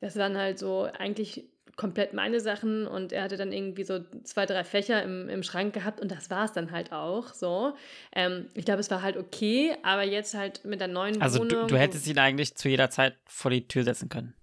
das 0.00 0.16
waren 0.16 0.38
halt 0.38 0.58
so 0.58 0.88
eigentlich 0.98 1.44
komplett 1.76 2.12
meine 2.12 2.40
Sachen 2.40 2.86
und 2.86 3.12
er 3.12 3.22
hatte 3.22 3.36
dann 3.36 3.52
irgendwie 3.52 3.84
so 3.84 4.00
zwei, 4.22 4.46
drei 4.46 4.64
Fächer 4.64 5.02
im, 5.02 5.28
im 5.28 5.42
Schrank 5.42 5.74
gehabt 5.74 6.00
und 6.00 6.10
das 6.10 6.30
war 6.30 6.44
es 6.44 6.52
dann 6.52 6.70
halt 6.70 6.92
auch 6.92 7.34
so. 7.34 7.74
Ähm, 8.14 8.46
ich 8.54 8.64
glaube, 8.64 8.80
es 8.80 8.90
war 8.90 9.02
halt 9.02 9.16
okay, 9.16 9.76
aber 9.82 10.02
jetzt 10.02 10.34
halt 10.34 10.64
mit 10.64 10.80
der 10.80 10.88
neuen 10.88 11.20
also 11.20 11.40
Wohnung. 11.40 11.52
Also 11.52 11.66
du, 11.66 11.74
du 11.74 11.80
hättest 11.80 12.06
ihn 12.06 12.18
eigentlich 12.18 12.54
zu 12.54 12.68
jeder 12.68 12.90
Zeit 12.90 13.16
vor 13.26 13.50
die 13.50 13.66
Tür 13.66 13.84
setzen 13.84 14.08
können. 14.08 14.34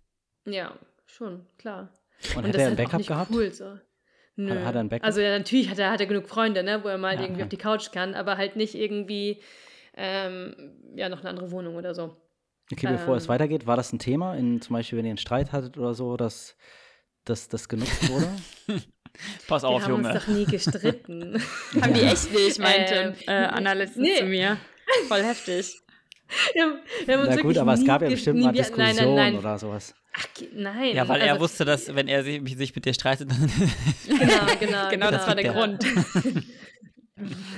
Ja, 0.46 0.74
schon, 1.06 1.46
klar. 1.58 1.90
Und, 2.36 2.38
und 2.38 2.46
hätte 2.46 2.62
er 2.62 2.68
ein 2.68 2.76
Backup 2.76 3.06
gehabt? 3.06 3.32
Cool, 3.32 3.52
so. 3.52 3.78
Nö. 4.36 4.52
Hat, 4.52 4.66
hat 4.66 4.76
er 4.76 4.82
ein 4.82 4.90
Backup? 4.90 5.06
Also 5.06 5.22
ja, 5.22 5.38
natürlich 5.38 5.70
hat 5.70 5.80
er, 5.80 5.92
hat 5.92 6.00
er 6.00 6.08
genug 6.08 6.28
Freunde, 6.28 6.64
ne, 6.64 6.84
wo 6.84 6.88
er 6.88 6.98
mal 6.98 7.16
ja, 7.16 7.22
irgendwie 7.22 7.42
okay. 7.42 7.44
auf 7.44 7.50
die 7.50 7.58
Couch 7.58 7.92
kann, 7.92 8.14
aber 8.14 8.38
halt 8.38 8.56
nicht 8.56 8.76
irgendwie 8.76 9.42
ähm, 9.96 10.56
ja, 10.96 11.10
noch 11.10 11.20
eine 11.20 11.30
andere 11.30 11.52
Wohnung 11.52 11.76
oder 11.76 11.94
so. 11.94 12.16
Okay, 12.72 12.88
bevor 12.88 13.14
ähm, 13.14 13.18
es 13.18 13.28
weitergeht, 13.28 13.68
war 13.68 13.76
das 13.76 13.92
ein 13.92 14.00
Thema, 14.00 14.36
in, 14.36 14.62
zum 14.62 14.74
Beispiel, 14.74 14.98
wenn 14.98 15.06
ihr 15.06 15.12
einen 15.12 15.18
Streit 15.18 15.52
hattet 15.52 15.78
oder 15.78 15.94
so, 15.94 16.16
dass, 16.16 16.56
dass 17.26 17.48
das 17.48 17.68
genutzt 17.68 18.10
wurde? 18.10 18.30
Pass 19.48 19.64
auf, 19.64 19.88
Junge. 19.88 20.04
Wir 20.04 20.10
haben 20.10 20.16
uns 20.16 20.26
doch 20.26 20.34
nie 20.34 20.46
gestritten. 20.46 21.42
haben 21.82 21.94
die 21.94 22.02
echt 22.02 22.34
nicht, 22.34 22.60
meinte 22.60 22.94
ähm, 22.96 23.14
äh, 23.28 23.32
Anna 23.32 23.74
letztens 23.74 24.08
nee. 24.08 24.18
zu 24.18 24.26
mir. 24.26 24.58
Voll 25.08 25.24
heftig. 25.24 25.82
Wir, 26.54 26.82
wir 27.06 27.18
Na 27.18 27.36
gut, 27.36 27.58
aber 27.58 27.74
es 27.74 27.86
gab 27.86 28.02
ja 28.02 28.10
bestimmt 28.10 28.40
mal 28.40 28.54
Diskussionen 28.54 28.96
nein, 28.96 29.06
nein, 29.06 29.16
nein. 29.16 29.36
oder 29.38 29.60
sowas. 29.60 29.94
Ach, 30.14 30.26
nein. 30.54 30.96
Ja, 30.96 31.08
weil 31.08 31.22
also, 31.22 31.36
er 31.36 31.40
wusste, 31.40 31.66
dass 31.66 31.94
wenn 31.94 32.08
er 32.08 32.24
sich, 32.24 32.42
sich 32.58 32.76
mit 32.76 32.86
dir 32.86 32.94
streitet, 32.94 33.30
dann. 33.32 33.52
genau, 34.08 34.46
genau. 34.60 34.90
genau, 34.90 35.12
das 35.12 35.28
war 35.28 35.36
der 35.36 35.52
Grund. 35.52 35.86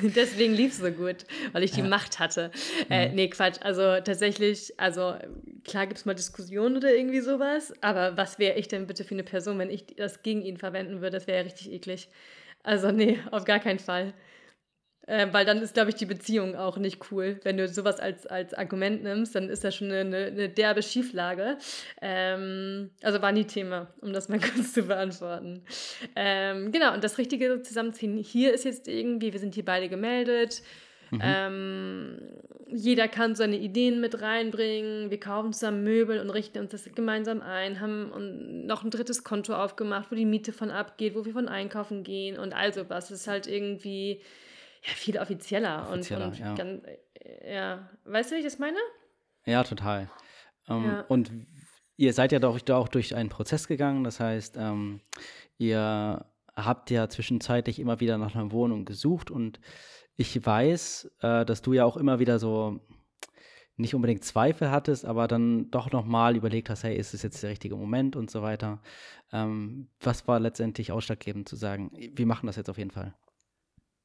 Deswegen 0.02 0.54
lief 0.54 0.74
es 0.74 0.80
so 0.80 0.92
gut, 0.92 1.26
weil 1.54 1.64
ich 1.64 1.72
die 1.72 1.80
ja. 1.80 1.88
Macht 1.88 2.20
hatte. 2.20 2.52
Äh, 2.90 3.10
mhm. 3.10 3.16
nee, 3.16 3.30
Quatsch. 3.30 3.58
Also 3.62 3.82
tatsächlich, 4.02 4.74
also 4.78 5.16
klar 5.64 5.88
gibt 5.88 6.00
es 6.00 6.06
mal 6.06 6.14
Diskussionen 6.14 6.78
oder 6.78 6.94
irgendwie 6.94 7.22
sowas, 7.22 7.74
aber 7.82 8.18
was 8.18 8.40
wäre 8.40 8.58
ich 8.58 8.68
denn 8.68 8.88
bitte 8.88 9.04
für 9.04 9.16
eine 9.16 9.24
Person, 9.24 9.60
wenn 9.60 9.70
ich 9.70 9.86
das 9.96 10.24
gegen 10.24 10.42
ihn 10.42 10.58
verwenden 10.58 11.02
würde? 11.02 11.18
Das 11.18 11.28
wäre 11.28 11.40
ja 11.40 11.44
richtig 11.44 11.72
eklig. 11.72 12.10
Also 12.64 12.92
nee, 12.92 13.20
auf 13.32 13.46
gar 13.46 13.60
keinen 13.60 13.80
Fall. 13.80 14.14
Äh, 15.06 15.28
weil 15.34 15.46
dann 15.46 15.62
ist, 15.62 15.74
glaube 15.74 15.90
ich, 15.90 15.96
die 15.96 16.06
Beziehung 16.06 16.56
auch 16.56 16.78
nicht 16.78 17.12
cool. 17.12 17.40
Wenn 17.44 17.58
du 17.58 17.68
sowas 17.68 18.00
als, 18.00 18.26
als 18.26 18.54
Argument 18.54 19.04
nimmst, 19.04 19.36
dann 19.36 19.50
ist 19.50 19.64
das 19.64 19.76
schon 19.76 19.92
eine, 19.92 20.28
eine 20.28 20.50
derbe 20.50 20.82
Schieflage. 20.82 21.58
Ähm, 22.02 22.90
also 23.02 23.22
war 23.22 23.34
nie 23.34 23.44
Thema, 23.44 23.94
um 24.02 24.14
das 24.14 24.30
mal 24.30 24.40
kurz 24.56 24.74
zu 24.74 24.84
beantworten. 24.84 25.66
Ähm, 26.16 26.72
genau, 26.72 26.94
und 26.94 27.04
das 27.04 27.18
richtige 27.18 27.62
Zusammenziehen 27.64 28.18
hier 28.18 28.54
ist 28.54 28.64
jetzt 28.64 28.88
irgendwie, 28.88 29.34
wir 29.34 29.40
sind 29.40 29.56
hier 29.56 29.66
beide 29.66 29.90
gemeldet. 29.90 30.64
Mhm. 31.14 31.22
Ähm, 31.24 32.18
jeder 32.76 33.08
kann 33.08 33.36
seine 33.36 33.58
Ideen 33.58 34.02
mit 34.02 34.22
reinbringen. 34.22 35.12
Wir 35.12 35.20
kaufen 35.20 35.54
zusammen 35.54 35.84
Möbel 35.84 36.20
und 36.20 36.30
richten 36.32 36.60
uns 36.60 36.72
das 36.72 36.86
gemeinsam 36.96 37.42
ein, 37.42 37.80
haben 37.80 38.66
noch 38.66 38.84
ein 38.84 38.90
drittes 38.90 39.24
Konto 39.24 39.54
aufgemacht, 39.54 40.12
wo 40.12 40.16
die 40.16 40.26
Miete 40.26 40.54
von 40.54 40.72
abgeht, 40.72 41.16
wo 41.16 41.26
wir 41.26 41.34
von 41.34 41.48
einkaufen 41.48 42.04
gehen 42.04 42.40
und 42.40 42.54
also 42.54 42.90
was. 42.90 43.12
Es 43.12 43.22
ist 43.22 43.28
halt 43.28 43.48
irgendwie 43.48 44.22
ja, 44.86 44.94
viel 44.96 45.18
offizieller, 45.20 45.88
offizieller 45.90 46.26
und, 46.26 46.32
und 46.32 46.40
ja. 46.40 46.56
Ganz, 46.56 46.84
ja. 47.48 47.90
Weißt 48.06 48.32
du, 48.32 48.36
wie 48.36 48.40
ich 48.40 48.46
das 48.46 48.60
meine? 48.60 48.78
Ja, 49.46 49.64
total. 49.64 50.10
Ähm, 50.68 50.86
ja. 50.86 51.02
Und 51.08 51.32
ihr 51.96 52.14
seid 52.14 52.32
ja 52.32 52.40
doch 52.40 52.60
auch 52.70 52.88
durch 52.88 53.16
einen 53.16 53.30
Prozess 53.30 53.68
gegangen, 53.68 54.04
das 54.04 54.20
heißt, 54.20 54.58
ähm, 54.58 55.02
ihr 55.58 56.26
habt 56.56 56.92
ja 56.92 57.10
zwischenzeitlich 57.10 57.80
immer 57.80 58.00
wieder 58.00 58.18
nach 58.18 58.36
einer 58.36 58.52
Wohnung 58.52 58.86
gesucht 58.86 59.32
und 59.32 59.60
ich 60.16 60.46
weiß, 60.46 61.12
äh, 61.22 61.46
dass 61.46 61.62
du 61.62 61.74
ja 61.74 61.86
auch 61.86 61.98
immer 61.98 62.20
wieder 62.20 62.40
so 62.40 62.80
nicht 63.76 63.96
unbedingt 63.96 64.24
Zweifel 64.24 64.70
hattest, 64.70 65.06
aber 65.06 65.28
dann 65.28 65.72
doch 65.72 65.92
nochmal 65.92 66.36
überlegt 66.36 66.70
hast, 66.70 66.84
hey, 66.84 66.96
ist 66.96 67.14
es 67.14 67.24
jetzt 67.24 67.42
der 67.42 67.50
richtige 67.50 67.76
Moment 67.76 68.16
und 68.16 68.30
so 68.30 68.42
weiter. 68.44 68.82
Ähm, 69.32 69.90
was 70.00 70.28
war 70.28 70.40
letztendlich 70.40 70.92
ausschlaggebend 70.92 71.50
zu 71.50 71.56
sagen, 71.56 71.92
wir 71.96 72.26
machen 72.28 72.46
das 72.46 72.56
jetzt 72.56 72.70
auf 72.70 72.78
jeden 72.78 72.92
Fall? 72.92 73.16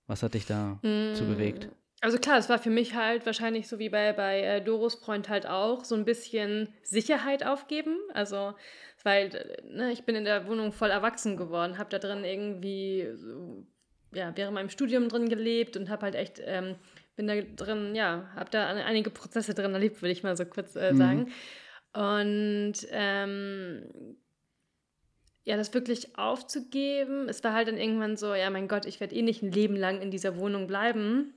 Was 0.06 0.22
hat 0.22 0.32
dich 0.32 0.46
da 0.46 0.80
mm. 0.82 1.14
zu 1.14 1.26
bewegt? 1.26 1.68
Also 2.00 2.18
klar, 2.18 2.38
es 2.38 2.48
war 2.48 2.58
für 2.58 2.70
mich 2.70 2.94
halt 2.94 3.26
wahrscheinlich 3.26 3.68
so 3.68 3.78
wie 3.78 3.90
bei, 3.90 4.12
bei 4.12 4.40
äh, 4.40 4.64
Doros 4.64 4.94
Freund 4.94 5.28
halt 5.28 5.46
auch, 5.46 5.84
so 5.84 5.96
ein 5.96 6.04
bisschen 6.04 6.72
Sicherheit 6.82 7.44
aufgeben. 7.44 7.98
Also, 8.14 8.54
weil 9.02 9.60
ne, 9.68 9.92
ich 9.92 10.04
bin 10.04 10.14
in 10.14 10.24
der 10.24 10.46
Wohnung 10.46 10.72
voll 10.72 10.90
erwachsen 10.90 11.36
geworden, 11.36 11.76
habe 11.76 11.90
da 11.90 11.98
drin 11.98 12.24
irgendwie, 12.24 13.08
so, 13.16 13.66
ja, 14.12 14.32
während 14.36 14.54
meinem 14.54 14.70
Studium 14.70 15.08
drin 15.08 15.28
gelebt 15.28 15.76
und 15.76 15.90
habe 15.90 16.02
halt 16.02 16.14
echt, 16.14 16.40
ähm, 16.44 16.76
bin 17.16 17.26
da 17.26 17.34
drin, 17.40 17.94
ja, 17.94 18.30
habe 18.34 18.50
da 18.50 18.66
einige 18.66 19.10
Prozesse 19.10 19.54
drin 19.54 19.74
erlebt, 19.74 20.02
würde 20.02 20.12
ich 20.12 20.22
mal 20.22 20.36
so 20.36 20.44
kurz 20.44 20.76
äh, 20.76 20.92
mhm. 20.92 20.96
sagen. 20.96 21.32
Und 21.92 22.74
ähm, 22.90 24.16
ja, 25.44 25.56
das 25.56 25.72
wirklich 25.72 26.18
aufzugeben. 26.18 27.28
Es 27.28 27.42
war 27.42 27.54
halt 27.54 27.68
dann 27.68 27.78
irgendwann 27.78 28.16
so, 28.16 28.34
ja, 28.34 28.50
mein 28.50 28.68
Gott, 28.68 28.84
ich 28.84 29.00
werde 29.00 29.14
eh 29.14 29.22
nicht 29.22 29.42
ein 29.42 29.50
Leben 29.50 29.76
lang 29.76 30.02
in 30.02 30.10
dieser 30.10 30.36
Wohnung 30.36 30.66
bleiben. 30.66 31.32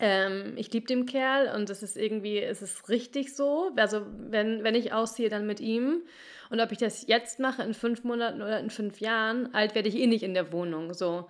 Ähm, 0.00 0.54
ich 0.56 0.72
liebe 0.72 0.86
den 0.86 1.06
Kerl 1.06 1.54
und 1.54 1.68
es 1.70 1.82
ist 1.82 1.96
irgendwie, 1.96 2.38
es 2.38 2.62
ist 2.62 2.88
richtig 2.88 3.34
so. 3.34 3.70
Also, 3.76 4.06
wenn, 4.08 4.64
wenn 4.64 4.74
ich 4.74 4.92
ausziehe, 4.92 5.28
dann 5.28 5.46
mit 5.46 5.60
ihm. 5.60 6.02
Und 6.50 6.60
ob 6.60 6.72
ich 6.72 6.78
das 6.78 7.06
jetzt 7.06 7.38
mache, 7.38 7.62
in 7.62 7.74
fünf 7.74 8.04
Monaten 8.04 8.40
oder 8.40 8.60
in 8.60 8.70
fünf 8.70 9.00
Jahren, 9.00 9.52
alt 9.54 9.74
werde 9.74 9.88
ich 9.88 9.96
eh 9.96 10.06
nicht 10.06 10.22
in 10.22 10.34
der 10.34 10.52
Wohnung. 10.52 10.94
So. 10.94 11.28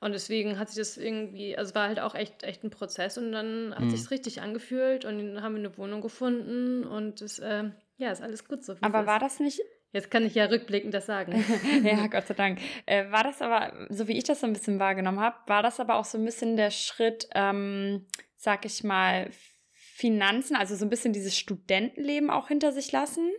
Und 0.00 0.12
deswegen 0.12 0.58
hat 0.58 0.68
sich 0.68 0.78
das 0.78 0.96
irgendwie, 0.96 1.56
also 1.58 1.74
war 1.74 1.88
halt 1.88 1.98
auch 1.98 2.14
echt, 2.14 2.44
echt 2.44 2.62
ein 2.62 2.70
Prozess 2.70 3.18
und 3.18 3.32
dann 3.32 3.74
hat 3.74 3.82
mhm. 3.82 3.90
sich 3.90 4.10
richtig 4.10 4.40
angefühlt 4.40 5.04
und 5.04 5.18
dann 5.18 5.42
haben 5.42 5.54
wir 5.54 5.60
eine 5.60 5.76
Wohnung 5.76 6.00
gefunden 6.00 6.84
und 6.84 7.20
es, 7.20 7.40
äh, 7.40 7.64
ja, 7.96 8.12
ist 8.12 8.22
alles 8.22 8.44
gut 8.44 8.64
so. 8.64 8.76
Aber 8.80 9.06
war 9.06 9.18
das 9.18 9.40
nicht 9.40 9.60
Jetzt 9.92 10.10
kann 10.10 10.26
ich 10.26 10.34
ja 10.34 10.44
rückblickend 10.46 10.92
das 10.92 11.06
sagen. 11.06 11.44
ja, 11.82 12.06
Gott 12.10 12.26
sei 12.26 12.34
Dank. 12.34 12.60
Äh, 12.84 13.10
war 13.10 13.24
das 13.24 13.40
aber, 13.40 13.72
so 13.88 14.06
wie 14.06 14.18
ich 14.18 14.24
das 14.24 14.40
so 14.40 14.46
ein 14.46 14.52
bisschen 14.52 14.78
wahrgenommen 14.78 15.20
habe, 15.20 15.36
war 15.46 15.62
das 15.62 15.80
aber 15.80 15.94
auch 15.96 16.04
so 16.04 16.18
ein 16.18 16.24
bisschen 16.24 16.56
der 16.56 16.70
Schritt, 16.70 17.28
ähm, 17.34 18.06
sag 18.36 18.66
ich 18.66 18.84
mal, 18.84 19.30
Finanzen, 19.72 20.56
also 20.56 20.76
so 20.76 20.84
ein 20.84 20.90
bisschen 20.90 21.12
dieses 21.12 21.36
Studentenleben 21.36 22.30
auch 22.30 22.48
hinter 22.48 22.70
sich 22.72 22.92
lassen, 22.92 23.30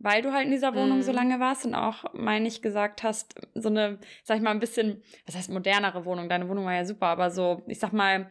weil 0.00 0.22
du 0.22 0.32
halt 0.32 0.44
in 0.44 0.50
dieser 0.50 0.74
Wohnung 0.74 0.98
mm. 0.98 1.02
so 1.02 1.12
mhm. 1.12 1.16
lange 1.16 1.40
warst 1.40 1.66
und 1.66 1.74
auch, 1.74 2.04
meine 2.14 2.48
ich, 2.48 2.62
gesagt 2.62 3.02
hast, 3.02 3.34
so 3.54 3.68
eine, 3.68 3.98
sag 4.22 4.36
ich 4.36 4.42
mal, 4.42 4.50
ein 4.50 4.60
bisschen, 4.60 5.02
was 5.26 5.36
heißt 5.36 5.50
modernere 5.50 6.04
Wohnung? 6.04 6.28
Deine 6.28 6.48
Wohnung 6.48 6.64
war 6.64 6.74
ja 6.74 6.84
super, 6.84 7.06
aber 7.06 7.30
so, 7.30 7.62
ich 7.66 7.78
sag 7.78 7.92
mal, 7.92 8.30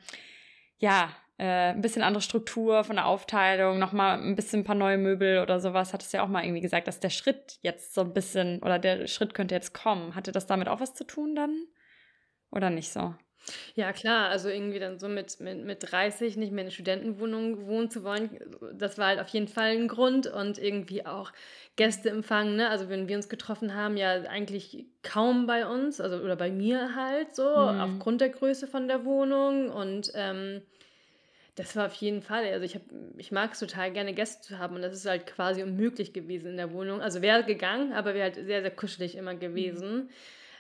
ja, 0.77 1.10
äh, 1.38 1.71
ein 1.71 1.82
bisschen 1.82 2.01
andere 2.01 2.21
Struktur 2.21 2.84
von 2.84 2.95
der 2.95 3.06
Aufteilung, 3.06 3.80
nochmal 3.80 4.19
ein 4.19 4.36
bisschen 4.36 4.62
ein 4.62 4.63
paar 4.63 4.75
neue 4.75 4.97
Möbel 4.97 5.39
oder 5.39 5.60
sowas, 5.60 5.93
hattest 5.93 6.13
du 6.13 6.17
ja 6.17 6.23
auch 6.23 6.30
mal 6.30 6.43
irgendwie 6.43 6.62
gesagt, 6.62 6.88
dass 6.88 6.99
der 6.99 7.10
Schritt 7.10 7.60
jetzt 7.62 7.93
so 7.93 8.01
ein 8.01 8.13
bisschen, 8.13 8.62
oder 8.63 8.80
der 8.80 9.08
Schritt 9.08 9.34
könnte 9.34 9.56
jetzt 9.56 9.73
kommen. 9.73 10.15
Hatte 10.15 10.32
das 10.32 10.47
damit 10.47 10.67
auch 10.67 10.80
was 10.80 10.93
zu 10.93 11.06
tun 11.06 11.36
dann? 11.36 11.67
Oder 12.51 12.69
nicht 12.69 12.91
so? 12.91 13.13
Ja, 13.75 13.93
klar, 13.93 14.29
also 14.29 14.49
irgendwie 14.49 14.79
dann 14.79 14.99
so 14.99 15.07
mit, 15.07 15.39
mit, 15.39 15.63
mit 15.63 15.91
30 15.91 16.38
nicht 16.38 16.51
mehr 16.51 16.63
in 16.63 16.67
einer 16.67 16.71
Studentenwohnung 16.71 17.67
wohnen 17.67 17.89
zu 17.89 18.03
wollen, 18.03 18.29
das 18.73 18.97
war 18.97 19.07
halt 19.07 19.19
auf 19.19 19.29
jeden 19.29 19.47
Fall 19.47 19.71
ein 19.71 19.88
Grund 19.88 20.27
und 20.27 20.57
irgendwie 20.57 21.05
auch 21.05 21.31
Gäste 21.75 22.10
empfangen, 22.10 22.55
ne? 22.55 22.69
Also 22.69 22.89
wenn 22.89 23.07
wir 23.07 23.15
uns 23.15 23.29
getroffen 23.29 23.73
haben, 23.73 23.97
ja 23.97 24.23
eigentlich 24.23 24.86
kaum 25.03 25.45
bei 25.47 25.67
uns, 25.67 26.01
also 26.01 26.17
oder 26.17 26.36
bei 26.36 26.51
mir 26.51 26.95
halt 26.95 27.36
so, 27.36 27.43
mhm. 27.43 27.79
aufgrund 27.79 28.21
der 28.21 28.29
Größe 28.29 28.67
von 28.67 28.88
der 28.88 29.05
Wohnung 29.05 29.69
und 29.69 30.12
ähm, 30.15 30.62
das 31.57 31.75
war 31.75 31.88
auf 31.88 31.93
jeden 31.95 32.21
Fall. 32.21 32.45
Also 32.45 32.65
ich, 32.65 32.79
ich 33.17 33.31
mag 33.31 33.53
es 33.53 33.60
total 33.60 33.91
gerne, 33.91 34.13
Gäste 34.13 34.41
zu 34.41 34.60
haben 34.60 34.75
und 34.75 34.83
das 34.83 34.93
ist 34.93 35.07
halt 35.07 35.25
quasi 35.25 35.63
unmöglich 35.63 36.13
gewesen 36.13 36.51
in 36.51 36.57
der 36.57 36.71
Wohnung. 36.71 37.01
Also 37.01 37.23
wäre 37.23 37.43
gegangen, 37.43 37.93
aber 37.93 38.13
wäre 38.13 38.25
halt 38.25 38.36
sehr, 38.36 38.62
sehr 38.62 38.71
kuschelig 38.71 39.15
immer 39.15 39.33
gewesen. 39.33 40.03
Mhm. 40.03 40.10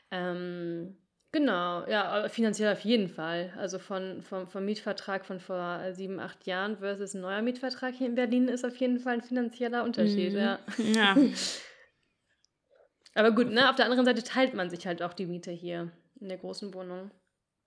Ähm, 0.09 0.97
genau, 1.31 1.87
ja, 1.87 2.27
finanziell 2.29 2.71
auf 2.71 2.81
jeden 2.81 3.09
Fall. 3.09 3.53
Also 3.57 3.79
von, 3.79 4.21
vom, 4.21 4.47
vom 4.47 4.65
Mietvertrag 4.65 5.25
von 5.25 5.39
vor 5.39 5.93
sieben, 5.93 6.19
acht 6.19 6.45
Jahren 6.45 6.77
versus 6.77 7.13
ein 7.13 7.21
neuer 7.21 7.41
Mietvertrag 7.41 7.93
hier 7.93 8.07
in 8.07 8.15
Berlin 8.15 8.47
ist 8.47 8.65
auf 8.65 8.75
jeden 8.77 8.99
Fall 8.99 9.15
ein 9.15 9.21
finanzieller 9.21 9.83
Unterschied, 9.83 10.33
mhm. 10.33 10.39
ja. 10.39 10.59
ja. 10.77 11.15
aber 13.15 13.31
gut, 13.31 13.49
ne, 13.49 13.69
auf 13.69 13.75
der 13.75 13.85
anderen 13.85 14.05
Seite 14.05 14.23
teilt 14.23 14.53
man 14.53 14.69
sich 14.69 14.85
halt 14.85 15.01
auch 15.01 15.13
die 15.13 15.25
Miete 15.25 15.51
hier 15.51 15.91
in 16.19 16.29
der 16.29 16.37
großen 16.37 16.73
Wohnung. 16.73 17.11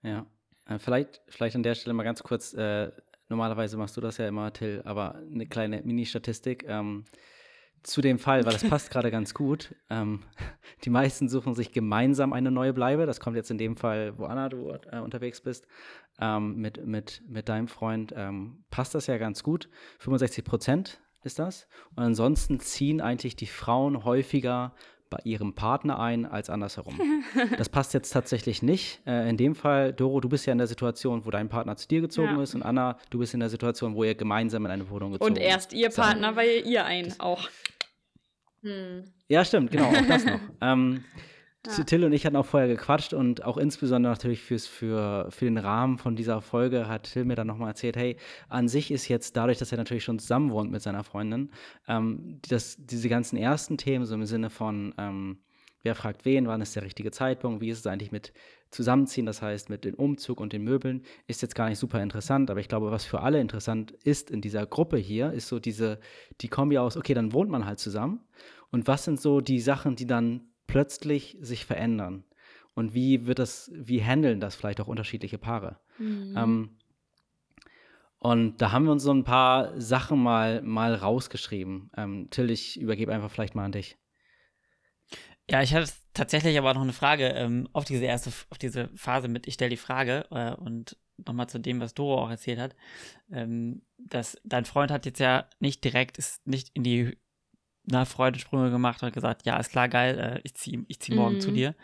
Ja. 0.03 0.27
Äh, 0.67 0.79
vielleicht, 0.79 1.23
vielleicht 1.29 1.57
an 1.57 1.63
der 1.63 1.75
Stelle 1.75 1.95
mal 1.95 2.05
ganz 2.05 2.23
kurz 2.23 2.55
äh, 2.55 2.91
Normalerweise 3.31 3.77
machst 3.77 3.97
du 3.97 4.01
das 4.01 4.19
ja 4.19 4.27
immer, 4.27 4.53
Till, 4.53 4.83
aber 4.85 5.15
eine 5.15 5.47
kleine 5.47 5.83
Mini-Statistik. 5.83 6.65
Ähm, 6.67 7.05
zu 7.83 8.01
dem 8.01 8.19
Fall, 8.19 8.45
weil 8.45 8.53
das 8.53 8.69
passt 8.69 8.91
gerade 8.91 9.11
ganz 9.11 9.35
gut. 9.35 9.75
Ähm, 9.89 10.23
die 10.85 10.91
meisten 10.91 11.29
suchen 11.29 11.55
sich 11.55 11.73
gemeinsam 11.73 12.33
eine 12.33 12.51
neue 12.51 12.73
Bleibe. 12.73 13.07
Das 13.07 13.21
kommt 13.21 13.37
jetzt 13.37 13.51
in 13.51 13.59
dem 13.59 13.77
Fall, 13.77 14.19
wo 14.19 14.25
Anna, 14.25 14.49
du 14.49 14.73
äh, 14.91 14.99
unterwegs 14.99 15.41
bist, 15.41 15.67
ähm, 16.21 16.57
mit, 16.57 16.87
mit, 16.87 17.23
mit 17.27 17.49
deinem 17.49 17.69
Freund. 17.69 18.13
Ähm, 18.17 18.65
passt 18.71 18.95
das 18.95 19.07
ja 19.07 19.19
ganz 19.19 19.43
gut. 19.43 19.69
65 19.99 20.45
Prozent 20.45 21.01
ist 21.23 21.39
das. 21.39 21.67
Und 21.97 22.03
ansonsten 22.03 22.61
ziehen 22.61 23.01
eigentlich 23.01 23.37
die 23.37 23.47
Frauen 23.47 24.05
häufiger 24.05 24.75
bei 25.11 25.19
ihrem 25.25 25.55
Partner 25.55 25.99
ein 25.99 26.25
als 26.25 26.49
andersherum. 26.49 26.99
Das 27.59 27.69
passt 27.69 27.95
jetzt 27.95 28.11
tatsächlich 28.11 28.63
nicht. 28.63 29.01
Äh, 29.07 29.29
in 29.29 29.37
dem 29.37 29.55
Fall, 29.55 29.93
Doro, 29.93 30.21
du 30.21 30.29
bist 30.29 30.47
ja 30.47 30.53
in 30.53 30.59
der 30.59 30.67
Situation, 30.67 31.27
wo 31.27 31.31
dein 31.31 31.49
Partner 31.49 31.77
zu 31.77 31.87
dir 31.89 32.01
gezogen 32.01 32.37
ja. 32.37 32.43
ist 32.43 32.55
und 32.55 32.63
Anna, 32.63 32.97
du 33.11 33.19
bist 33.19 33.35
in 33.35 33.41
der 33.41 33.49
Situation, 33.49 33.95
wo 33.95 34.05
ihr 34.05 34.15
gemeinsam 34.15 34.65
in 34.67 34.71
eine 34.71 34.89
Wohnung 34.89 35.13
gezogen 35.13 35.35
seid. 35.35 35.43
Und 35.43 35.51
erst 35.51 35.73
ihr 35.73 35.91
Partner, 35.91 36.37
weil 36.37 36.63
ihr 36.65 36.85
ein 36.85 37.15
auch. 37.19 37.49
Hm. 38.63 39.05
Ja, 39.29 39.45
stimmt, 39.45 39.71
genau, 39.71 39.87
auch 39.87 40.07
das 40.07 40.25
noch. 40.25 40.41
ähm, 40.61 41.05
ja. 41.67 41.85
Till 41.85 42.05
und 42.05 42.13
ich 42.13 42.25
hatten 42.25 42.37
auch 42.37 42.47
vorher 42.47 42.69
gequatscht 42.69 43.13
und 43.13 43.45
auch 43.45 43.59
insbesondere 43.59 44.13
natürlich 44.13 44.41
fürs, 44.41 44.67
für, 44.67 45.27
für 45.31 45.45
den 45.45 45.59
Rahmen 45.59 45.99
von 45.99 46.17
dieser 46.17 46.41
Folge 46.41 46.89
hat 46.89 47.13
Till 47.13 47.27
mir 47.27 47.35
dann 47.35 47.47
nochmal 47.47 47.69
erzählt, 47.69 47.97
hey, 47.97 48.17
an 48.49 48.67
sich 48.69 48.91
ist 48.91 49.09
jetzt 49.09 49.37
dadurch, 49.37 49.59
dass 49.59 49.71
er 49.71 49.79
natürlich 49.79 50.05
schon 50.05 50.19
zusammen 50.19 50.51
wohnt 50.51 50.71
mit 50.71 50.81
seiner 50.81 51.05
Freundin, 51.05 51.51
ähm, 51.87 52.41
dass 52.49 52.77
diese 52.79 53.09
ganzen 53.11 53.37
ersten 53.37 53.77
Themen, 53.77 54.07
so 54.07 54.15
im 54.15 54.25
Sinne 54.25 54.49
von, 54.49 54.95
ähm, 54.97 55.39
wer 55.83 55.95
fragt 55.95 56.25
wen, 56.25 56.47
wann 56.47 56.61
ist 56.61 56.77
der 56.77 56.83
richtige 56.83 57.11
Zeitpunkt, 57.11 57.61
wie 57.61 57.71
ist 57.71 57.81
es 57.81 57.87
eigentlich 57.87 58.13
mit 58.13 58.33
Zusammenziehen, 58.71 59.27
das 59.27 59.43
heißt 59.43 59.71
mit 59.71 59.85
dem 59.85 59.95
Umzug 59.95 60.41
und 60.41 60.53
den 60.53 60.63
Möbeln, 60.63 61.03
ist 61.27 61.43
jetzt 61.43 61.55
gar 61.55 61.69
nicht 61.69 61.79
super 61.79 62.03
interessant, 62.03 62.51
aber 62.51 62.61
ich 62.61 62.69
glaube, 62.69 62.91
was 62.91 63.05
für 63.05 63.21
alle 63.21 63.41
interessant 63.41 63.93
ist 64.05 64.31
in 64.31 64.41
dieser 64.41 64.67
Gruppe 64.67 64.97
hier, 64.97 65.33
ist 65.33 65.49
so 65.49 65.59
diese, 65.59 65.99
die 66.41 66.49
Kombi 66.49 66.79
aus, 66.79 66.97
okay, 66.97 67.15
dann 67.15 67.33
wohnt 67.33 67.51
man 67.51 67.67
halt 67.67 67.79
zusammen 67.79 68.21
und 68.71 68.87
was 68.87 69.05
sind 69.05 69.21
so 69.21 69.41
die 69.41 69.61
Sachen, 69.61 69.97
die 69.97 70.07
dann 70.07 70.43
plötzlich 70.67 71.37
sich 71.41 71.65
verändern? 71.65 72.25
Und 72.75 72.95
wie 72.95 73.27
wird 73.27 73.41
das, 73.41 73.71
wie 73.75 74.03
handeln 74.03 74.41
das 74.41 74.55
vielleicht 74.55 74.81
auch 74.81 74.87
unterschiedliche 74.87 75.39
Paare? 75.39 75.81
Mhm. 75.99 76.35
Ähm, 76.37 76.71
und 78.19 78.61
da 78.61 78.71
haben 78.71 78.85
wir 78.85 78.93
uns 78.93 79.03
so 79.03 79.13
ein 79.13 79.25
paar 79.25 79.79
Sachen 79.81 80.23
mal, 80.23 80.63
mal 80.63 80.95
rausgeschrieben. 80.95 81.91
Ähm, 81.97 82.29
Till, 82.31 82.51
ich 82.51 82.79
übergebe 82.79 83.13
einfach 83.13 83.31
vielleicht 83.31 83.55
mal 83.55 83.65
an 83.65 83.73
dich. 83.73 83.97
Ja, 85.51 85.63
ich 85.63 85.75
hatte 85.75 85.91
tatsächlich 86.15 86.57
aber 86.59 86.75
noch 86.75 86.83
eine 86.83 86.93
Frage 86.93 87.29
ähm, 87.29 87.69
auf 87.73 87.85
diese 87.85 88.05
erste, 88.05 88.31
auf 88.51 88.59
diese 88.59 88.89
Phase 88.95 89.27
mit, 89.29 89.49
ich 89.49 89.55
stelle 89.55 89.71
die 89.71 89.77
Frage 89.77 90.27
äh, 90.31 90.55
und 90.55 90.97
nochmal 91.27 91.49
zu 91.49 91.59
dem, 91.59 91.81
was 91.81 91.95
Doro 91.95 92.23
auch 92.23 92.31
erzählt 92.31 92.61
hat, 92.61 92.77
ähm, 93.33 93.83
dass 93.99 94.41
dein 94.45 94.65
Freund 94.65 94.91
hat 94.91 95.07
jetzt 95.07 95.19
ja 95.19 95.49
nicht 95.59 95.83
direkt, 95.83 96.19
ist 96.19 96.47
nicht 96.47 96.71
in 96.75 96.85
die 96.85 97.19
na, 97.85 98.05
Freudensprünge 98.05 98.71
gemacht 98.71 99.03
und 99.03 99.13
gesagt, 99.13 99.45
ja, 99.45 99.57
ist 99.59 99.71
klar, 99.71 99.89
geil, 99.89 100.19
äh, 100.19 100.41
ich 100.45 100.55
ziehe 100.55 100.85
ich 100.87 101.01
zieh 101.01 101.15
morgen 101.15 101.37
mhm. 101.37 101.41
zu 101.41 101.51
dir. 101.51 101.75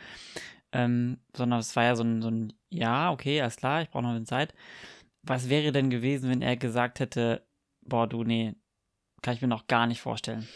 Ähm, 0.73 1.19
sondern 1.35 1.61
es 1.61 1.75
war 1.75 1.85
ja 1.85 1.97
so 1.97 2.05
ein, 2.05 2.23
so 2.23 2.29
ein, 2.29 2.53
ja, 2.71 3.11
okay, 3.11 3.41
alles 3.41 3.57
klar, 3.57 3.83
ich 3.83 3.91
brauche 3.91 4.03
noch 4.03 4.11
eine 4.11 4.25
Zeit. 4.25 4.55
Was 5.23 5.49
wäre 5.49 5.73
denn 5.73 5.91
gewesen, 5.91 6.31
wenn 6.31 6.43
er 6.43 6.57
gesagt 6.57 7.01
hätte, 7.01 7.47
boah, 7.83 8.07
du, 8.07 8.23
nee, 8.23 8.55
kann 9.23 9.35
ich 9.35 9.43
mir 9.43 9.49
noch 9.49 9.67
gar 9.67 9.87
nicht 9.87 10.01
vorstellen? 10.01 10.47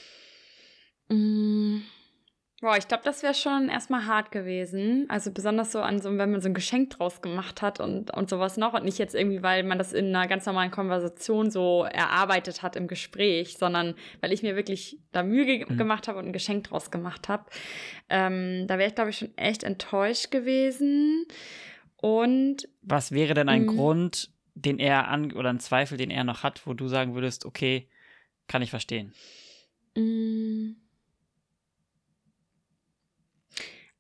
Mhm. 1.08 1.82
Boah, 2.60 2.76
ich 2.76 2.88
glaube, 2.88 3.04
das 3.04 3.22
wäre 3.22 3.32
schon 3.32 3.70
erstmal 3.70 4.04
hart 4.04 4.30
gewesen. 4.30 5.06
Also 5.08 5.30
besonders 5.30 5.72
so 5.72 5.80
an 5.80 5.98
so, 5.98 6.10
wenn 6.18 6.30
man 6.30 6.42
so 6.42 6.48
ein 6.48 6.54
Geschenk 6.54 6.90
draus 6.90 7.22
gemacht 7.22 7.62
hat 7.62 7.80
und, 7.80 8.14
und 8.14 8.28
sowas 8.28 8.58
noch. 8.58 8.74
Und 8.74 8.84
nicht 8.84 8.98
jetzt 8.98 9.14
irgendwie, 9.14 9.42
weil 9.42 9.62
man 9.62 9.78
das 9.78 9.94
in 9.94 10.14
einer 10.14 10.28
ganz 10.28 10.44
normalen 10.44 10.70
Konversation 10.70 11.50
so 11.50 11.84
erarbeitet 11.84 12.62
hat 12.62 12.76
im 12.76 12.86
Gespräch, 12.86 13.56
sondern 13.56 13.94
weil 14.20 14.32
ich 14.32 14.42
mir 14.42 14.56
wirklich 14.56 14.98
da 15.10 15.22
Mühe 15.22 15.46
ge 15.46 15.66
mhm. 15.66 15.78
gemacht 15.78 16.06
habe 16.06 16.18
und 16.18 16.26
ein 16.26 16.32
Geschenk 16.34 16.64
draus 16.64 16.90
gemacht 16.90 17.30
habe. 17.30 17.46
Ähm, 18.10 18.66
da 18.66 18.76
wäre 18.76 18.90
ich, 18.90 18.94
glaube 18.94 19.08
ich, 19.08 19.16
schon 19.16 19.36
echt 19.38 19.64
enttäuscht 19.64 20.30
gewesen. 20.30 21.24
Und. 21.96 22.68
Was 22.82 23.10
wäre 23.10 23.32
denn 23.32 23.48
ein 23.48 23.68
Grund, 23.68 24.32
den 24.54 24.78
er 24.78 25.08
an, 25.08 25.32
oder 25.32 25.48
ein 25.48 25.60
Zweifel, 25.60 25.96
den 25.96 26.10
er 26.10 26.24
noch 26.24 26.42
hat, 26.42 26.66
wo 26.66 26.74
du 26.74 26.88
sagen 26.88 27.14
würdest, 27.14 27.46
okay, 27.46 27.88
kann 28.48 28.60
ich 28.60 28.68
verstehen? 28.68 29.14
Mm. 29.96 30.72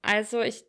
Also 0.02 0.40
ich 0.40 0.64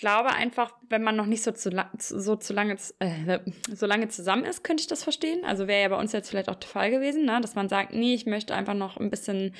glaube 0.00 0.30
einfach, 0.30 0.72
wenn 0.88 1.02
man 1.02 1.14
noch 1.14 1.26
nicht 1.26 1.42
so 1.42 1.52
zu, 1.52 1.70
so 1.98 2.36
zu 2.36 2.52
lange, 2.52 2.76
äh, 3.00 3.38
so 3.72 3.86
lange 3.86 4.08
zusammen 4.08 4.44
ist, 4.44 4.64
könnte 4.64 4.80
ich 4.80 4.86
das 4.86 5.04
verstehen. 5.04 5.44
Also 5.44 5.68
wäre 5.68 5.82
ja 5.82 5.88
bei 5.88 6.00
uns 6.00 6.12
jetzt 6.12 6.30
vielleicht 6.30 6.48
auch 6.48 6.56
der 6.56 6.68
Fall 6.68 6.90
gewesen, 6.90 7.26
ne? 7.26 7.38
dass 7.40 7.54
man 7.54 7.68
sagt, 7.68 7.92
nee, 7.92 8.14
ich 8.14 8.26
möchte 8.26 8.54
einfach 8.54 8.74
noch 8.74 8.96
ein 8.96 9.10
bisschen, 9.10 9.54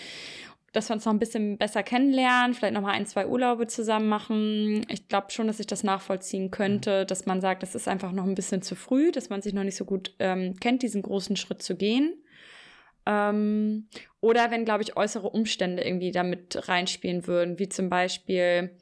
dass 0.72 0.88
wir 0.88 0.94
uns 0.94 1.04
noch 1.04 1.12
ein 1.12 1.18
bisschen 1.18 1.58
besser 1.58 1.82
kennenlernen, 1.82 2.54
vielleicht 2.54 2.72
noch 2.72 2.80
mal 2.80 2.92
ein, 2.92 3.06
zwei 3.06 3.26
Urlaube 3.26 3.66
zusammen 3.66 4.08
machen. 4.08 4.86
Ich 4.88 5.08
glaube 5.08 5.30
schon, 5.30 5.46
dass 5.46 5.60
ich 5.60 5.66
das 5.66 5.84
nachvollziehen 5.84 6.50
könnte, 6.50 7.04
dass 7.04 7.26
man 7.26 7.42
sagt, 7.42 7.62
das 7.62 7.74
ist 7.74 7.86
einfach 7.86 8.12
noch 8.12 8.24
ein 8.24 8.34
bisschen 8.34 8.62
zu 8.62 8.76
früh, 8.76 9.12
dass 9.12 9.28
man 9.28 9.42
sich 9.42 9.52
noch 9.52 9.64
nicht 9.64 9.76
so 9.76 9.84
gut 9.84 10.14
ähm, 10.20 10.56
kennt, 10.58 10.82
diesen 10.82 11.02
großen 11.02 11.36
Schritt 11.36 11.62
zu 11.62 11.76
gehen. 11.76 12.14
Ähm, 13.06 13.88
oder 14.20 14.50
wenn, 14.50 14.64
glaube 14.64 14.82
ich, 14.82 14.96
äußere 14.96 15.28
Umstände 15.28 15.82
irgendwie 15.82 16.12
damit 16.12 16.68
reinspielen 16.68 17.26
würden, 17.26 17.58
wie 17.58 17.68
zum 17.68 17.88
Beispiel, 17.88 18.76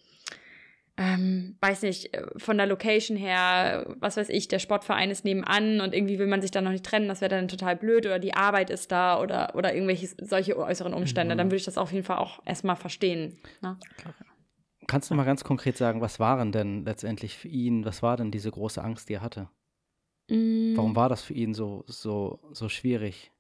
ähm, 0.97 1.57
weiß 1.61 1.83
nicht, 1.83 2.15
äh, 2.15 2.27
von 2.37 2.57
der 2.57 2.67
Location 2.67 3.17
her, 3.17 3.95
was 4.01 4.17
weiß 4.17 4.29
ich, 4.31 4.49
der 4.49 4.59
Sportverein 4.59 5.11
ist 5.11 5.25
nebenan 5.25 5.81
und 5.81 5.95
irgendwie 5.95 6.19
will 6.19 6.27
man 6.27 6.43
sich 6.43 6.51
da 6.51 6.61
noch 6.61 6.73
nicht 6.73 6.85
trennen, 6.85 7.07
das 7.07 7.21
wäre 7.21 7.31
dann 7.31 7.47
total 7.47 7.77
blöd 7.77 8.07
oder 8.07 8.19
die 8.19 8.35
Arbeit 8.35 8.71
ist 8.71 8.91
da 8.91 9.21
oder, 9.21 9.55
oder 9.55 9.73
irgendwelche 9.73 10.09
solche 10.21 10.57
äußeren 10.57 10.93
Umstände, 10.93 11.35
mhm. 11.35 11.39
dann 11.39 11.47
würde 11.49 11.57
ich 11.57 11.65
das 11.65 11.79
auf 11.79 11.93
jeden 11.93 12.05
Fall 12.05 12.19
auch 12.19 12.45
erstmal 12.45 12.77
verstehen. 12.77 13.39
Ne? 13.63 13.79
Kannst 14.89 15.11
du 15.11 15.15
mal 15.15 15.25
ganz 15.25 15.45
konkret 15.45 15.77
sagen, 15.77 16.01
was 16.01 16.19
waren 16.19 16.51
denn 16.51 16.85
letztendlich 16.85 17.37
für 17.37 17.49
ihn, 17.49 17.85
was 17.85 18.03
war 18.03 18.17
denn 18.17 18.33
diese 18.33 18.51
große 18.51 18.83
Angst, 18.83 19.09
die 19.09 19.15
er 19.15 19.21
hatte? 19.21 19.49
Mhm. 20.29 20.73
Warum 20.77 20.97
war 20.97 21.09
das 21.09 21.23
für 21.23 21.35
ihn 21.35 21.55
so, 21.55 21.85
so, 21.87 22.41
so 22.53 22.69
schwierig? 22.69 23.31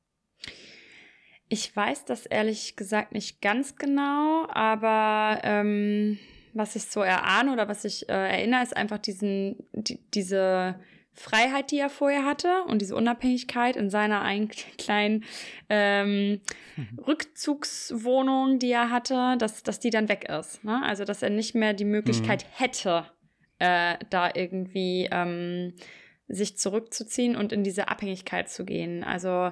Ich 1.48 1.74
weiß 1.74 2.05
das 2.05 2.27
ehrlich 2.27 2.77
gesagt 2.77 3.12
nicht 3.12 3.40
ganz 3.40 3.77
genau, 3.77 4.46
aber 4.51 5.40
ähm, 5.44 6.18
was 6.53 6.77
ich 6.77 6.85
so 6.85 7.01
erahne 7.01 7.53
oder 7.53 7.68
was 7.68 7.85
ich 7.85 8.09
äh, 8.09 8.12
erinnere, 8.12 8.62
ist 8.62 8.77
einfach 8.77 8.98
diesen, 8.98 9.57
die, 9.72 9.98
diese 10.12 10.79
Freiheit, 11.18 11.70
die 11.70 11.79
er 11.79 11.90
vorher 11.90 12.24
hatte 12.24 12.62
und 12.68 12.81
diese 12.81 12.94
Unabhängigkeit 12.94 13.77
in 13.77 13.90
seiner 13.90 14.22
einen 14.22 14.48
kleinen 14.48 15.24
ähm, 15.68 16.40
mhm. 16.77 16.98
Rückzugswohnung, 17.07 18.59
die 18.59 18.70
er 18.70 18.90
hatte, 18.90 19.37
dass, 19.38 19.62
dass 19.62 19.81
die 19.81 19.90
dann 19.90 20.09
weg 20.09 20.29
ist. 20.29 20.62
Ne? 20.64 20.81
Also, 20.85 21.05
dass 21.05 21.22
er 21.22 21.31
nicht 21.31 21.55
mehr 21.55 21.74
die 21.74 21.85
Möglichkeit 21.85 22.44
mhm. 22.44 22.64
hätte, 22.64 23.07
äh, 23.59 23.96
da 24.11 24.31
irgendwie 24.35 25.09
ähm, 25.11 25.74
sich 26.29 26.57
zurückzuziehen 26.57 27.37
und 27.37 27.53
in 27.53 27.64
diese 27.64 27.88
Abhängigkeit 27.88 28.48
zu 28.48 28.64
gehen. 28.64 29.03
Also, 29.03 29.51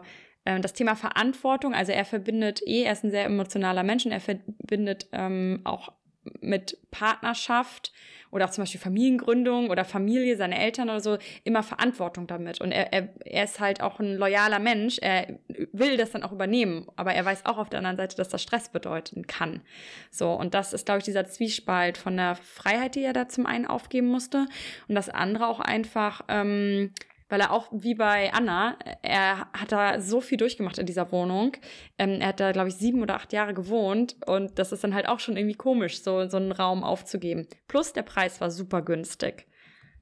das 0.60 0.72
Thema 0.72 0.94
Verantwortung, 0.94 1.74
also 1.74 1.92
er 1.92 2.04
verbindet 2.04 2.62
eh, 2.66 2.84
er 2.84 2.92
ist 2.92 3.04
ein 3.04 3.10
sehr 3.10 3.24
emotionaler 3.24 3.82
Mensch 3.82 4.06
und 4.06 4.12
er 4.12 4.20
verbindet 4.20 5.08
ähm, 5.12 5.60
auch 5.64 5.92
mit 6.40 6.78
Partnerschaft 6.90 7.92
oder 8.30 8.46
auch 8.46 8.50
zum 8.50 8.62
Beispiel 8.62 8.80
Familiengründung 8.80 9.70
oder 9.70 9.84
Familie, 9.84 10.36
seine 10.36 10.58
Eltern 10.58 10.90
oder 10.90 11.00
so, 11.00 11.18
immer 11.44 11.62
Verantwortung 11.62 12.26
damit. 12.26 12.60
Und 12.60 12.72
er, 12.72 12.92
er, 12.92 13.08
er 13.24 13.44
ist 13.44 13.60
halt 13.60 13.80
auch 13.80 14.00
ein 14.00 14.16
loyaler 14.16 14.58
Mensch. 14.58 14.98
Er 15.00 15.38
will 15.72 15.96
das 15.96 16.10
dann 16.10 16.22
auch 16.22 16.32
übernehmen. 16.32 16.86
Aber 16.96 17.14
er 17.14 17.24
weiß 17.24 17.46
auch 17.46 17.56
auf 17.56 17.70
der 17.70 17.78
anderen 17.78 17.96
Seite, 17.96 18.16
dass 18.16 18.28
das 18.28 18.42
Stress 18.42 18.68
bedeuten 18.68 19.26
kann. 19.26 19.62
So, 20.10 20.32
und 20.32 20.54
das 20.54 20.72
ist, 20.72 20.86
glaube 20.86 20.98
ich, 20.98 21.04
dieser 21.04 21.26
Zwiespalt 21.26 21.98
von 21.98 22.16
der 22.16 22.34
Freiheit, 22.34 22.94
die 22.96 23.04
er 23.04 23.12
da 23.12 23.28
zum 23.28 23.46
einen 23.46 23.66
aufgeben 23.66 24.08
musste. 24.08 24.46
Und 24.88 24.96
das 24.96 25.08
andere 25.08 25.46
auch 25.46 25.60
einfach, 25.60 26.22
ähm, 26.28 26.92
weil 27.28 27.40
er 27.40 27.50
auch 27.50 27.68
wie 27.72 27.94
bei 27.94 28.32
Anna, 28.32 28.78
er 29.02 29.48
hat 29.52 29.72
da 29.72 30.00
so 30.00 30.20
viel 30.20 30.38
durchgemacht 30.38 30.78
in 30.78 30.86
dieser 30.86 31.10
Wohnung. 31.10 31.56
Ähm, 31.98 32.20
er 32.20 32.28
hat 32.28 32.40
da, 32.40 32.52
glaube 32.52 32.68
ich, 32.68 32.76
sieben 32.76 33.02
oder 33.02 33.16
acht 33.16 33.32
Jahre 33.32 33.54
gewohnt 33.54 34.16
und 34.26 34.58
das 34.58 34.72
ist 34.72 34.84
dann 34.84 34.94
halt 34.94 35.08
auch 35.08 35.20
schon 35.20 35.36
irgendwie 35.36 35.56
komisch, 35.56 36.02
so, 36.02 36.28
so 36.28 36.36
einen 36.36 36.52
Raum 36.52 36.84
aufzugeben. 36.84 37.46
Plus 37.66 37.92
der 37.92 38.02
Preis 38.02 38.40
war 38.40 38.50
super 38.50 38.82
günstig. 38.82 39.46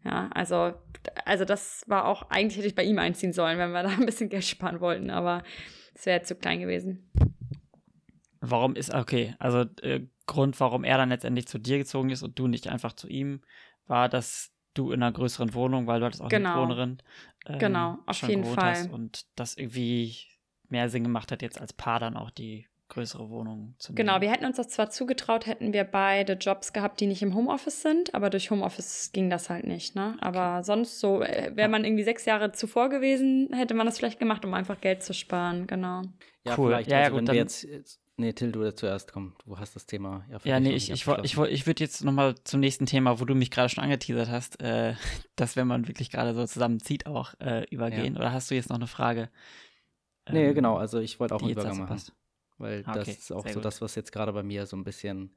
Ja, 0.05 0.29
also, 0.35 0.75
also 1.25 1.45
das 1.47 1.83
war 1.87 2.07
auch, 2.07 2.29
eigentlich 2.31 2.59
hätte 2.59 2.69
ich 2.69 2.75
bei 2.75 2.85
ihm 2.85 2.99
einziehen 2.99 3.33
sollen, 3.33 3.59
wenn 3.59 3.73
wir 3.73 3.83
da 3.83 3.89
ein 3.99 4.07
bisschen 4.07 4.29
Geld 4.29 4.45
sparen 4.45 4.81
wollten, 4.81 5.11
aber 5.11 5.43
es 5.95 6.05
wäre 6.07 6.23
zu 6.23 6.35
klein 6.35 6.61
gewesen. 6.61 7.11
Warum 8.41 8.77
ist, 8.77 8.93
okay, 8.93 9.35
also 9.39 9.65
äh, 9.81 10.01
Grund, 10.27 10.61
warum 10.61 10.85
er 10.85 10.99
dann 10.99 11.09
letztendlich 11.09 11.47
zu 11.47 11.59
dir 11.59 11.79
gezogen 11.79 12.11
ist 12.11 12.23
und 12.23 12.39
du 12.39 12.47
nicht 12.47 12.69
einfach 12.69 12.93
zu 12.93 13.09
ihm, 13.09 13.41
war, 13.87 14.11
dass 14.11 14.54
du 14.75 14.93
in 14.93 15.03
einer 15.03 15.13
größeren 15.13 15.55
Wohnung, 15.55 15.87
weil 15.87 16.01
du 16.01 16.07
hattest 16.07 16.23
auch 16.23 16.29
genau. 16.29 16.51
eine 16.51 16.61
Bewohnerin. 16.61 17.03
Ähm, 17.47 17.59
genau, 17.59 17.99
auf 18.07 18.23
jeden 18.29 18.45
Fall. 18.45 18.91
und 18.91 19.27
das 19.37 19.57
irgendwie 19.57 20.17
mehr 20.69 20.89
Sinn 20.89 21.05
gemacht 21.05 21.33
hat, 21.33 21.43
jetzt 21.43 21.61
als 21.61 21.73
Paar 21.73 22.01
dann 22.01 22.17
auch 22.17 22.31
die 22.31 22.67
größere 22.89 23.31
Wohnung 23.31 23.75
zu 23.79 23.93
nehmen. 23.93 23.97
Genau, 24.07 24.21
wir 24.21 24.31
hätten 24.31 24.45
uns 24.45 24.57
das 24.57 24.69
zwar 24.69 24.91
zugetraut, 24.91 25.47
hätten 25.47 25.73
wir 25.73 25.85
beide 25.85 26.35
Jobs 26.35 26.73
gehabt, 26.73 27.01
die 27.01 27.07
nicht 27.07 27.23
im 27.23 27.35
Homeoffice 27.35 27.83
sind, 27.83 28.15
aber 28.15 28.31
durch 28.31 28.51
Homeoffice 28.51 29.11
ging 29.13 29.31
das 29.31 29.49
halt 29.51 29.67
nicht, 29.67 29.95
ne? 29.95 30.17
Aber 30.21 30.57
okay. 30.57 30.65
sonst 30.65 31.01
so, 31.01 31.23
äh, 31.23 31.53
wäre 31.55 31.69
man 31.69 31.85
irgendwie 31.85 32.05
sechs 32.05 32.25
Jahre 32.25 32.53
zuvor 32.53 32.91
gewesen, 32.91 33.49
hätte 33.53 33.75
man 33.75 33.87
das 33.87 33.99
vielleicht 33.99 34.19
gemacht, 34.19 34.45
um 34.45 34.55
einfach 34.55 34.81
Geld 34.81 35.03
zu 35.03 35.15
sparen, 35.15 35.67
genau. 35.67 36.03
Ja, 36.45 36.59
cool. 36.59 36.71
vielleicht, 36.71 36.91
ja, 36.91 36.99
also 36.99 37.15
ja, 37.15 37.19
gut, 37.21 37.29
wenn 37.29 37.35
wir 37.35 37.41
jetzt, 37.41 37.67
Nee, 38.16 38.33
Till, 38.33 38.53
du 38.53 38.72
zuerst, 38.74 39.12
komm, 39.12 39.35
du 39.44 39.59
hast 39.59 39.74
das 39.74 39.87
Thema. 39.87 40.24
Ja, 40.31 40.38
ja 40.44 40.61
nee, 40.61 40.72
ich, 40.72 40.90
ich, 40.90 41.07
ich, 41.07 41.37
ich 41.37 41.66
würde 41.66 41.83
jetzt 41.83 42.05
nochmal 42.05 42.37
zum 42.44 42.61
nächsten 42.61 42.87
Thema, 42.87 43.18
wo 43.18 43.24
du 43.24 43.35
mich 43.35 43.50
gerade 43.50 43.68
schon 43.68 43.83
angeteasert 43.83 44.29
hast, 44.29 44.61
äh, 44.61 44.94
dass 45.37 45.57
wenn 45.57 45.66
man 45.66 45.88
wirklich 45.88 46.11
gerade 46.11 46.35
so 46.35 46.46
zusammenzieht, 46.46 47.07
auch 47.07 47.35
äh, 47.40 47.64
übergehen. 47.70 48.14
Ja. 48.14 48.20
Oder 48.20 48.33
hast 48.33 48.50
du 48.50 48.55
jetzt 48.55 48.68
noch 48.68 48.77
eine 48.77 48.87
Frage? 48.87 49.31
Ähm, 50.27 50.35
nee, 50.35 50.55
genau, 50.55 50.77
also 50.77 51.00
ich 51.00 51.18
wollte 51.18 51.35
auch 51.35 51.42
einen 51.42 51.50
Übergang 51.50 51.79
machen. 51.79 51.88
Passt. 51.88 52.12
Weil 52.57 52.85
ah, 52.87 52.90
okay, 52.90 52.98
das 53.00 53.09
ist 53.09 53.33
auch 53.33 53.46
so 53.46 53.55
gut. 53.55 53.64
das, 53.64 53.81
was 53.81 53.96
jetzt 53.96 54.12
gerade 54.12 54.33
bei 54.33 54.44
mir 54.44 54.66
so 54.66 54.77
ein 54.77 54.85
bisschen 54.85 55.37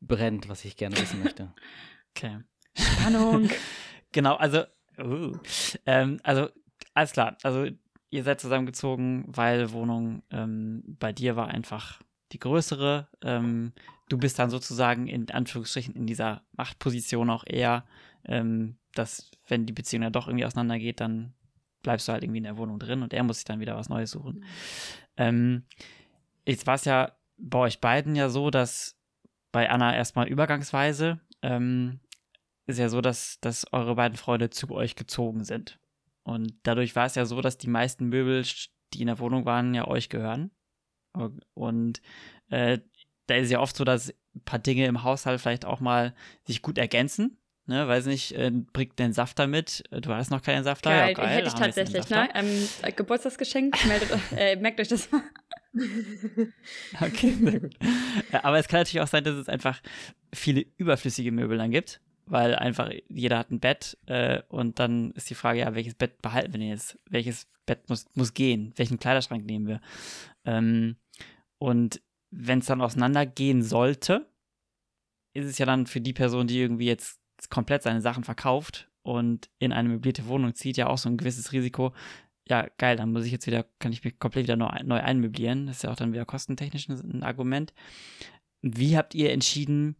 brennt, 0.00 0.48
was 0.48 0.64
ich 0.64 0.76
gerne 0.76 0.96
wissen 0.98 1.22
möchte. 1.22 1.52
Okay. 2.16 2.38
Spannung. 2.76 3.50
genau, 4.12 4.36
also, 4.36 4.62
uh, 5.00 5.36
ähm, 5.84 6.20
also, 6.22 6.48
alles 6.94 7.10
klar. 7.10 7.36
Also, 7.42 7.66
ihr 8.14 8.22
seid 8.22 8.40
zusammengezogen, 8.40 9.24
weil 9.26 9.72
Wohnung 9.72 10.22
ähm, 10.30 10.84
bei 11.00 11.12
dir 11.12 11.34
war 11.34 11.48
einfach 11.48 12.00
die 12.30 12.38
größere. 12.38 13.08
Ähm, 13.22 13.72
du 14.08 14.18
bist 14.18 14.38
dann 14.38 14.50
sozusagen 14.50 15.08
in 15.08 15.28
Anführungsstrichen 15.30 15.96
in 15.96 16.06
dieser 16.06 16.42
Machtposition 16.52 17.28
auch 17.28 17.42
eher, 17.44 17.84
ähm, 18.24 18.76
dass 18.94 19.32
wenn 19.48 19.66
die 19.66 19.72
Beziehung 19.72 20.02
dann 20.02 20.12
doch 20.12 20.28
irgendwie 20.28 20.44
auseinandergeht, 20.44 21.00
dann 21.00 21.34
bleibst 21.82 22.06
du 22.06 22.12
halt 22.12 22.22
irgendwie 22.22 22.38
in 22.38 22.44
der 22.44 22.56
Wohnung 22.56 22.78
drin 22.78 23.02
und 23.02 23.12
er 23.12 23.24
muss 23.24 23.38
sich 23.38 23.44
dann 23.44 23.58
wieder 23.58 23.76
was 23.76 23.88
Neues 23.88 24.12
suchen. 24.12 24.36
Mhm. 24.36 24.44
Ähm, 25.16 25.62
jetzt 26.46 26.68
war 26.68 26.76
es 26.76 26.84
ja 26.84 27.12
bei 27.36 27.58
euch 27.58 27.80
beiden 27.80 28.14
ja 28.14 28.28
so, 28.28 28.50
dass 28.50 28.96
bei 29.50 29.68
Anna 29.68 29.92
erstmal 29.92 30.28
übergangsweise 30.28 31.18
ähm, 31.42 31.98
ist 32.66 32.78
ja 32.78 32.88
so, 32.88 33.00
dass, 33.00 33.40
dass 33.40 33.72
eure 33.72 33.96
beiden 33.96 34.16
Freunde 34.16 34.50
zu 34.50 34.70
euch 34.70 34.94
gezogen 34.94 35.42
sind. 35.42 35.80
Und 36.24 36.54
dadurch 36.62 36.96
war 36.96 37.06
es 37.06 37.14
ja 37.14 37.26
so, 37.26 37.40
dass 37.40 37.58
die 37.58 37.68
meisten 37.68 38.08
Möbel, 38.08 38.44
die 38.92 39.00
in 39.00 39.06
der 39.06 39.18
Wohnung 39.18 39.44
waren, 39.44 39.74
ja 39.74 39.86
euch 39.86 40.08
gehören. 40.08 40.50
Und 41.54 42.00
äh, 42.48 42.78
da 43.26 43.36
ist 43.36 43.50
ja 43.50 43.60
oft 43.60 43.76
so, 43.76 43.84
dass 43.84 44.10
ein 44.34 44.44
paar 44.44 44.58
Dinge 44.58 44.86
im 44.86 45.02
Haushalt 45.04 45.40
vielleicht 45.40 45.64
auch 45.64 45.80
mal 45.80 46.14
sich 46.44 46.62
gut 46.62 46.78
ergänzen. 46.78 47.38
Ne, 47.66 47.88
weiß 47.88 48.06
nicht, 48.06 48.32
äh, 48.32 48.50
bringt 48.50 48.98
den 48.98 49.14
Safter 49.14 49.46
mit. 49.46 49.84
Du 49.90 50.10
hast 50.10 50.30
noch 50.30 50.42
keinen 50.42 50.64
Safter. 50.64 50.90
Geil, 50.90 51.08
ja, 51.08 51.14
geil 51.14 51.28
hätte 51.28 51.48
ich 51.48 51.54
tatsächlich, 51.54 52.10
ne? 52.10 52.28
Ähm, 52.34 52.68
Geburtstagsgeschenk, 52.94 53.74
meldet, 53.86 54.10
äh, 54.36 54.56
merkt 54.56 54.80
euch 54.80 54.88
das 54.88 55.10
mal. 55.10 55.22
okay, 57.00 57.32
sehr 57.40 57.60
gut. 57.60 57.74
Aber 58.32 58.58
es 58.58 58.68
kann 58.68 58.80
natürlich 58.80 59.00
auch 59.00 59.06
sein, 59.06 59.24
dass 59.24 59.36
es 59.36 59.48
einfach 59.48 59.80
viele 60.34 60.66
überflüssige 60.76 61.32
Möbel 61.32 61.56
dann 61.56 61.70
gibt 61.70 62.02
weil 62.26 62.54
einfach 62.54 62.90
jeder 63.08 63.38
hat 63.38 63.50
ein 63.50 63.60
Bett 63.60 63.98
äh, 64.06 64.42
und 64.48 64.78
dann 64.78 65.12
ist 65.12 65.30
die 65.30 65.34
Frage, 65.34 65.60
ja, 65.60 65.74
welches 65.74 65.94
Bett 65.94 66.20
behalten 66.22 66.52
wir 66.52 66.60
denn 66.60 66.68
jetzt? 66.68 66.98
Welches 67.08 67.46
Bett 67.66 67.88
muss, 67.88 68.06
muss 68.14 68.34
gehen? 68.34 68.72
Welchen 68.76 68.98
Kleiderschrank 68.98 69.44
nehmen 69.44 69.66
wir? 69.66 69.80
Ähm, 70.44 70.96
und 71.58 72.02
wenn 72.30 72.58
es 72.58 72.66
dann 72.66 72.80
auseinandergehen 72.80 73.62
sollte, 73.62 74.26
ist 75.32 75.46
es 75.46 75.58
ja 75.58 75.66
dann 75.66 75.86
für 75.86 76.00
die 76.00 76.12
Person, 76.12 76.46
die 76.46 76.58
irgendwie 76.58 76.86
jetzt 76.86 77.20
komplett 77.50 77.82
seine 77.82 78.00
Sachen 78.00 78.24
verkauft 78.24 78.88
und 79.02 79.50
in 79.58 79.72
eine 79.72 79.88
möblierte 79.88 80.26
Wohnung 80.26 80.54
zieht, 80.54 80.76
ja 80.76 80.88
auch 80.88 80.98
so 80.98 81.08
ein 81.08 81.16
gewisses 81.16 81.52
Risiko. 81.52 81.92
Ja, 82.48 82.68
geil, 82.78 82.96
dann 82.96 83.12
muss 83.12 83.24
ich 83.24 83.32
jetzt 83.32 83.46
wieder, 83.46 83.64
kann 83.78 83.92
ich 83.92 84.04
mich 84.04 84.18
komplett 84.18 84.44
wieder 84.44 84.56
neu, 84.56 84.68
neu 84.84 85.00
einmöblieren. 85.00 85.66
Das 85.66 85.76
ist 85.76 85.82
ja 85.82 85.90
auch 85.90 85.96
dann 85.96 86.12
wieder 86.12 86.24
kostentechnisch 86.24 86.88
ein 86.88 87.22
Argument. 87.22 87.72
Wie 88.62 88.96
habt 88.96 89.14
ihr 89.14 89.32
entschieden, 89.32 89.96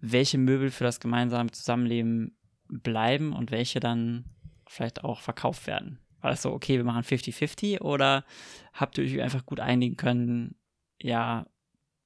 welche 0.00 0.38
Möbel 0.38 0.70
für 0.70 0.84
das 0.84 1.00
gemeinsame 1.00 1.50
Zusammenleben 1.50 2.36
bleiben 2.68 3.32
und 3.32 3.50
welche 3.50 3.80
dann 3.80 4.24
vielleicht 4.66 5.04
auch 5.04 5.20
verkauft 5.20 5.66
werden. 5.66 5.98
War 6.20 6.30
das 6.30 6.42
so, 6.42 6.52
okay, 6.52 6.76
wir 6.76 6.84
machen 6.84 7.02
50-50 7.02 7.80
oder 7.80 8.24
habt 8.72 8.98
ihr 8.98 9.04
euch 9.04 9.20
einfach 9.20 9.46
gut 9.46 9.60
einigen 9.60 9.96
können, 9.96 10.56
ja, 11.00 11.46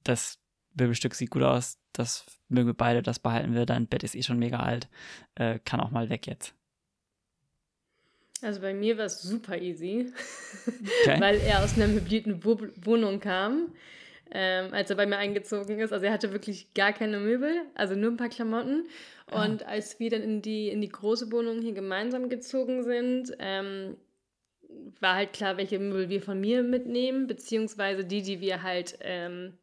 das 0.03 0.39
Möbelstück 0.75 1.15
sieht 1.15 1.31
gut 1.31 1.43
aus, 1.43 1.79
das 1.93 2.25
mögen 2.47 2.67
wir 2.67 2.73
beide, 2.73 3.01
das 3.01 3.19
behalten 3.19 3.53
wir, 3.53 3.65
dein 3.65 3.87
Bett 3.87 4.03
ist 4.03 4.15
eh 4.15 4.23
schon 4.23 4.39
mega 4.39 4.59
alt, 4.59 4.87
äh, 5.35 5.59
kann 5.65 5.79
auch 5.79 5.91
mal 5.91 6.09
weg 6.09 6.27
jetzt. 6.27 6.53
Also 8.41 8.59
bei 8.59 8.73
mir 8.73 8.97
war 8.97 9.05
es 9.05 9.21
super 9.21 9.57
easy, 9.57 10.11
okay. 10.67 11.19
weil 11.19 11.39
er 11.39 11.63
aus 11.63 11.75
einer 11.75 11.87
möblierten 11.87 12.43
Wohnung 12.43 13.19
kam 13.19 13.73
ähm, 14.33 14.73
als 14.73 14.89
er 14.89 14.95
bei 14.95 15.05
mir 15.05 15.17
eingezogen 15.17 15.79
ist. 15.79 15.93
Also 15.93 16.07
er 16.07 16.11
hatte 16.11 16.33
wirklich 16.33 16.73
gar 16.73 16.91
keine 16.91 17.19
Möbel, 17.19 17.61
also 17.75 17.95
nur 17.95 18.11
ein 18.11 18.17
paar 18.17 18.29
Klamotten. 18.29 18.87
Ah. 19.27 19.45
Und 19.45 19.65
als 19.65 19.99
wir 19.99 20.09
dann 20.09 20.23
in 20.23 20.41
die, 20.41 20.69
in 20.69 20.81
die 20.81 20.89
große 20.89 21.31
Wohnung 21.31 21.61
hier 21.61 21.73
gemeinsam 21.73 22.29
gezogen 22.29 22.83
sind, 22.83 23.31
ähm, 23.37 23.95
war 24.99 25.15
halt 25.15 25.33
klar, 25.33 25.57
welche 25.57 25.77
Möbel 25.77 26.09
wir 26.09 26.21
von 26.21 26.41
mir 26.41 26.63
mitnehmen, 26.63 27.27
beziehungsweise 27.27 28.03
die, 28.03 28.23
die 28.23 28.41
wir 28.41 28.63
halt 28.63 28.97
ähm, 29.01 29.53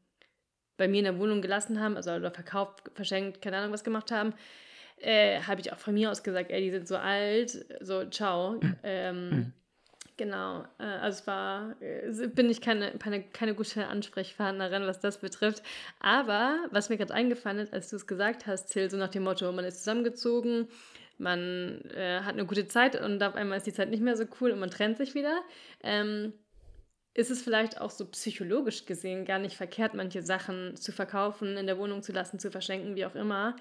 bei 0.77 0.87
mir 0.87 0.99
in 0.99 1.05
der 1.05 1.19
Wohnung 1.19 1.43
gelassen 1.43 1.81
haben, 1.81 1.97
also 1.97 2.13
oder 2.13 2.31
verkauft, 2.31 2.91
verschenkt, 2.95 3.43
keine 3.43 3.59
Ahnung 3.59 3.73
was 3.73 3.85
gemacht 3.85 4.13
haben, 4.13 4.35
äh, 4.99 5.41
habe 5.41 5.61
ich 5.61 5.73
auch 5.73 5.79
von 5.79 5.95
mir 5.95 6.13
aus 6.13 6.23
gesagt, 6.23 6.53
ey, 6.53 6.63
die 6.63 6.71
sind 6.71 6.87
so 6.87 6.97
alt, 6.97 7.67
so 7.81 8.05
ciao. 8.09 8.53
Mhm. 8.53 8.77
Ähm, 8.85 9.31
mhm. 9.31 9.53
Genau, 10.21 10.65
äh, 10.79 10.83
also 10.83 11.21
es 11.21 11.27
war, 11.27 11.77
äh, 11.81 12.27
bin 12.27 12.51
ich 12.51 12.61
keine, 12.61 12.91
keine, 12.99 13.23
keine 13.23 13.55
gute 13.55 13.87
Ansprechpartnerin, 13.87 14.83
was 14.83 15.01
das 15.01 15.17
betrifft. 15.17 15.63
Aber 15.99 16.59
was 16.71 16.91
mir 16.91 16.99
gerade 16.99 17.15
eingefallen 17.15 17.59
ist, 17.59 17.73
als 17.73 17.89
du 17.89 17.97
es 17.97 18.07
gesagt 18.07 18.47
hast, 18.47 18.67
Till, 18.67 18.91
so 18.91 18.99
nach 18.99 19.09
dem 19.09 19.23
Motto, 19.23 19.51
man 19.51 19.65
ist 19.65 19.79
zusammengezogen, 19.79 20.69
man 21.17 21.81
äh, 21.97 22.21
hat 22.21 22.35
eine 22.35 22.45
gute 22.45 22.69
Zeit 22.69 23.01
und 23.01 23.23
auf 23.23 23.35
einmal 23.35 23.57
ist 23.57 23.67
die 23.67 23.73
Zeit 23.73 23.89
nicht 23.89 24.03
mehr 24.03 24.15
so 24.15 24.27
cool 24.43 24.51
und 24.51 24.61
man 24.61 24.71
trennt 24.71 24.99
sich 24.99 25.15
wieder. 25.15 25.41
Ähm, 25.83 26.35
ist 27.15 27.31
es 27.31 27.41
vielleicht 27.41 27.81
auch 27.81 27.91
so 27.91 28.05
psychologisch 28.05 28.85
gesehen 28.85 29.25
gar 29.25 29.39
nicht 29.39 29.57
verkehrt, 29.57 29.95
manche 29.95 30.21
Sachen 30.21 30.77
zu 30.77 30.93
verkaufen, 30.93 31.57
in 31.57 31.67
der 31.67 31.79
Wohnung 31.79 32.03
zu 32.03 32.13
lassen, 32.13 32.39
zu 32.39 32.51
verschenken, 32.51 32.95
wie 32.95 33.07
auch 33.07 33.15
immer, 33.15 33.57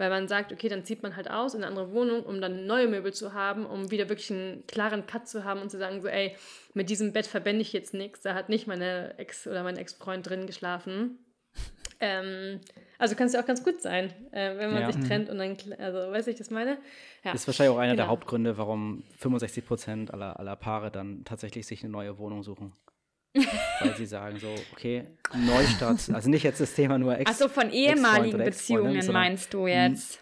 weil 0.00 0.08
man 0.08 0.28
sagt, 0.28 0.50
okay, 0.50 0.70
dann 0.70 0.82
zieht 0.82 1.02
man 1.02 1.14
halt 1.14 1.30
aus 1.30 1.52
in 1.52 1.60
eine 1.62 1.66
andere 1.66 1.92
Wohnung, 1.92 2.22
um 2.22 2.40
dann 2.40 2.64
neue 2.66 2.88
Möbel 2.88 3.12
zu 3.12 3.34
haben, 3.34 3.66
um 3.66 3.90
wieder 3.90 4.08
wirklich 4.08 4.30
einen 4.32 4.66
klaren 4.66 5.06
Cut 5.06 5.28
zu 5.28 5.44
haben 5.44 5.60
und 5.60 5.70
zu 5.70 5.76
sagen, 5.76 6.00
so, 6.00 6.08
ey, 6.08 6.34
mit 6.72 6.88
diesem 6.88 7.12
Bett 7.12 7.26
verbände 7.26 7.60
ich 7.60 7.74
jetzt 7.74 7.92
nichts, 7.92 8.22
da 8.22 8.32
hat 8.32 8.48
nicht 8.48 8.66
meine 8.66 9.18
Ex 9.18 9.46
oder 9.46 9.62
mein 9.62 9.76
Ex-Freund 9.76 10.28
drin 10.28 10.46
geschlafen. 10.46 11.18
Ähm, 12.02 12.60
also 12.96 13.14
kann 13.14 13.26
es 13.26 13.34
ja 13.34 13.42
auch 13.42 13.46
ganz 13.46 13.62
gut 13.62 13.82
sein, 13.82 14.10
äh, 14.32 14.56
wenn 14.56 14.72
man 14.72 14.80
ja. 14.80 14.90
sich 14.90 15.06
trennt 15.06 15.28
und 15.28 15.36
dann, 15.36 15.58
also 15.78 16.10
weiß 16.10 16.28
ich, 16.28 16.36
das 16.36 16.48
meine? 16.48 16.78
Ja. 17.22 17.32
Ist 17.32 17.46
wahrscheinlich 17.46 17.76
auch 17.76 17.78
einer 17.78 17.92
genau. 17.92 18.04
der 18.04 18.08
Hauptgründe, 18.08 18.56
warum 18.56 19.02
65 19.18 19.66
Prozent 19.66 20.14
aller, 20.14 20.40
aller 20.40 20.56
Paare 20.56 20.90
dann 20.90 21.24
tatsächlich 21.26 21.66
sich 21.66 21.84
eine 21.84 21.92
neue 21.92 22.16
Wohnung 22.16 22.42
suchen. 22.42 22.72
Weil 23.34 23.96
sie 23.96 24.06
sagen 24.06 24.38
so, 24.38 24.52
okay, 24.72 25.04
Neustart, 25.34 26.10
also 26.12 26.28
nicht 26.28 26.42
jetzt 26.42 26.60
das 26.60 26.74
Thema 26.74 26.98
nur 26.98 27.18
Ex. 27.18 27.30
Achso, 27.30 27.48
von 27.48 27.70
ehemaligen 27.70 28.38
Beziehungen 28.38 29.06
meinst 29.12 29.54
du 29.54 29.66
jetzt? 29.66 30.20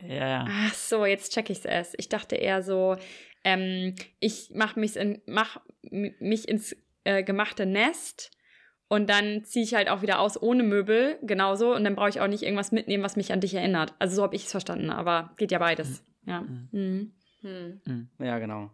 Ja. 0.00 0.46
Ach 0.48 0.74
so, 0.74 1.04
jetzt 1.04 1.32
check 1.32 1.50
ich 1.50 1.58
es 1.58 1.64
erst. 1.64 1.94
Ich 1.98 2.08
dachte 2.08 2.36
eher 2.36 2.62
so, 2.62 2.96
ähm, 3.44 3.96
ich 4.20 4.50
mache 4.54 4.78
mich, 4.78 4.96
in, 4.96 5.20
mach 5.26 5.60
mich 5.90 6.48
ins 6.48 6.76
äh, 7.04 7.24
gemachte 7.24 7.66
Nest 7.66 8.30
und 8.88 9.10
dann 9.10 9.44
ziehe 9.44 9.64
ich 9.64 9.74
halt 9.74 9.88
auch 9.88 10.02
wieder 10.02 10.20
aus 10.20 10.40
ohne 10.40 10.62
Möbel, 10.62 11.18
genauso. 11.22 11.74
Und 11.74 11.84
dann 11.84 11.94
brauche 11.94 12.08
ich 12.08 12.20
auch 12.20 12.28
nicht 12.28 12.42
irgendwas 12.42 12.72
mitnehmen, 12.72 13.02
was 13.02 13.16
mich 13.16 13.32
an 13.32 13.40
dich 13.40 13.54
erinnert. 13.54 13.94
Also 13.98 14.16
so 14.16 14.22
habe 14.22 14.36
ich 14.36 14.44
es 14.44 14.50
verstanden, 14.50 14.90
aber 14.90 15.34
geht 15.36 15.52
ja 15.52 15.58
beides. 15.58 16.02
Mhm. 16.24 16.30
Ja. 16.30 16.40
Mhm. 16.40 17.12
Mhm. 17.42 17.80
mhm. 17.84 18.08
Ja, 18.18 18.38
genau. 18.38 18.70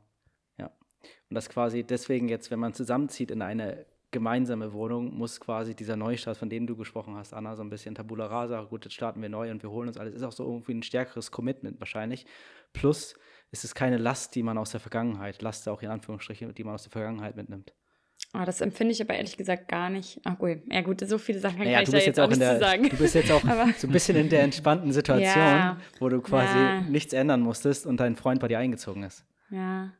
Und 1.30 1.34
das 1.34 1.48
quasi 1.48 1.84
deswegen 1.84 2.28
jetzt, 2.28 2.50
wenn 2.50 2.58
man 2.58 2.74
zusammenzieht 2.74 3.30
in 3.30 3.42
eine 3.42 3.86
gemeinsame 4.14 4.72
Wohnung, 4.72 5.12
muss 5.12 5.40
quasi 5.40 5.74
dieser 5.74 5.96
Neustart, 5.96 6.36
von 6.36 6.48
dem 6.48 6.68
du 6.68 6.76
gesprochen 6.76 7.16
hast, 7.16 7.34
Anna, 7.34 7.56
so 7.56 7.62
ein 7.62 7.68
bisschen 7.68 7.96
Tabula 7.96 8.26
Rasa, 8.26 8.62
gut, 8.62 8.84
jetzt 8.84 8.94
starten 8.94 9.20
wir 9.20 9.28
neu 9.28 9.50
und 9.50 9.62
wir 9.62 9.70
holen 9.70 9.88
uns 9.88 9.98
alles, 9.98 10.14
ist 10.14 10.22
auch 10.22 10.32
so 10.32 10.44
irgendwie 10.44 10.74
ein 10.74 10.84
stärkeres 10.84 11.32
Commitment 11.32 11.80
wahrscheinlich. 11.80 12.24
Plus 12.72 13.16
ist 13.50 13.64
es 13.64 13.74
keine 13.74 13.98
Last, 13.98 14.36
die 14.36 14.44
man 14.44 14.56
aus 14.56 14.70
der 14.70 14.80
Vergangenheit, 14.80 15.42
Last 15.42 15.68
auch 15.68 15.82
in 15.82 15.90
Anführungsstrichen, 15.90 16.54
die 16.54 16.64
man 16.64 16.74
aus 16.74 16.84
der 16.84 16.92
Vergangenheit 16.92 17.34
mitnimmt. 17.34 17.74
Oh, 18.32 18.44
das 18.44 18.60
empfinde 18.60 18.92
ich 18.92 19.00
aber 19.00 19.14
ehrlich 19.14 19.36
gesagt 19.36 19.68
gar 19.68 19.90
nicht. 19.90 20.20
Ach 20.24 20.38
gut, 20.38 20.58
ja 20.66 20.80
gut, 20.80 21.00
so 21.06 21.18
viele 21.18 21.38
Sachen 21.38 21.58
kann 21.58 21.66
naja, 21.66 21.82
ich 21.82 21.90
da 21.90 21.98
jetzt 21.98 22.18
auch, 22.18 22.28
nicht 22.28 22.40
der, 22.40 22.54
zu 22.54 22.60
sagen. 22.60 22.88
Du 22.88 22.96
bist 22.96 23.14
jetzt 23.14 23.30
auch 23.30 23.42
so 23.78 23.86
ein 23.86 23.92
bisschen 23.92 24.16
in 24.16 24.28
der 24.28 24.42
entspannten 24.42 24.92
Situation, 24.92 25.42
ja, 25.42 25.76
wo 25.98 26.08
du 26.08 26.20
quasi 26.20 26.58
ja. 26.58 26.80
nichts 26.82 27.12
ändern 27.12 27.40
musstest 27.40 27.86
und 27.86 27.98
dein 27.98 28.16
Freund 28.16 28.40
bei 28.40 28.48
dir 28.48 28.58
eingezogen 28.58 29.02
ist. 29.02 29.24
Ja, 29.50 29.92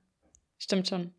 stimmt 0.59 0.89
schon. 0.89 1.15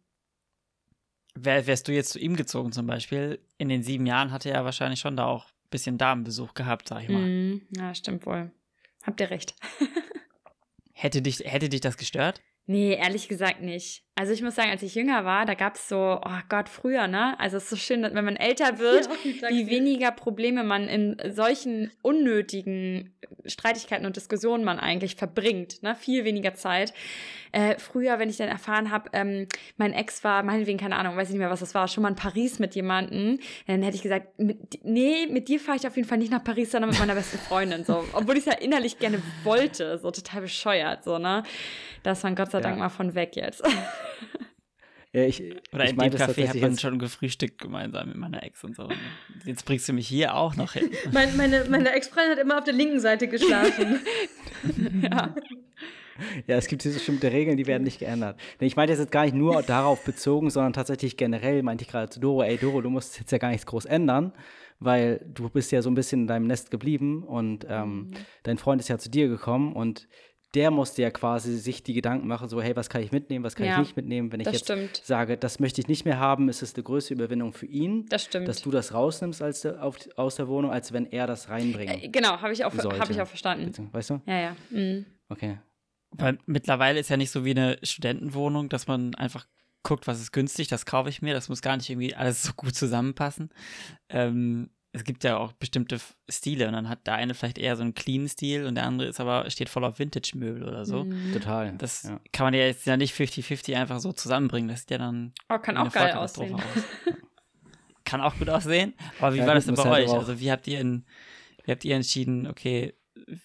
Wär, 1.36 1.67
wärst 1.67 1.88
du 1.88 1.91
jetzt 1.91 2.12
zu 2.12 2.19
ihm 2.19 2.36
gezogen 2.36 2.71
zum 2.71 2.88
Beispiel, 2.88 3.39
in 3.58 3.69
den 3.69 3.84
sieben 3.84 4.06
Jahren 4.06 4.32
hatte 4.32 4.50
er 4.50 4.63
wahrscheinlich 4.63 5.02
schon 5.02 5.17
da 5.17 5.26
auch 5.26 5.45
ein 5.45 5.69
bisschen 5.69 5.98
Damenbesuch 5.98 6.54
gehabt, 6.54 6.88
sag 6.88 7.04
ich 7.04 7.10
mal. 7.10 7.21
Mm, 7.21 7.67
ja, 7.76 7.93
stimmt 7.93 8.26
wohl. 8.26 8.52
Habt 9.04 9.19
ihr 9.19 9.30
recht. 9.30 9.54
hätte, 10.93 11.21
dich, 11.21 11.39
hätte 11.39 11.67
dich 11.67 11.82
das 11.82 11.98
gestört? 11.98 12.41
Nee, 12.67 12.93
ehrlich 12.93 13.28
gesagt 13.28 13.62
nicht. 13.62 14.05
Also 14.17 14.32
ich 14.32 14.41
muss 14.41 14.56
sagen, 14.56 14.69
als 14.69 14.82
ich 14.82 14.95
jünger 14.95 15.25
war, 15.25 15.45
da 15.45 15.56
gab 15.56 15.75
es 15.75 15.89
so, 15.89 16.21
oh 16.23 16.39
Gott, 16.47 16.69
früher, 16.69 17.08
ne? 17.08 17.38
Also 17.38 17.58
es 17.58 17.63
ist 17.63 17.69
so 17.69 17.75
schön, 17.75 18.01
wenn 18.01 18.23
man 18.25 18.38
älter 18.38 18.80
wird, 18.80 19.10
Ja, 19.41 19.49
wie 19.49 19.67
weniger 19.69 20.12
Probleme 20.12 20.63
man 20.63 20.88
in 20.88 21.17
solchen 21.34 21.91
unnötigen 22.01 23.13
Streitigkeiten 23.45 24.06
und 24.06 24.15
Diskussionen 24.15 24.63
man 24.63 24.80
eigentlich 24.80 25.15
verbringt, 25.17 25.84
ne? 25.84 25.95
Viel 25.95 26.23
weniger 26.23 26.54
Zeit. 26.54 26.93
Äh, 27.51 27.78
früher, 27.78 28.17
wenn 28.19 28.30
ich 28.30 28.38
dann 28.38 28.47
erfahren 28.49 28.89
habe, 28.91 29.10
ähm, 29.13 29.47
mein 29.78 29.93
Ex 29.93 30.23
war, 30.23 30.43
meinetwegen, 30.43 30.78
keine 30.78 30.95
Ahnung, 30.97 31.15
weiß 31.17 31.28
ich 31.28 31.34
nicht 31.34 31.39
mehr, 31.39 31.49
was 31.49 31.60
das 31.62 31.73
war, 31.75 31.88
schon 31.88 32.01
mal 32.04 32.10
in 32.10 32.15
Paris 32.15 32.60
mit 32.60 32.75
jemandem, 32.75 33.39
dann 33.67 33.82
hätte 33.82 33.95
ich 33.95 34.01
gesagt, 34.04 34.39
mit, 34.39 34.84
nee, 34.84 35.28
mit 35.30 35.47
dir 35.49 35.60
fahre 35.60 35.78
ich 35.78 35.88
auf 35.88 35.95
jeden 35.95 36.08
Fall 36.08 36.17
nicht 36.17 36.32
nach 36.32 36.43
Paris, 36.43 36.71
sondern 36.71 36.89
mit 36.89 36.99
meiner 36.99 37.15
besten 37.15 37.38
Freundin, 37.38 37.84
so. 37.84 38.04
Obwohl 38.13 38.36
ich 38.38 38.45
es 38.47 38.54
ja 38.54 38.60
innerlich 38.60 38.97
gerne 38.99 39.21
wollte, 39.43 39.97
so 39.97 40.12
total 40.12 40.41
bescheuert, 40.41 41.04
so, 41.04 41.17
ne? 41.17 41.43
Da 42.04 42.12
ist 42.12 42.23
man 42.23 42.36
Gott 42.36 42.51
sei 42.51 42.62
Dank 42.62 42.75
Ja. 42.78 42.84
mal 42.84 42.89
von 42.89 43.13
weg 43.15 43.36
jetzt. 43.36 43.63
Ja, 45.13 45.23
ich, 45.23 45.41
Oder 45.73 45.86
ich 45.86 45.91
in 45.91 45.97
dem 45.97 46.12
Café 46.13 46.47
hat 46.49 46.56
man 46.60 46.71
jetzt- 46.71 46.82
schon 46.82 46.99
gefrühstückt 46.99 47.58
gemeinsam 47.62 48.10
mit 48.10 48.17
meiner 48.17 48.43
Ex 48.43 48.63
und 48.65 48.75
so. 48.75 48.89
Jetzt 49.45 49.63
bringst 49.65 49.88
du 49.88 49.93
mich 49.93 50.08
hier 50.10 50.36
auch 50.36 50.56
noch 50.58 50.73
hin. 50.73 50.89
Mein, 51.13 51.38
meine 51.38 51.65
meine 51.69 51.93
Ex-Freundin 51.93 52.32
hat 52.34 52.39
immer 52.39 52.58
auf 52.58 52.65
der 52.65 52.73
linken 52.73 52.99
Seite 52.99 53.28
geschlafen. 53.30 54.01
ja. 55.01 55.34
Ja, 56.47 56.56
es 56.58 56.67
gibt 56.67 56.84
diese 56.84 56.95
bestimmte 56.95 57.32
Regeln, 57.32 57.58
die 57.58 57.67
werden 57.67 57.84
nicht 57.84 57.99
geändert. 57.99 58.39
Ich 58.60 58.75
meinte 58.78 58.93
das 58.93 58.99
jetzt 59.01 59.12
gar 59.12 59.23
nicht 59.25 59.36
nur 59.36 59.62
darauf 59.63 60.04
bezogen, 60.06 60.49
sondern 60.49 60.71
tatsächlich 60.73 61.17
generell 61.17 61.62
meinte 61.62 61.84
ich 61.84 61.89
gerade 61.89 62.10
zu 62.10 62.19
Doro, 62.21 62.41
ey 62.43 62.58
Doro, 62.58 62.82
du 62.82 62.89
musst 62.89 63.19
jetzt 63.19 63.32
ja 63.32 63.38
gar 63.38 63.49
nichts 63.49 63.65
groß 63.65 63.84
ändern, 63.86 64.32
weil 64.80 65.25
du 65.34 65.49
bist 65.49 65.71
ja 65.73 65.82
so 65.82 65.89
ein 65.89 65.93
bisschen 65.95 66.21
in 66.21 66.28
deinem 66.28 66.47
Nest 66.47 66.71
geblieben 66.71 67.23
und 67.23 67.65
ähm, 67.69 67.95
Mhm. 68.08 68.12
dein 68.43 68.58
Freund 68.58 68.82
ist 68.82 68.88
ja 68.88 68.97
zu 68.97 69.10
dir 69.10 69.28
gekommen 69.28 69.73
und 69.73 70.08
der 70.56 70.72
musste 70.72 71.02
ja 71.02 71.12
quasi 71.12 71.58
sich 71.58 71.84
die 71.84 71.94
Gedanken 71.94 72.28
machen, 72.28 72.48
so, 72.50 72.62
hey, 72.62 72.76
was 72.76 72.89
kann 72.89 73.02
ich 73.04 73.12
mitnehmen, 73.12 73.44
was 73.46 73.56
kann 73.56 73.68
Ja, 73.68 73.74
ich 73.74 73.88
nicht 73.88 73.96
mitnehmen. 73.98 74.32
Wenn 74.32 74.39
ich 74.39 74.46
das 74.46 74.54
jetzt 74.56 74.63
stimmt. 74.65 75.02
sage, 75.04 75.38
das 75.38 75.60
möchte 75.60 75.82
ich 75.82 75.88
nicht 75.88 76.06
mehr 76.06 76.18
haben, 76.20 76.50
ist 76.50 76.62
es 76.62 76.74
eine 76.76 76.84
größere 76.84 77.13
Überwindung 77.15 77.54
für 77.54 77.65
ihn, 77.65 78.06
Das 78.08 78.24
stimmt. 78.24 78.48
dass 78.48 78.62
du 78.62 78.72
das 78.72 78.94
rausnimmst 78.94 79.41
als, 79.41 79.62
der- 79.62 79.84
auf, 79.84 79.98
aus 80.15 80.36
der 80.36 80.48
Wohnung, 80.48 80.72
als 80.72 80.94
wenn 80.94 81.06
er 81.06 81.28
das 81.28 81.50
reinbringt. 81.50 82.04
Äh, 82.04 82.08
Genau, 82.10 82.41
habe 82.41 82.54
ich, 82.54 82.63
auch- 82.65 82.74
hab 82.74 83.10
ich 83.10 83.22
auch 83.22 83.28
verstanden. 83.28 83.89
Weißt 83.91 84.10
du? 84.10 84.22
Ja, 84.26 84.39
ja. 84.39 84.56
Mhm. 84.72 85.06
Okay. 85.30 85.60
Weil 86.12 86.38
mittlerweile 86.46 87.00
ist 87.00 87.10
ja 87.10 87.18
nicht 87.18 87.32
so 87.32 87.44
wie 87.44 87.52
eine 87.52 87.78
Studentenwohnung, 87.84 88.70
dass 88.70 88.88
man 88.88 89.13
einfach 89.15 89.48
guckt, 89.84 90.08
was 90.08 90.20
ist 90.22 90.32
günstig, 90.32 90.68
das 90.70 90.86
kaufe 90.86 91.10
ich 91.10 91.22
mir. 91.22 91.34
Das 91.34 91.50
muss 91.50 91.62
gar 91.62 91.76
nicht 91.78 91.89
irgendwie 91.89 92.15
alles 92.15 92.41
so 92.44 92.54
gut 92.54 92.74
zusammenpassen. 92.76 93.50
Ähm, 94.10 94.70
es 94.95 95.03
gibt 95.03 95.23
ja 95.25 95.38
auch 95.38 95.51
bestimmte 95.51 95.99
Stile 96.29 96.67
und 96.67 96.73
dann 96.73 96.88
hat 96.88 97.05
der 97.05 97.15
eine 97.15 97.34
vielleicht 97.34 97.58
eher 97.58 97.75
so 97.75 97.84
einen 97.84 97.93
clean 97.93 98.27
Stil 98.29 98.65
und 98.65 98.75
der 98.75 98.86
andere 98.86 99.10
ist 99.10 99.19
aber 99.19 99.49
steht 99.49 99.67
voll 99.69 99.84
auf 99.84 99.99
Vintage-Möbel 99.99 100.63
oder 100.63 100.86
so. 100.86 101.03
Mhm. 101.03 101.34
Total. 101.34 101.73
Das 101.77 102.03
ja. 102.03 102.19
kann 102.31 102.45
man 102.45 102.53
ja 102.53 102.62
jetzt 102.62 102.86
ja 102.86 102.95
nicht 102.95 103.13
50-50 103.13 103.75
einfach 103.75 103.99
so 103.99 104.13
zusammenbringen. 104.13 104.69
Das 104.69 104.81
sieht 104.81 104.91
ja 104.91 104.97
dann 104.97 105.34
Oh, 105.49 105.58
kann 105.58 105.75
auch 105.77 105.91
geil 105.91 106.13
aussehen. 106.13 106.55
aus. 106.55 106.62
Kann 108.05 108.21
auch 108.21 108.38
gut 108.38 108.49
aussehen. 108.49 108.93
Aber 109.19 109.34
wie 109.34 109.39
Ja, 109.39 109.47
war 109.47 109.55
gut, 109.55 109.58
das 109.58 109.65
denn 109.65 109.75
bei 109.75 109.84
halt 109.84 110.08
euch? 110.08 110.13
Also 110.13 110.39
wie 110.39 110.51
habt 110.51 110.67
ihr 110.67 110.79
in, 110.79 111.05
wie 111.63 111.71
habt 111.71 111.84
ihr 111.84 111.95
entschieden, 111.95 112.45
okay, 112.45 112.93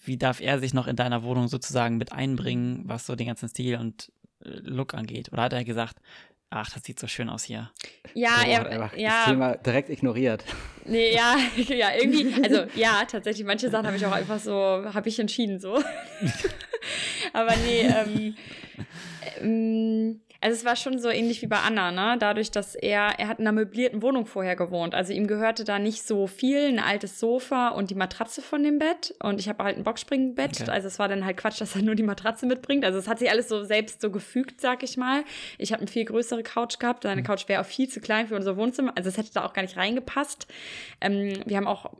wie 0.05 0.17
darf 0.17 0.39
er 0.39 0.59
sich 0.59 0.75
noch 0.75 0.85
in 0.85 0.95
deiner 0.95 1.23
Wohnung 1.23 1.47
sozusagen 1.47 1.97
mit 1.97 2.11
einbringen, 2.11 2.83
was 2.85 3.07
so 3.07 3.15
den 3.15 3.25
ganzen 3.25 3.49
Stil 3.49 3.77
und 3.77 4.11
äh, 4.45 4.49
Look 4.61 4.93
angeht? 4.93 5.33
Oder 5.33 5.41
hat 5.41 5.53
er 5.53 5.63
gesagt, 5.63 5.97
ach, 6.51 6.69
das 6.69 6.83
sieht 6.83 6.99
so 6.99 7.07
schön 7.07 7.29
aus 7.29 7.43
hier? 7.43 7.71
Ja, 8.13 8.43
Doro 8.43 8.55
hat 8.57 8.65
er, 8.65 8.69
einfach 8.69 8.91
das 8.91 9.01
ja, 9.01 9.25
Thema 9.25 9.55
direkt 9.55 9.89
ignoriert. 9.89 10.43
nee, 10.85 11.15
ja, 11.15 11.37
ja, 11.55 11.95
irgendwie, 11.97 12.43
also 12.43 12.65
ja, 12.75 13.03
tatsächlich, 13.05 13.45
manche 13.45 13.69
Sachen 13.69 13.87
habe 13.87 13.97
ich 13.97 14.05
auch 14.05 14.11
einfach 14.11 14.39
so, 14.39 14.53
habe 14.53 15.09
ich 15.09 15.17
entschieden 15.17 15.59
so. 15.59 15.81
Aber 17.33 17.55
nee, 17.55 17.81
ähm, 17.81 18.35
ähm, 19.39 20.21
also 20.41 20.55
es 20.55 20.65
war 20.65 20.75
schon 20.75 20.97
so 20.97 21.09
ähnlich 21.09 21.43
wie 21.43 21.47
bei 21.47 21.59
Anna, 21.59 21.91
ne? 21.91 22.17
Dadurch, 22.19 22.49
dass 22.49 22.73
er, 22.73 23.19
er 23.19 23.27
hat 23.27 23.37
in 23.37 23.45
einer 23.45 23.51
möblierten 23.51 24.01
Wohnung 24.01 24.25
vorher 24.25 24.55
gewohnt. 24.55 24.95
Also 24.95 25.13
ihm 25.13 25.27
gehörte 25.27 25.63
da 25.63 25.77
nicht 25.77 26.01
so 26.05 26.25
viel, 26.25 26.67
ein 26.67 26.79
altes 26.79 27.19
Sofa 27.19 27.69
und 27.69 27.91
die 27.91 27.95
Matratze 27.95 28.41
von 28.41 28.63
dem 28.63 28.79
Bett. 28.79 29.13
Und 29.21 29.39
ich 29.39 29.47
habe 29.47 29.63
halt 29.63 29.77
ein 29.77 29.83
Boxspringbett. 29.83 30.61
Okay. 30.61 30.71
Also 30.71 30.87
es 30.87 30.97
war 30.97 31.07
dann 31.07 31.25
halt 31.25 31.37
Quatsch, 31.37 31.61
dass 31.61 31.75
er 31.75 31.83
nur 31.83 31.93
die 31.93 32.03
Matratze 32.03 32.47
mitbringt. 32.47 32.83
Also 32.83 32.97
es 32.97 33.07
hat 33.07 33.19
sich 33.19 33.29
alles 33.29 33.49
so 33.49 33.63
selbst 33.63 34.01
so 34.01 34.09
gefügt, 34.09 34.61
sag 34.61 34.81
ich 34.81 34.97
mal. 34.97 35.23
Ich 35.59 35.73
habe 35.73 35.81
eine 35.81 35.91
viel 35.91 36.05
größere 36.05 36.41
Couch 36.41 36.79
gehabt. 36.79 37.03
Seine 37.03 37.21
Couch 37.21 37.47
wäre 37.47 37.61
auch 37.61 37.65
viel 37.67 37.87
zu 37.87 38.01
klein 38.01 38.27
für 38.27 38.35
unser 38.35 38.57
Wohnzimmer. 38.57 38.93
Also 38.95 39.09
es 39.09 39.17
hätte 39.17 39.31
da 39.33 39.45
auch 39.45 39.53
gar 39.53 39.61
nicht 39.61 39.77
reingepasst. 39.77 40.47
Ähm, 41.01 41.33
wir 41.45 41.57
haben 41.57 41.67
auch 41.67 41.91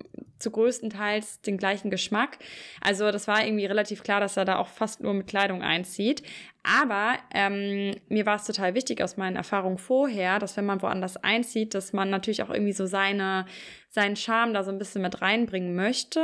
zu 0.42 0.52
größten 0.52 0.90
Teils 0.90 1.42
den 1.42 1.58
gleichen 1.58 1.90
Geschmack. 1.90 2.40
Also 2.82 3.12
das 3.12 3.28
war 3.28 3.46
irgendwie 3.46 3.66
relativ 3.66 4.04
klar, 4.04 4.20
dass 4.20 4.38
er 4.38 4.46
da 4.46 4.58
auch 4.58 4.68
fast 4.68 5.02
nur 5.02 5.14
mit 5.14 5.28
Kleidung 5.28 5.62
einzieht. 5.62 6.24
Aber 6.64 7.16
ähm, 7.34 7.96
mir 8.08 8.28
war 8.28 8.36
es 8.36 8.46
total 8.46 8.76
wichtig 8.76 9.02
aus 9.02 9.18
meinen 9.18 9.36
Erfahrungen 9.36 9.80
vorher, 9.80 10.38
dass 10.38 10.58
wenn 10.58 10.66
man 10.66 10.82
woanders 10.84 11.18
einzieht, 11.18 11.74
dass 11.74 11.92
man 11.92 12.12
natürlich 12.12 12.44
auch 12.44 12.52
irgendwie 12.52 12.74
so 12.74 12.86
seine, 12.86 13.46
seinen 13.90 14.16
Charme 14.16 14.54
da 14.54 14.64
so 14.64 14.72
ein 14.72 14.78
bisschen 14.78 15.02
mit 15.02 15.22
reinbringen 15.24 15.76
möchte. 15.76 16.24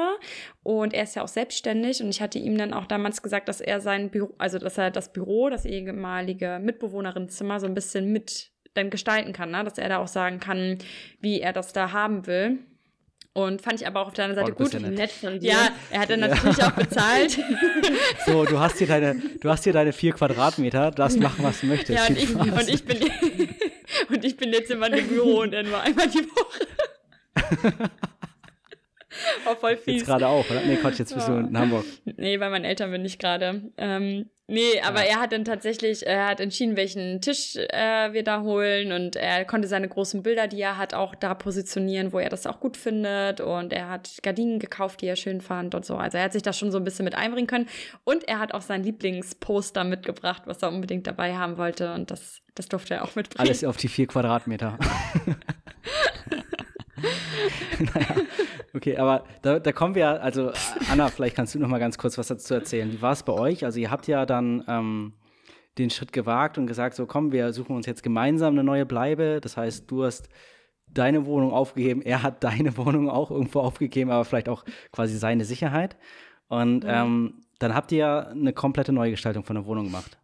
Und 0.62 0.94
er 0.94 1.04
ist 1.04 1.16
ja 1.16 1.24
auch 1.24 1.28
selbstständig 1.28 2.04
und 2.04 2.10
ich 2.10 2.22
hatte 2.22 2.38
ihm 2.38 2.58
dann 2.58 2.74
auch 2.74 2.86
damals 2.86 3.24
gesagt, 3.24 3.50
dass 3.50 3.62
er 3.62 3.82
sein 3.82 4.12
Büro, 4.12 4.36
also 4.38 4.60
dass 4.60 4.78
er 4.78 4.92
das 4.92 5.12
Büro, 5.12 5.50
das 5.50 5.66
ehemalige 5.66 6.60
Mitbewohnerinnenzimmer 6.62 7.60
so 7.60 7.66
ein 7.66 7.74
bisschen 7.74 8.12
mit 8.12 8.52
dann 8.76 8.92
gestalten 8.92 9.34
kann, 9.34 9.50
ne? 9.50 9.64
dass 9.64 9.80
er 9.80 9.90
da 9.90 9.98
auch 9.98 10.08
sagen 10.08 10.40
kann, 10.40 10.78
wie 11.20 11.42
er 11.42 11.52
das 11.52 11.74
da 11.74 11.92
haben 11.94 12.28
will. 12.28 12.60
Und 13.38 13.62
fand 13.62 13.80
ich 13.80 13.86
aber 13.86 14.02
auch 14.02 14.08
auf 14.08 14.14
Oh, 14.14 14.16
Seite 14.16 14.34
du 14.52 14.56
bist 14.56 14.72
gut. 14.72 14.74
ja 14.74 14.80
nett. 14.80 14.98
Nett 14.98 15.12
von 15.12 15.40
dir. 15.40 15.52
Ja, 15.52 15.70
er 15.92 16.00
hat 16.00 16.10
dann 16.10 16.22
natürlich 16.22 16.64
auch 16.64 16.72
bezahlt. 16.72 17.38
So, 18.26 18.46
du 18.46 18.60
hast 18.60 18.80
hier 18.80 18.88
deine, 18.88 19.22
du 19.40 19.48
hast 19.50 19.64
hier 19.64 19.74
deine 19.74 19.94
vier 19.94 20.12
Quadratmeter, 20.14 20.90
darfst 20.90 21.20
machen, 21.20 21.44
was 21.46 21.60
du 21.62 21.68
möchtest. 21.68 22.00
Ja, 22.00 22.08
und 22.08 22.18
ich, 22.18 22.36
und 22.36 22.68
ich 22.68 22.84
bin 22.84 22.98
und 24.10 24.26
ich 24.26 24.38
bin 24.38 24.52
jetzt 24.54 24.72
immer 24.72 24.92
im 24.92 25.08
Büro 25.08 25.42
und 25.42 25.52
dann 25.54 25.68
nur 25.70 25.80
einmal 25.80 26.08
die 26.08 26.28
Woche. 26.28 27.74
War 29.46 29.56
voll 29.56 29.78
fies. 29.78 29.98
Jetzt 29.98 30.06
gerade 30.08 30.28
auch, 30.28 30.50
oder? 30.50 30.62
Nee, 30.66 30.78
Quatsch, 30.78 30.98
jetzt 30.98 31.14
bist 31.14 31.28
du 31.28 31.34
Ja. 31.34 31.40
in 31.42 31.58
Hamburg. 31.58 31.86
Nee, 32.06 32.38
bei 32.38 32.50
meinen 32.50 32.66
Eltern 32.66 32.90
bin 32.92 33.06
ich 33.06 33.20
gerade. 33.20 33.62
Ähm, 33.78 34.30
nee, 34.48 34.82
aber 34.82 35.04
er 35.04 35.20
hat 35.20 35.32
dann 35.32 35.46
tatsächlich, 35.46 36.06
er 36.06 36.28
hat 36.28 36.40
entschieden, 36.40 36.76
welchen 36.76 37.22
Tisch 37.22 37.56
äh, 37.56 38.14
wir 38.14 38.24
da 38.24 38.42
holen 38.42 38.92
und 38.92 39.16
er 39.16 39.46
konnte 39.46 39.68
seine 39.68 39.88
großen 39.88 40.24
Bilder, 40.24 40.48
die 40.48 40.62
er 40.62 40.78
hat, 40.78 40.94
auch 40.94 41.16
da 41.16 41.34
positionieren, 41.34 42.14
wo 42.14 42.20
er 42.20 42.30
das 42.30 42.48
auch 42.48 42.60
gut 42.60 42.78
findet 42.78 43.42
und 43.42 43.74
er 43.74 43.90
hat 43.90 44.18
Gardinen 44.24 44.60
gekauft, 44.60 45.02
die 45.02 45.08
er 45.08 45.16
schön 45.16 45.42
fand 45.42 45.76
und 45.76 45.86
so. 45.86 45.98
Also 45.98 46.18
er 46.18 46.26
hat 46.26 46.34
sich 46.34 46.44
da 46.44 46.54
schon 46.54 46.72
so 46.72 46.78
ein 46.78 46.84
bisschen 46.84 47.06
mit 47.06 47.16
einbringen 47.16 47.48
können 47.48 47.68
und 48.04 48.28
er 48.28 48.40
hat 48.40 48.54
auch 48.54 48.62
sein 48.62 48.84
Lieblingsposter 48.84 49.84
mitgebracht, 49.84 50.44
was 50.46 50.62
er 50.62 50.70
unbedingt 50.70 51.08
dabei 51.08 51.36
haben 51.36 51.58
wollte 51.58 51.94
und 51.94 52.12
das, 52.12 52.42
das 52.56 52.68
durfte 52.68 52.96
er 52.96 53.04
auch 53.04 53.16
mitbringen. 53.16 53.48
Alles 53.48 53.64
auf 53.64 53.78
die 53.78 53.88
vier 53.88 54.08
Quadratmeter. 54.08 54.78
naja, 57.80 58.16
okay, 58.74 58.98
aber 58.98 59.24
da, 59.42 59.60
da 59.60 59.72
kommen 59.72 59.96
wir, 59.96 60.22
also 60.22 60.52
Anna, 60.92 61.10
vielleicht 61.10 61.36
kannst 61.36 61.54
du 61.54 61.60
noch 61.60 61.68
mal 61.68 61.80
ganz 61.80 61.98
kurz 61.98 62.18
was 62.18 62.28
dazu 62.28 62.54
erzählen. 62.54 62.92
Wie 62.92 63.02
war 63.02 63.12
es 63.12 63.24
bei 63.24 63.34
euch? 63.34 63.66
Also 63.66 63.80
ihr 63.80 63.92
habt 63.92 64.08
ja 64.08 64.26
dann 64.26 64.64
ähm, 64.68 65.14
den 65.78 65.90
Schritt 65.90 66.12
gewagt 66.12 66.58
und 66.58 66.68
gesagt, 66.68 66.96
so 66.96 67.06
komm, 67.06 67.32
wir 67.32 67.54
suchen 67.54 67.76
uns 67.76 67.86
jetzt 67.86 68.04
gemeinsam 68.04 68.54
eine 68.54 68.64
neue 68.64 68.86
Bleibe. 68.86 69.40
Das 69.42 69.58
heißt, 69.58 69.90
du 69.90 70.04
hast 70.04 70.30
deine 70.88 71.26
Wohnung 71.26 71.52
aufgegeben, 71.52 72.02
er 72.02 72.24
hat 72.24 72.44
deine 72.44 72.78
Wohnung 72.78 73.10
auch 73.10 73.32
irgendwo 73.32 73.60
aufgegeben, 73.60 74.10
aber 74.10 74.26
vielleicht 74.26 74.50
auch 74.50 74.66
quasi 74.92 75.18
seine 75.18 75.46
Sicherheit. 75.46 75.98
Und 76.48 76.86
ähm, 76.88 77.42
dann 77.60 77.76
habt 77.76 77.92
ihr 77.92 77.98
ja 77.98 78.20
eine 78.28 78.54
komplette 78.54 78.94
Neugestaltung 78.94 79.44
von 79.44 79.56
der 79.56 79.66
Wohnung 79.66 79.86
gemacht. 79.86 80.18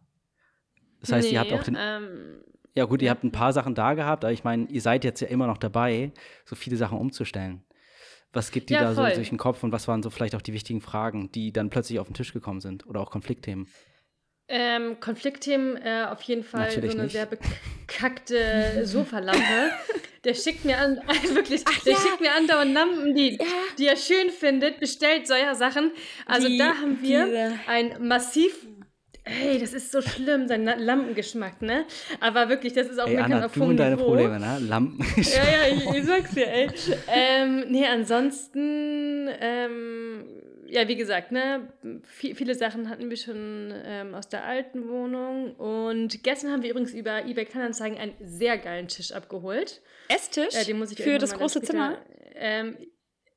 Das 1.00 1.12
heißt, 1.12 1.30
ihr 1.30 1.38
habt 1.38 1.50
Nee, 1.50 1.58
auch 1.58 1.62
den, 1.62 1.76
ähm, 1.78 2.42
ja 2.74 2.84
gut, 2.84 3.02
ihr 3.02 3.10
habt 3.10 3.24
ein 3.24 3.32
paar 3.32 3.52
Sachen 3.52 3.74
da 3.74 3.94
gehabt, 3.94 4.24
aber 4.24 4.32
ich 4.32 4.44
meine, 4.44 4.66
ihr 4.68 4.80
seid 4.80 5.04
jetzt 5.04 5.20
ja 5.20 5.28
immer 5.28 5.46
noch 5.46 5.58
dabei, 5.58 6.12
so 6.44 6.56
viele 6.56 6.76
Sachen 6.76 6.98
umzustellen. 6.98 7.64
Was 8.32 8.50
geht 8.50 8.68
dir 8.68 8.74
Ja, 8.78 8.82
da 8.82 8.94
so 8.94 9.02
voll. 9.02 9.12
durch 9.12 9.28
den 9.28 9.38
Kopf 9.38 9.62
und 9.62 9.70
was 9.70 9.86
waren 9.86 10.02
so 10.02 10.10
vielleicht 10.10 10.34
auch 10.34 10.42
die 10.42 10.52
wichtigen 10.52 10.80
Fragen, 10.80 11.30
die 11.32 11.52
dann 11.52 11.70
plötzlich 11.70 12.00
auf 12.00 12.08
den 12.08 12.14
Tisch 12.14 12.32
gekommen 12.32 12.60
sind 12.60 12.84
oder 12.86 13.00
auch 13.00 13.10
Konfliktthemen? 13.12 13.68
Ähm, 14.48 14.98
Konfliktthemen 15.00 15.76
äh, 15.76 16.04
auf 16.10 16.20
jeden 16.22 16.42
Fall 16.42 16.62
Natürlich 16.66 16.90
so 16.90 16.96
eine 16.98 17.04
nicht. 17.04 17.12
sehr 17.12 17.26
bekackte 17.26 18.82
Sofalampe. 18.86 19.70
Der 20.24 20.34
schickt 20.34 20.64
mir 20.64 20.78
an, 20.78 20.96
wirklich, 21.34 21.64
der 21.64 21.92
ja. 21.92 21.98
schickt 21.98 22.20
mir 22.20 22.32
andauernd 22.34 22.72
Lampen, 22.74 23.14
die, 23.14 23.38
die 23.78 23.86
er 23.86 23.96
schön 23.96 24.30
findet, 24.30 24.80
bestellt 24.80 25.26
solche 25.26 25.54
Sachen. 25.54 25.92
Also 26.26 26.48
Die- 26.48 26.58
da 26.58 26.74
haben 26.74 26.98
wir 27.02 27.26
diese- 27.26 27.54
ein 27.68 28.06
massiv, 28.06 28.66
hey, 29.24 29.58
das 29.58 29.72
ist 29.72 29.90
so 29.92 30.00
schlimm, 30.02 30.46
sein 30.48 30.64
Lampengeschmack, 30.64 31.62
ne? 31.62 31.84
Aber 32.20 32.48
wirklich, 32.48 32.72
das 32.74 32.88
ist 32.88 32.98
auch 32.98 33.08
Ey, 33.08 33.16
Anna, 33.16 33.46
auf 33.46 33.52
du 33.54 33.60
hohem 33.60 33.70
und 33.70 33.76
deine 33.78 33.96
Niveau. 33.96 34.06
Probleme, 34.08 34.38
ne? 34.38 34.58
Lampen. 34.60 35.04
Ja, 35.22 35.44
ja, 35.44 35.74
ich, 35.74 35.98
ich 35.98 36.04
sag's 36.04 36.30
dir, 36.34 36.46
ey. 36.48 36.68
ähm, 37.08 37.64
nee, 37.68 37.86
ansonsten, 37.86 39.28
ähm, 39.40 40.24
ja, 40.66 40.88
wie 40.88 40.96
gesagt, 40.96 41.30
ne, 41.32 41.68
vi- 42.20 42.34
viele 42.34 42.54
Sachen 42.54 42.88
hatten 42.90 43.08
wir 43.10 43.16
schon 43.16 43.72
ähm, 43.84 44.14
aus 44.14 44.28
der 44.28 44.44
alten 44.44 44.88
Wohnung. 44.88 45.54
Und 45.56 46.22
gestern 46.24 46.50
haben 46.52 46.62
wir 46.62 46.70
übrigens 46.70 46.92
über 46.92 47.24
eBay 47.24 47.44
Kleinanzeigen 47.44 47.98
einen 47.98 48.14
sehr 48.20 48.58
geilen 48.58 48.88
Tisch 48.88 49.12
abgeholt. 49.12 49.82
Esstisch 50.08 50.54
Ja, 50.54 50.64
den 50.64 50.78
muss 50.78 50.90
ich 50.92 50.98
für 51.02 51.18
das 51.18 51.34
große 51.34 51.62
Zimmer. 51.62 51.98
Ähm, 52.34 52.76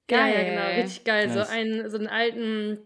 Geil. 0.08 0.34
Ja, 0.34 0.40
ja, 0.42 0.50
genau, 0.50 0.82
richtig 0.82 1.04
geil. 1.04 1.28
Nice. 1.28 1.34
So, 1.48 1.54
einen, 1.54 1.90
so 1.90 1.98
einen 1.98 2.08
alten, 2.08 2.80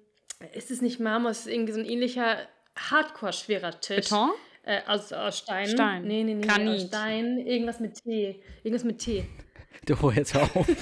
ist 0.56 0.72
es 0.72 0.82
nicht 0.82 1.00
Marmor, 1.00 1.30
es 1.32 1.42
ist 1.42 1.48
irgendwie 1.54 1.72
so 1.74 1.80
ein 1.80 1.86
ähnlicher, 1.86 2.38
hardcore 2.78 3.34
schwerer 3.34 3.80
Tisch. 3.80 4.10
Beton? 4.10 4.32
Äh, 4.64 4.82
aus, 4.88 5.12
aus 5.12 5.40
Stein. 5.40 5.68
Stein. 5.68 6.04
Nee, 6.04 6.24
nee, 6.24 6.36
nee, 6.36 6.46
Granit. 6.46 6.70
aus 6.82 6.88
Stein. 6.88 7.40
Irgendwas 7.40 7.80
mit 7.80 7.96
Tee. 8.04 8.42
Irgendwas 8.64 8.84
mit 8.84 9.00
Tee. 9.00 9.26
Du, 9.86 10.12
jetzt 10.12 10.34
hör 10.34 10.44
auf. 10.56 10.68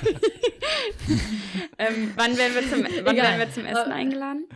Ähm, 1.78 2.12
wann 2.16 2.38
werden 2.38 2.56
wir 2.56 2.70
zum, 2.70 2.84
wann 3.06 3.16
Egal. 3.16 3.16
werden 3.16 3.40
wir 3.40 3.52
zum 3.52 3.66
Essen 3.66 3.92
Äh, 3.92 3.94
eingeladen? 3.94 4.48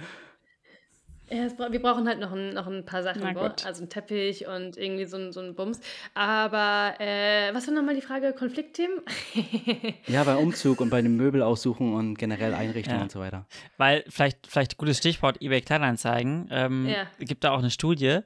Ja, 1.34 1.47
bra 1.49 1.71
wir 1.71 1.81
brauchen 1.81 2.07
halt 2.07 2.19
noch 2.19 2.31
ein, 2.31 2.53
noch 2.53 2.67
ein 2.67 2.86
paar 2.86 3.03
Sachen. 3.03 3.21
Na 3.23 3.34
gut. 3.34 3.65
Also 3.65 3.84
ein 3.84 3.89
Teppich 3.89 4.47
und 4.47 4.77
irgendwie 4.77 5.05
so 5.05 5.17
ein, 5.17 5.31
so 5.31 5.39
ein 5.39 5.55
Bums. 5.55 5.79
Aber 6.13 6.93
äh, 6.99 7.53
was 7.53 7.67
war 7.67 7.73
nochmal 7.73 7.95
die 7.95 8.01
Frage? 8.01 8.34
Konfliktthemen? 8.34 8.99
Ja, 10.07 10.23
beim 10.23 10.38
Umzug 10.38 10.81
und 10.81 10.89
bei 10.89 11.01
den 11.01 11.15
Möbel 11.15 11.41
aussuchen 11.41 11.93
und 11.93 12.15
generell 12.17 12.53
Einrichtungen 12.53 12.97
Ja. 12.99 13.03
und 13.03 13.11
so 13.11 13.19
weiter. 13.19 13.45
Weil 13.77 14.03
vielleicht, 14.07 14.47
vielleicht 14.47 14.77
gutes 14.77 14.97
Stichwort 14.97 15.41
eBay 15.41 15.61
Kleinanzeigen. 15.61 16.47
Ähm, 16.51 16.86
Ja. 16.88 17.07
Gibt 17.19 17.43
da 17.43 17.51
auch 17.51 17.59
eine 17.59 17.69
Studie, 17.71 18.19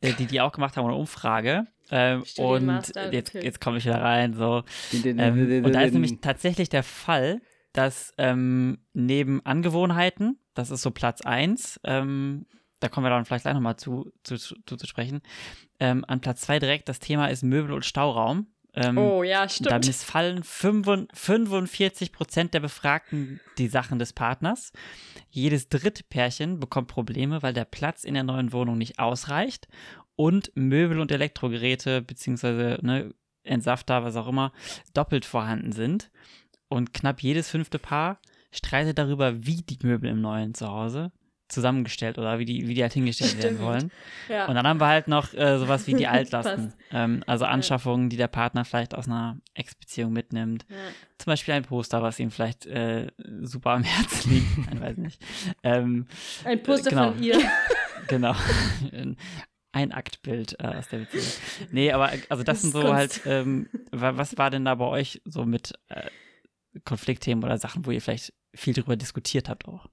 äh, 0.00 0.12
die 0.18 0.26
die 0.26 0.40
auch 0.40 0.52
gemacht 0.52 0.76
haben, 0.76 0.86
eine 0.86 0.94
Umfrage. 0.94 1.66
Ähm, 1.90 2.24
und 2.38 2.92
jetzt, 3.12 3.30
okay. 3.36 3.44
jetzt 3.44 3.60
komme 3.60 3.78
ich 3.78 3.84
wieder 3.84 4.00
rein. 4.00 4.34
So. 4.34 4.62
Ähm, 5.04 5.64
und 5.64 5.72
da 5.74 5.82
ist 5.82 5.92
nämlich 5.92 6.20
tatsächlich 6.20 6.68
der 6.68 6.82
Fall, 6.82 7.40
dass 7.72 8.12
ähm, 8.18 8.78
neben 8.92 9.44
Angewohnheiten, 9.44 10.38
das 10.56 10.70
ist 10.70 10.82
so 10.82 10.90
Platz 10.90 11.20
1, 11.20 11.80
ähm, 11.84 12.46
da 12.80 12.88
kommen 12.88 13.06
wir 13.06 13.10
dann 13.10 13.24
vielleicht 13.24 13.44
gleich 13.44 13.54
nochmal 13.54 13.76
zu, 13.76 14.12
zu, 14.22 14.36
zu, 14.36 14.56
zu 14.64 14.86
sprechen, 14.86 15.22
ähm, 15.80 16.04
an 16.08 16.20
Platz 16.20 16.42
2 16.42 16.58
direkt 16.58 16.88
das 16.88 16.98
Thema 16.98 17.26
ist 17.26 17.42
Möbel 17.42 17.72
und 17.72 17.84
Stauraum. 17.84 18.48
Ähm, 18.74 18.98
Oh 18.98 19.22
ja, 19.22 19.42
da 19.42 19.48
stimmt. 19.48 19.86
missfallen 19.86 20.42
45 20.42 22.12
Prozent 22.12 22.52
der 22.52 22.60
Befragten 22.60 23.40
die 23.56 23.68
Sachen 23.68 23.98
des 23.98 24.12
Partners. 24.12 24.72
Jedes 25.30 25.68
dritte 25.70 26.04
Pärchen 26.04 26.60
bekommt 26.60 26.88
Probleme, 26.88 27.42
weil 27.42 27.54
der 27.54 27.64
Platz 27.64 28.04
in 28.04 28.14
der 28.14 28.22
neuen 28.22 28.52
Wohnung 28.52 28.76
nicht 28.76 28.98
ausreicht 28.98 29.66
und 30.14 30.52
Möbel 30.54 31.00
und 31.00 31.10
Elektrogeräte 31.10 32.02
beziehungsweise 32.02 32.78
ne, 32.82 33.14
Entsafter, 33.44 34.04
was 34.04 34.16
auch 34.16 34.28
immer, 34.28 34.52
doppelt 34.92 35.24
vorhanden 35.24 35.72
sind. 35.72 36.10
Und 36.68 36.92
knapp 36.92 37.22
jedes 37.22 37.48
fünfte 37.48 37.78
Paar 37.78 38.20
streitet 38.56 38.98
darüber, 38.98 39.44
wie 39.46 39.62
die 39.62 39.78
Möbel 39.86 40.10
im 40.10 40.20
neuen 40.20 40.54
Zuhause 40.54 41.12
zusammengestellt 41.48 42.18
oder 42.18 42.40
wie 42.40 42.44
die, 42.44 42.66
wie 42.66 42.74
die 42.74 42.82
halt 42.82 42.92
hingestellt 42.94 43.36
werden 43.40 43.54
Stimmt. 43.56 43.60
wollen. 43.62 43.90
ja. 44.28 44.46
Und 44.46 44.56
dann 44.56 44.66
haben 44.66 44.80
wir 44.80 44.88
halt 44.88 45.06
noch 45.06 45.32
äh, 45.32 45.58
sowas 45.58 45.86
wie 45.86 45.94
die 45.94 46.06
Altlasten. 46.08 46.72
Ähm, 46.90 47.22
also 47.28 47.44
Anschaffungen, 47.44 48.10
die 48.10 48.16
der 48.16 48.26
Partner 48.26 48.64
vielleicht 48.64 48.96
aus 48.96 49.06
einer 49.06 49.38
Ex-Beziehung 49.54 50.12
mitnimmt. 50.12 50.66
ja. 50.68 50.76
Zum 51.18 51.30
Beispiel 51.30 51.54
ein 51.54 51.62
Poster, 51.62 52.02
was 52.02 52.18
ihm 52.18 52.32
vielleicht 52.32 52.66
äh, 52.66 53.06
super 53.42 53.70
am 53.70 53.84
Herzen 53.84 54.32
liegt. 54.32 54.46
Ich 54.74 54.80
weiß 54.80 54.96
nicht. 54.96 55.22
Ähm, 55.62 56.06
Ein 56.44 56.62
Poster 56.64 56.90
genau. 56.90 57.12
von 57.12 57.22
ihr. 57.22 57.38
genau. 58.08 58.34
Ein 59.72 59.92
Aktbild 59.92 60.56
äh, 60.58 60.66
aus 60.66 60.88
der 60.88 60.98
Beziehung. 60.98 61.24
Nee, 61.70 61.92
aber 61.92 62.10
also 62.28 62.42
das, 62.42 62.44
Das 62.44 62.62
sind 62.62 62.72
so 62.72 62.80
Kunst. 62.80 62.94
halt, 62.94 63.20
ähm, 63.26 63.68
wa- 63.92 64.16
was 64.16 64.36
war 64.36 64.50
denn 64.50 64.64
da 64.64 64.74
bei 64.74 64.86
euch 64.86 65.20
so 65.24 65.44
mit 65.44 65.74
äh, 65.88 66.08
Konfliktthemen 66.84 67.44
oder 67.44 67.56
Sachen, 67.58 67.86
wo 67.86 67.90
ihr 67.90 68.00
vielleicht 68.02 68.32
viel 68.56 68.74
drüber 68.74 68.96
diskutiert 68.96 69.48
habt 69.48 69.66
auch? 69.66 69.86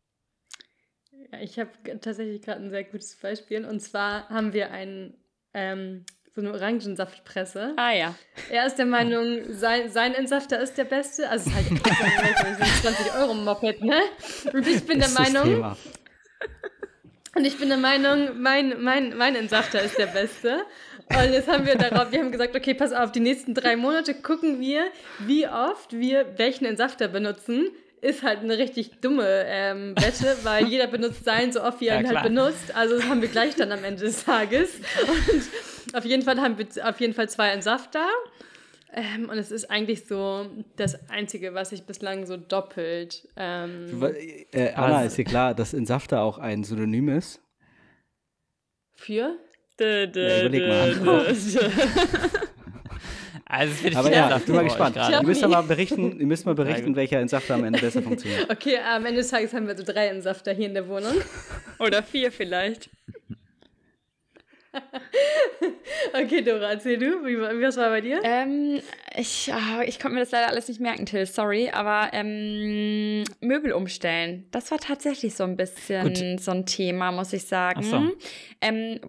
Ja, 1.32 1.40
ich 1.42 1.60
habe 1.60 1.72
tatsächlich 2.00 2.42
gerade 2.42 2.62
ein 2.64 2.70
sehr 2.70 2.84
gutes 2.84 3.16
Beispiel. 3.16 3.66
Und 3.66 3.80
zwar 3.80 4.30
haben 4.30 4.54
wir 4.54 4.72
einen, 4.72 5.16
ähm, 5.54 6.06
so 6.34 6.42
eine 6.42 6.54
Orangensaftpresse. 6.54 7.74
ah 7.78 7.92
ja. 7.92 8.16
Er 8.50 8.66
ist 8.66 8.78
der 8.78 8.86
Meinung, 8.86 9.42
sein, 9.50 9.92
sein 9.92 10.16
Entsafter 10.16 10.60
ist 10.60 10.78
der 10.78 10.86
beste. 10.86 11.30
Also 11.30 11.50
es 11.50 11.56
ist 11.56 11.86
halt 11.86 12.58
so 12.58 12.64
ein 12.64 12.96
20 12.96 13.14
Euro 13.16 13.34
Moped, 13.36 13.84
ne? 13.84 14.02
Und 14.52 14.68
ich 14.68 14.86
bin 14.86 15.00
der 15.00 15.08
ist 15.08 15.20
das 15.20 15.32
Meinung, 15.32 15.56
Thema. 15.56 15.78
und 17.36 17.46
ich 17.46 17.58
bin 17.58 17.70
der 17.70 17.78
Meinung, 17.78 18.42
mein, 18.42 18.82
mein, 18.82 19.16
mein 19.16 19.36
Entsafter 19.36 19.82
ist 19.82 19.98
der 19.98 20.08
beste. 20.08 20.66
Und 21.10 21.34
jetzt 21.34 21.48
haben 21.48 21.66
wir 21.66 21.76
darauf, 21.76 22.12
wir 22.12 22.20
haben 22.20 22.32
gesagt, 22.32 22.56
okay, 22.56 22.74
pass 22.74 22.94
auf, 22.94 23.12
die 23.12 23.20
nächsten 23.20 23.54
drei 23.54 23.76
Monate 23.76 24.16
gucken 24.16 24.60
wir, 24.60 24.86
wie 25.20 25.48
oft 25.48 25.94
wir 25.94 26.38
welchen 26.38 26.66
Entsafter 26.66 27.08
benutzen. 27.08 27.68
Ist 28.04 28.22
halt 28.22 28.40
eine 28.40 28.58
richtig 28.58 28.92
dumme 29.02 29.44
ähm, 29.48 29.96
Wette, 29.98 30.36
weil 30.44 30.68
jeder 30.68 30.88
benutzt 30.88 31.24
seinen 31.24 31.52
so 31.54 31.62
oft, 31.64 31.80
wie 31.82 31.88
er 31.88 31.96
Ja, 31.96 32.00
ihn 32.02 32.08
halt 32.08 32.18
klar. 32.20 32.24
benutzt. 32.30 32.76
Also 32.76 32.98
das 32.98 33.08
haben 33.08 33.22
wir 33.22 33.30
gleich 33.30 33.56
dann 33.56 33.72
am 33.72 33.84
Ende 33.84 34.02
des 34.04 34.26
Tages. 34.26 34.70
Und 35.08 35.96
auf 35.96 36.04
jeden 36.06 36.22
Fall 36.24 36.40
haben 36.42 36.58
wir 36.58 36.68
auf 36.88 37.00
jeden 37.00 37.14
Fall 37.14 37.30
zwei 37.30 37.50
Entsafter. 37.50 38.06
Ähm, 38.96 39.30
und 39.30 39.38
es 39.38 39.52
ist 39.52 39.72
eigentlich 39.72 40.06
so 40.06 40.46
das 40.76 41.10
Einzige, 41.10 41.54
was 41.56 41.70
sich 41.72 41.84
bislang 41.84 42.26
so 42.28 42.38
doppelt. 42.38 43.28
Ähm, 43.38 44.04
Äh, 44.52 44.74
Anna, 44.74 44.98
Also- 44.98 45.08
ist 45.08 45.18
dir 45.18 45.24
klar, 45.26 45.56
dass 45.56 45.74
Insafter 45.74 46.22
auch 46.22 46.38
ein 46.38 46.64
Synonym 46.64 47.10
ist? 47.10 47.40
für? 48.96 49.38
Dö, 49.80 50.08
Ja, 50.16 50.40
überleg 50.46 51.04
mal. 51.04 51.36
Also 53.46 53.84
wird 53.84 53.96
Aber 53.96 54.12
ja, 54.12 54.36
ich 54.38 54.46
bin 54.46 54.56
mal 54.56 54.64
gespannt. 54.64 54.96
Ihr 54.96 55.24
müsst 55.24 55.48
mal 55.48 55.62
berichten, 55.64 56.20
ihr 56.20 56.26
müsst 56.26 56.46
mal 56.46 56.56
berichten 56.56 56.96
welcher 56.96 57.22
Insafter 57.22 57.56
am 57.56 57.64
Ende 57.64 57.80
besser 57.80 58.02
funktioniert. 58.02 58.50
Okay, 58.50 58.78
am 58.78 59.06
Ende 59.06 59.22
des 59.22 59.30
Tages 59.30 59.54
haben 59.54 59.68
wir 59.68 59.76
so 59.76 59.84
drei 59.84 60.08
Entsafter 60.08 60.54
hier 60.54 60.68
in 60.68 60.74
der 60.74 60.88
Wohnung. 60.88 61.14
Oder 61.80 62.04
vier 62.04 62.32
vielleicht. 62.32 62.90
Okay, 66.14 66.42
Dora, 66.42 66.72
erzähl 66.72 66.98
du, 66.98 67.26
wie, 67.26 67.38
wie 67.38 67.64
was 67.64 67.78
war 67.78 67.90
bei 67.90 68.02
dir? 68.02 68.22
Ähm, 68.24 68.80
ich, 69.16 69.52
ah, 69.54 69.82
ich 69.86 70.00
konnte 70.00 70.16
mir 70.16 70.22
das 70.22 70.32
leider 70.32 70.48
alles 70.48 70.68
nicht 70.68 70.80
merken, 70.80 71.06
Till, 71.06 71.26
sorry, 71.26 71.70
aber 71.72 72.10
ähm, 72.14 73.24
Möbel 73.40 73.72
umstellen, 73.72 74.48
das 74.52 74.72
war 74.72 74.80
tatsächlich 74.80 75.36
so 75.36 75.44
ein 75.44 75.56
bisschen 75.56 76.14
Gut. 76.14 76.42
so 76.42 76.52
ein 76.52 76.66
Thema, 76.66 77.12
muss 77.12 77.34
ich 77.34 77.46
sagen. 77.46 77.82
Ach 77.84 77.90
so. 77.90 78.12
Ähm, 78.62 79.00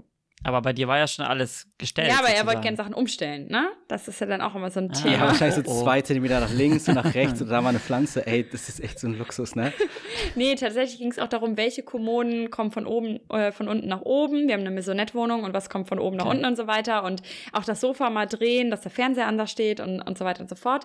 Aber 0.45 0.61
bei 0.63 0.73
dir 0.73 0.87
war 0.89 0.99
ja 0.99 1.07
schon 1.07 1.25
alles 1.25 1.67
gestellt. 1.79 2.09
ja, 2.09 2.19
aber 2.19 2.29
er 2.29 2.33
wollte 2.33 2.59
sozusagen. 2.59 2.63
gerne 2.63 2.77
Sachen 2.77 2.95
umstellen, 2.95 3.49
ne? 3.49 3.69
Das 3.89 4.09
ist 4.09 4.21
ja 4.21 4.27
dann 4.27 4.41
auch 4.43 4.55
immer 4.55 4.71
so 4.71 4.81
ein 4.81 4.91
Ah. 4.93 4.95
Ja, 4.99 5.03
Thema. 5.13 5.27
wahrscheinlich 5.29 5.55
so 5.57 5.63
Oh, 5.73 5.81
oh. 5.81 5.83
zwei 5.85 6.03
Zentimeter 6.03 6.41
nach 6.41 6.53
links 6.53 6.87
und 6.89 6.95
nach 6.95 7.15
rechts 7.15 7.41
und 7.41 7.49
da 7.49 7.63
war 7.63 7.71
eine 7.71 7.81
Pflanze. 7.81 8.27
Ey, 8.27 8.47
das 8.49 8.69
ist 8.69 8.81
echt 8.81 8.99
so 9.01 9.07
ein 9.09 9.19
Luxus, 9.19 9.57
ne? 9.57 9.73
Nee, 10.37 10.55
tatsächlich 10.55 10.99
ging 10.99 11.11
es 11.11 11.19
auch 11.19 11.29
darum, 11.29 11.57
welche 11.57 11.83
Kommoden 11.83 12.51
kommen 12.51 12.71
von 12.73 12.87
oben, 12.87 13.21
äh, 13.31 13.53
von 13.53 13.69
unten 13.69 13.89
nach 13.89 14.03
oben. 14.03 14.47
Wir 14.47 14.55
haben 14.55 14.61
eine 14.61 14.71
Maisonette-Wohnung 14.71 15.45
und 15.45 15.55
was 15.55 15.71
kommt 15.71 15.89
von 15.89 15.99
oben 15.99 16.17
nach 16.17 16.27
unten 16.27 16.45
und 16.45 16.57
so 16.57 16.67
weiter. 16.67 17.05
Und 17.05 17.23
auch 17.53 17.65
das 17.65 17.81
Sofa 17.81 18.11
mal 18.11 18.27
drehen, 18.27 18.71
dass 18.71 18.83
der 18.83 18.91
Fernseher 18.91 19.27
anders 19.27 19.51
steht 19.51 19.81
und, 19.81 20.01
und 20.03 20.19
so 20.19 20.25
weiter 20.25 20.43
und 20.43 20.49
so 20.51 20.57
fort. 20.57 20.85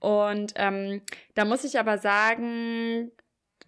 Und 0.00 0.52
ähm, 0.56 1.00
da 1.34 1.44
muss 1.44 1.64
ich 1.64 1.78
aber 1.78 1.98
sagen, 1.98 3.10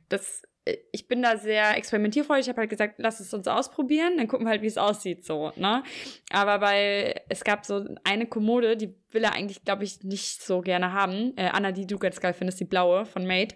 dass 0.08 0.42
äh, 0.42 0.46
ich 0.92 1.08
bin 1.08 1.22
da 1.22 1.36
sehr 1.36 1.76
experimentierfreudig. 1.76 2.44
Ich 2.44 2.48
habe 2.48 2.60
halt 2.60 2.70
gesagt, 2.70 2.94
lass 2.98 3.20
es 3.20 3.32
uns 3.32 3.48
ausprobieren, 3.48 4.16
dann 4.16 4.28
gucken 4.28 4.46
wir 4.46 4.50
halt, 4.50 4.62
wie 4.62 4.66
es 4.66 4.78
aussieht, 4.78 5.24
so, 5.24 5.52
ne? 5.56 5.82
Aber 6.30 6.58
bei, 6.58 7.22
es 7.28 7.44
gab 7.44 7.64
so 7.64 7.84
eine 8.04 8.26
Kommode, 8.26 8.76
die 8.76 8.94
will 9.10 9.24
er 9.24 9.32
eigentlich, 9.32 9.64
glaube 9.64 9.84
ich, 9.84 10.02
nicht 10.02 10.42
so 10.42 10.60
gerne 10.60 10.92
haben. 10.92 11.36
Äh, 11.36 11.48
Anna, 11.52 11.72
die 11.72 11.86
du 11.86 11.98
ganz 11.98 12.20
geil 12.20 12.34
findest, 12.34 12.60
die 12.60 12.64
blaue 12.64 13.06
von 13.06 13.26
Made. 13.26 13.54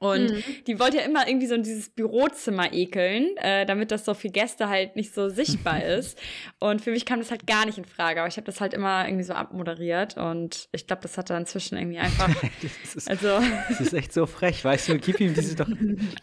Und 0.00 0.30
Mhm. 0.32 0.42
die 0.66 0.78
wollte 0.80 0.96
ja 0.98 1.04
immer 1.04 1.26
irgendwie 1.26 1.46
so 1.46 1.54
in 1.54 1.62
dieses 1.62 1.88
Bürozimmer 1.88 2.72
ekeln, 2.72 3.36
äh, 3.38 3.64
damit 3.64 3.90
das 3.90 4.04
so 4.04 4.12
für 4.12 4.28
Gäste 4.28 4.68
halt 4.68 4.96
nicht 4.96 5.14
so 5.14 5.28
sichtbar 5.28 5.82
ist. 5.84 6.18
Und 6.58 6.82
für 6.82 6.90
mich 6.90 7.06
kam 7.06 7.20
das 7.20 7.30
halt 7.30 7.46
gar 7.46 7.64
nicht 7.64 7.78
in 7.78 7.84
Frage. 7.84 8.20
Aber 8.20 8.28
ich 8.28 8.36
habe 8.36 8.44
das 8.44 8.60
halt 8.60 8.74
immer 8.74 9.06
irgendwie 9.06 9.24
so 9.24 9.32
abmoderiert. 9.34 10.16
Und 10.16 10.68
ich 10.72 10.86
glaube, 10.86 11.02
das 11.02 11.16
hat 11.16 11.30
er 11.30 11.38
inzwischen 11.38 11.78
irgendwie 11.78 11.98
einfach. 11.98 12.28
Das 12.84 12.94
ist, 12.96 13.08
Also, 13.14 13.38
das 13.68 13.80
ist 13.80 13.94
echt 13.94 14.12
so 14.12 14.26
frech, 14.26 14.64
weißt 14.64 14.88
du? 14.88 14.98
Gib 14.98 15.20
ihm, 15.20 15.32
diese 15.34 15.54
doch, 15.56 15.68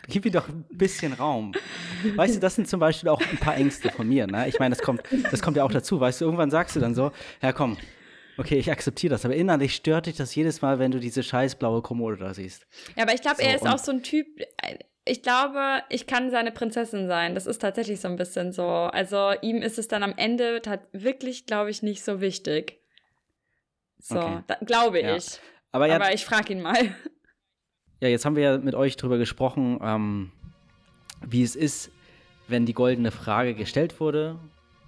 gib 0.07 0.25
ihm 0.25 0.31
doch 0.33 0.47
ein 0.49 0.65
bisschen 0.71 1.13
Raum. 1.13 1.53
Weißt 2.15 2.35
du, 2.35 2.39
das 2.39 2.55
sind 2.55 2.67
zum 2.67 2.79
Beispiel 2.79 3.09
auch 3.09 3.21
ein 3.31 3.37
paar 3.37 3.55
Ängste 3.55 3.89
von 3.89 4.07
mir, 4.07 4.27
ne? 4.27 4.47
Ich 4.47 4.59
meine, 4.59 4.75
das 4.75 4.83
kommt, 4.83 5.01
das 5.31 5.41
kommt 5.41 5.57
ja 5.57 5.63
auch 5.63 5.71
dazu, 5.71 5.99
weißt 5.99 6.21
du? 6.21 6.25
Irgendwann 6.25 6.51
sagst 6.51 6.75
du 6.75 6.79
dann 6.79 6.93
so, 6.93 7.11
ja 7.41 7.51
komm, 7.53 7.77
okay, 8.37 8.57
ich 8.57 8.71
akzeptiere 8.71 9.11
das. 9.11 9.25
Aber 9.25 9.35
innerlich 9.35 9.75
stört 9.75 10.05
dich 10.05 10.15
das 10.17 10.33
jedes 10.35 10.61
Mal, 10.61 10.79
wenn 10.79 10.91
du 10.91 10.99
diese 10.99 11.23
scheiß 11.23 11.55
blaue 11.55 11.81
Kommode 11.81 12.17
da 12.17 12.33
siehst. 12.33 12.65
ja, 12.95 13.03
aber 13.03 13.13
ich 13.13 13.21
glaube, 13.21 13.37
So, 13.37 13.43
er 13.47 13.55
ist 13.55 13.67
auch 13.67 13.77
so 13.79 13.91
ein 13.91 14.03
Typ. 14.03 14.27
äh, 14.39 14.77
Ich 15.05 15.23
glaube, 15.23 15.81
ich 15.89 16.05
kann 16.05 16.29
seine 16.29 16.51
Prinzessin 16.51 17.07
sein. 17.07 17.33
Das 17.35 17.47
ist 17.47 17.59
tatsächlich 17.59 17.99
so 18.01 18.07
ein 18.07 18.17
bisschen 18.17 18.51
so. 18.51 18.65
Also 18.67 19.31
ihm 19.41 19.61
ist 19.63 19.79
es 19.79 19.87
dann 19.87 20.03
am 20.03 20.13
Ende 20.15 20.61
wirklich, 20.93 21.45
glaube 21.47 21.71
ich, 21.71 21.81
nicht 21.81 22.03
so 22.03 22.21
wichtig. 22.21 22.79
So, 23.99 24.19
Okay. 24.19 24.43
da, 24.47 24.55
glaube 24.65 25.01
Ja. 25.01 25.15
ich. 25.15 25.39
Aber 25.71 25.87
ja, 25.87 25.95
Aber 25.95 26.13
ich 26.13 26.25
frage 26.25 26.53
ihn 26.53 26.61
mal. 26.61 26.75
Ja, 28.03 28.07
jetzt 28.07 28.25
haben 28.25 28.35
wir 28.35 28.41
ja 28.43 28.57
mit 28.57 28.73
euch 28.73 28.97
drüber 28.97 29.19
gesprochen, 29.19 29.79
ähm, 29.83 30.31
wie 31.23 31.43
es 31.43 31.55
ist, 31.55 31.91
wenn 32.47 32.65
die 32.65 32.73
goldene 32.73 33.11
Frage 33.11 33.53
gestellt 33.53 33.99
wurde 33.99 34.39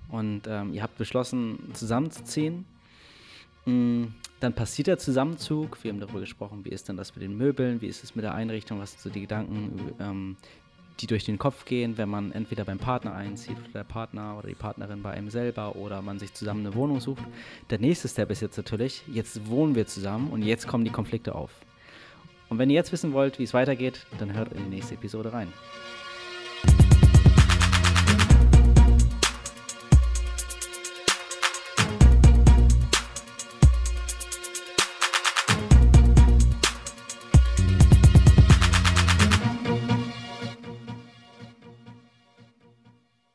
und 0.10 0.48
ähm, 0.48 0.74
ihr 0.74 0.82
habt 0.82 0.98
beschlossen, 0.98 1.60
zusammenzuziehen. 1.76 2.66
Mm, 3.66 4.06
Dann 4.40 4.54
passiert 4.54 4.88
der 4.88 4.98
Zusammenzug. 4.98 5.82
Wir 5.84 5.92
haben 5.92 6.00
darüber 6.00 6.20
gesprochen, 6.20 6.66
wie 6.66 6.70
ist 6.70 6.90
denn 6.90 6.98
das 6.98 7.16
mit 7.16 7.24
den 7.24 7.38
Möbeln, 7.38 7.82
wie 7.82 7.88
ist 7.88 8.04
es 8.04 8.14
mit 8.16 8.24
der 8.26 8.34
Einrichtung, 8.36 8.80
was 8.80 8.92
sind 8.92 9.02
so 9.02 9.10
die 9.10 9.22
Gedanken, 9.22 9.94
ähm, 10.00 10.36
die 11.00 11.08
durch 11.08 11.24
den 11.24 11.38
Kopf 11.40 11.66
gehen, 11.66 11.98
wenn 11.98 12.10
man 12.10 12.32
entweder 12.34 12.66
beim 12.66 12.78
Partner 12.78 13.16
einzieht 13.16 13.58
oder 13.58 13.72
der 13.74 13.84
Partner 13.84 14.38
oder 14.38 14.50
die 14.50 14.54
Partnerin 14.56 15.02
bei 15.02 15.12
einem 15.12 15.30
selber 15.30 15.76
oder 15.76 16.02
man 16.02 16.20
sich 16.20 16.34
zusammen 16.34 16.66
eine 16.66 16.76
Wohnung 16.76 17.00
sucht. 17.00 17.24
Der 17.70 17.80
nächste 17.80 18.08
Step 18.10 18.30
ist 18.32 18.42
jetzt 18.42 18.58
natürlich, 18.58 19.04
jetzt 19.12 19.48
wohnen 19.48 19.76
wir 19.76 19.88
zusammen 19.88 20.30
und 20.30 20.44
jetzt 20.44 20.68
kommen 20.68 20.84
die 20.84 20.92
Konflikte 20.92 21.34
auf. 21.36 21.52
Und 22.50 22.60
wenn 22.60 22.70
ihr 22.70 22.76
jetzt 22.76 22.92
wissen 22.92 23.14
wollt, 23.14 23.40
wie 23.40 23.44
es 23.44 23.54
weitergeht, 23.54 24.06
dann 24.20 24.34
hört 24.34 24.52
in 24.54 24.66
die 24.66 24.70
nächste 24.76 24.94
Episode 24.96 25.34
rein. 25.34 25.48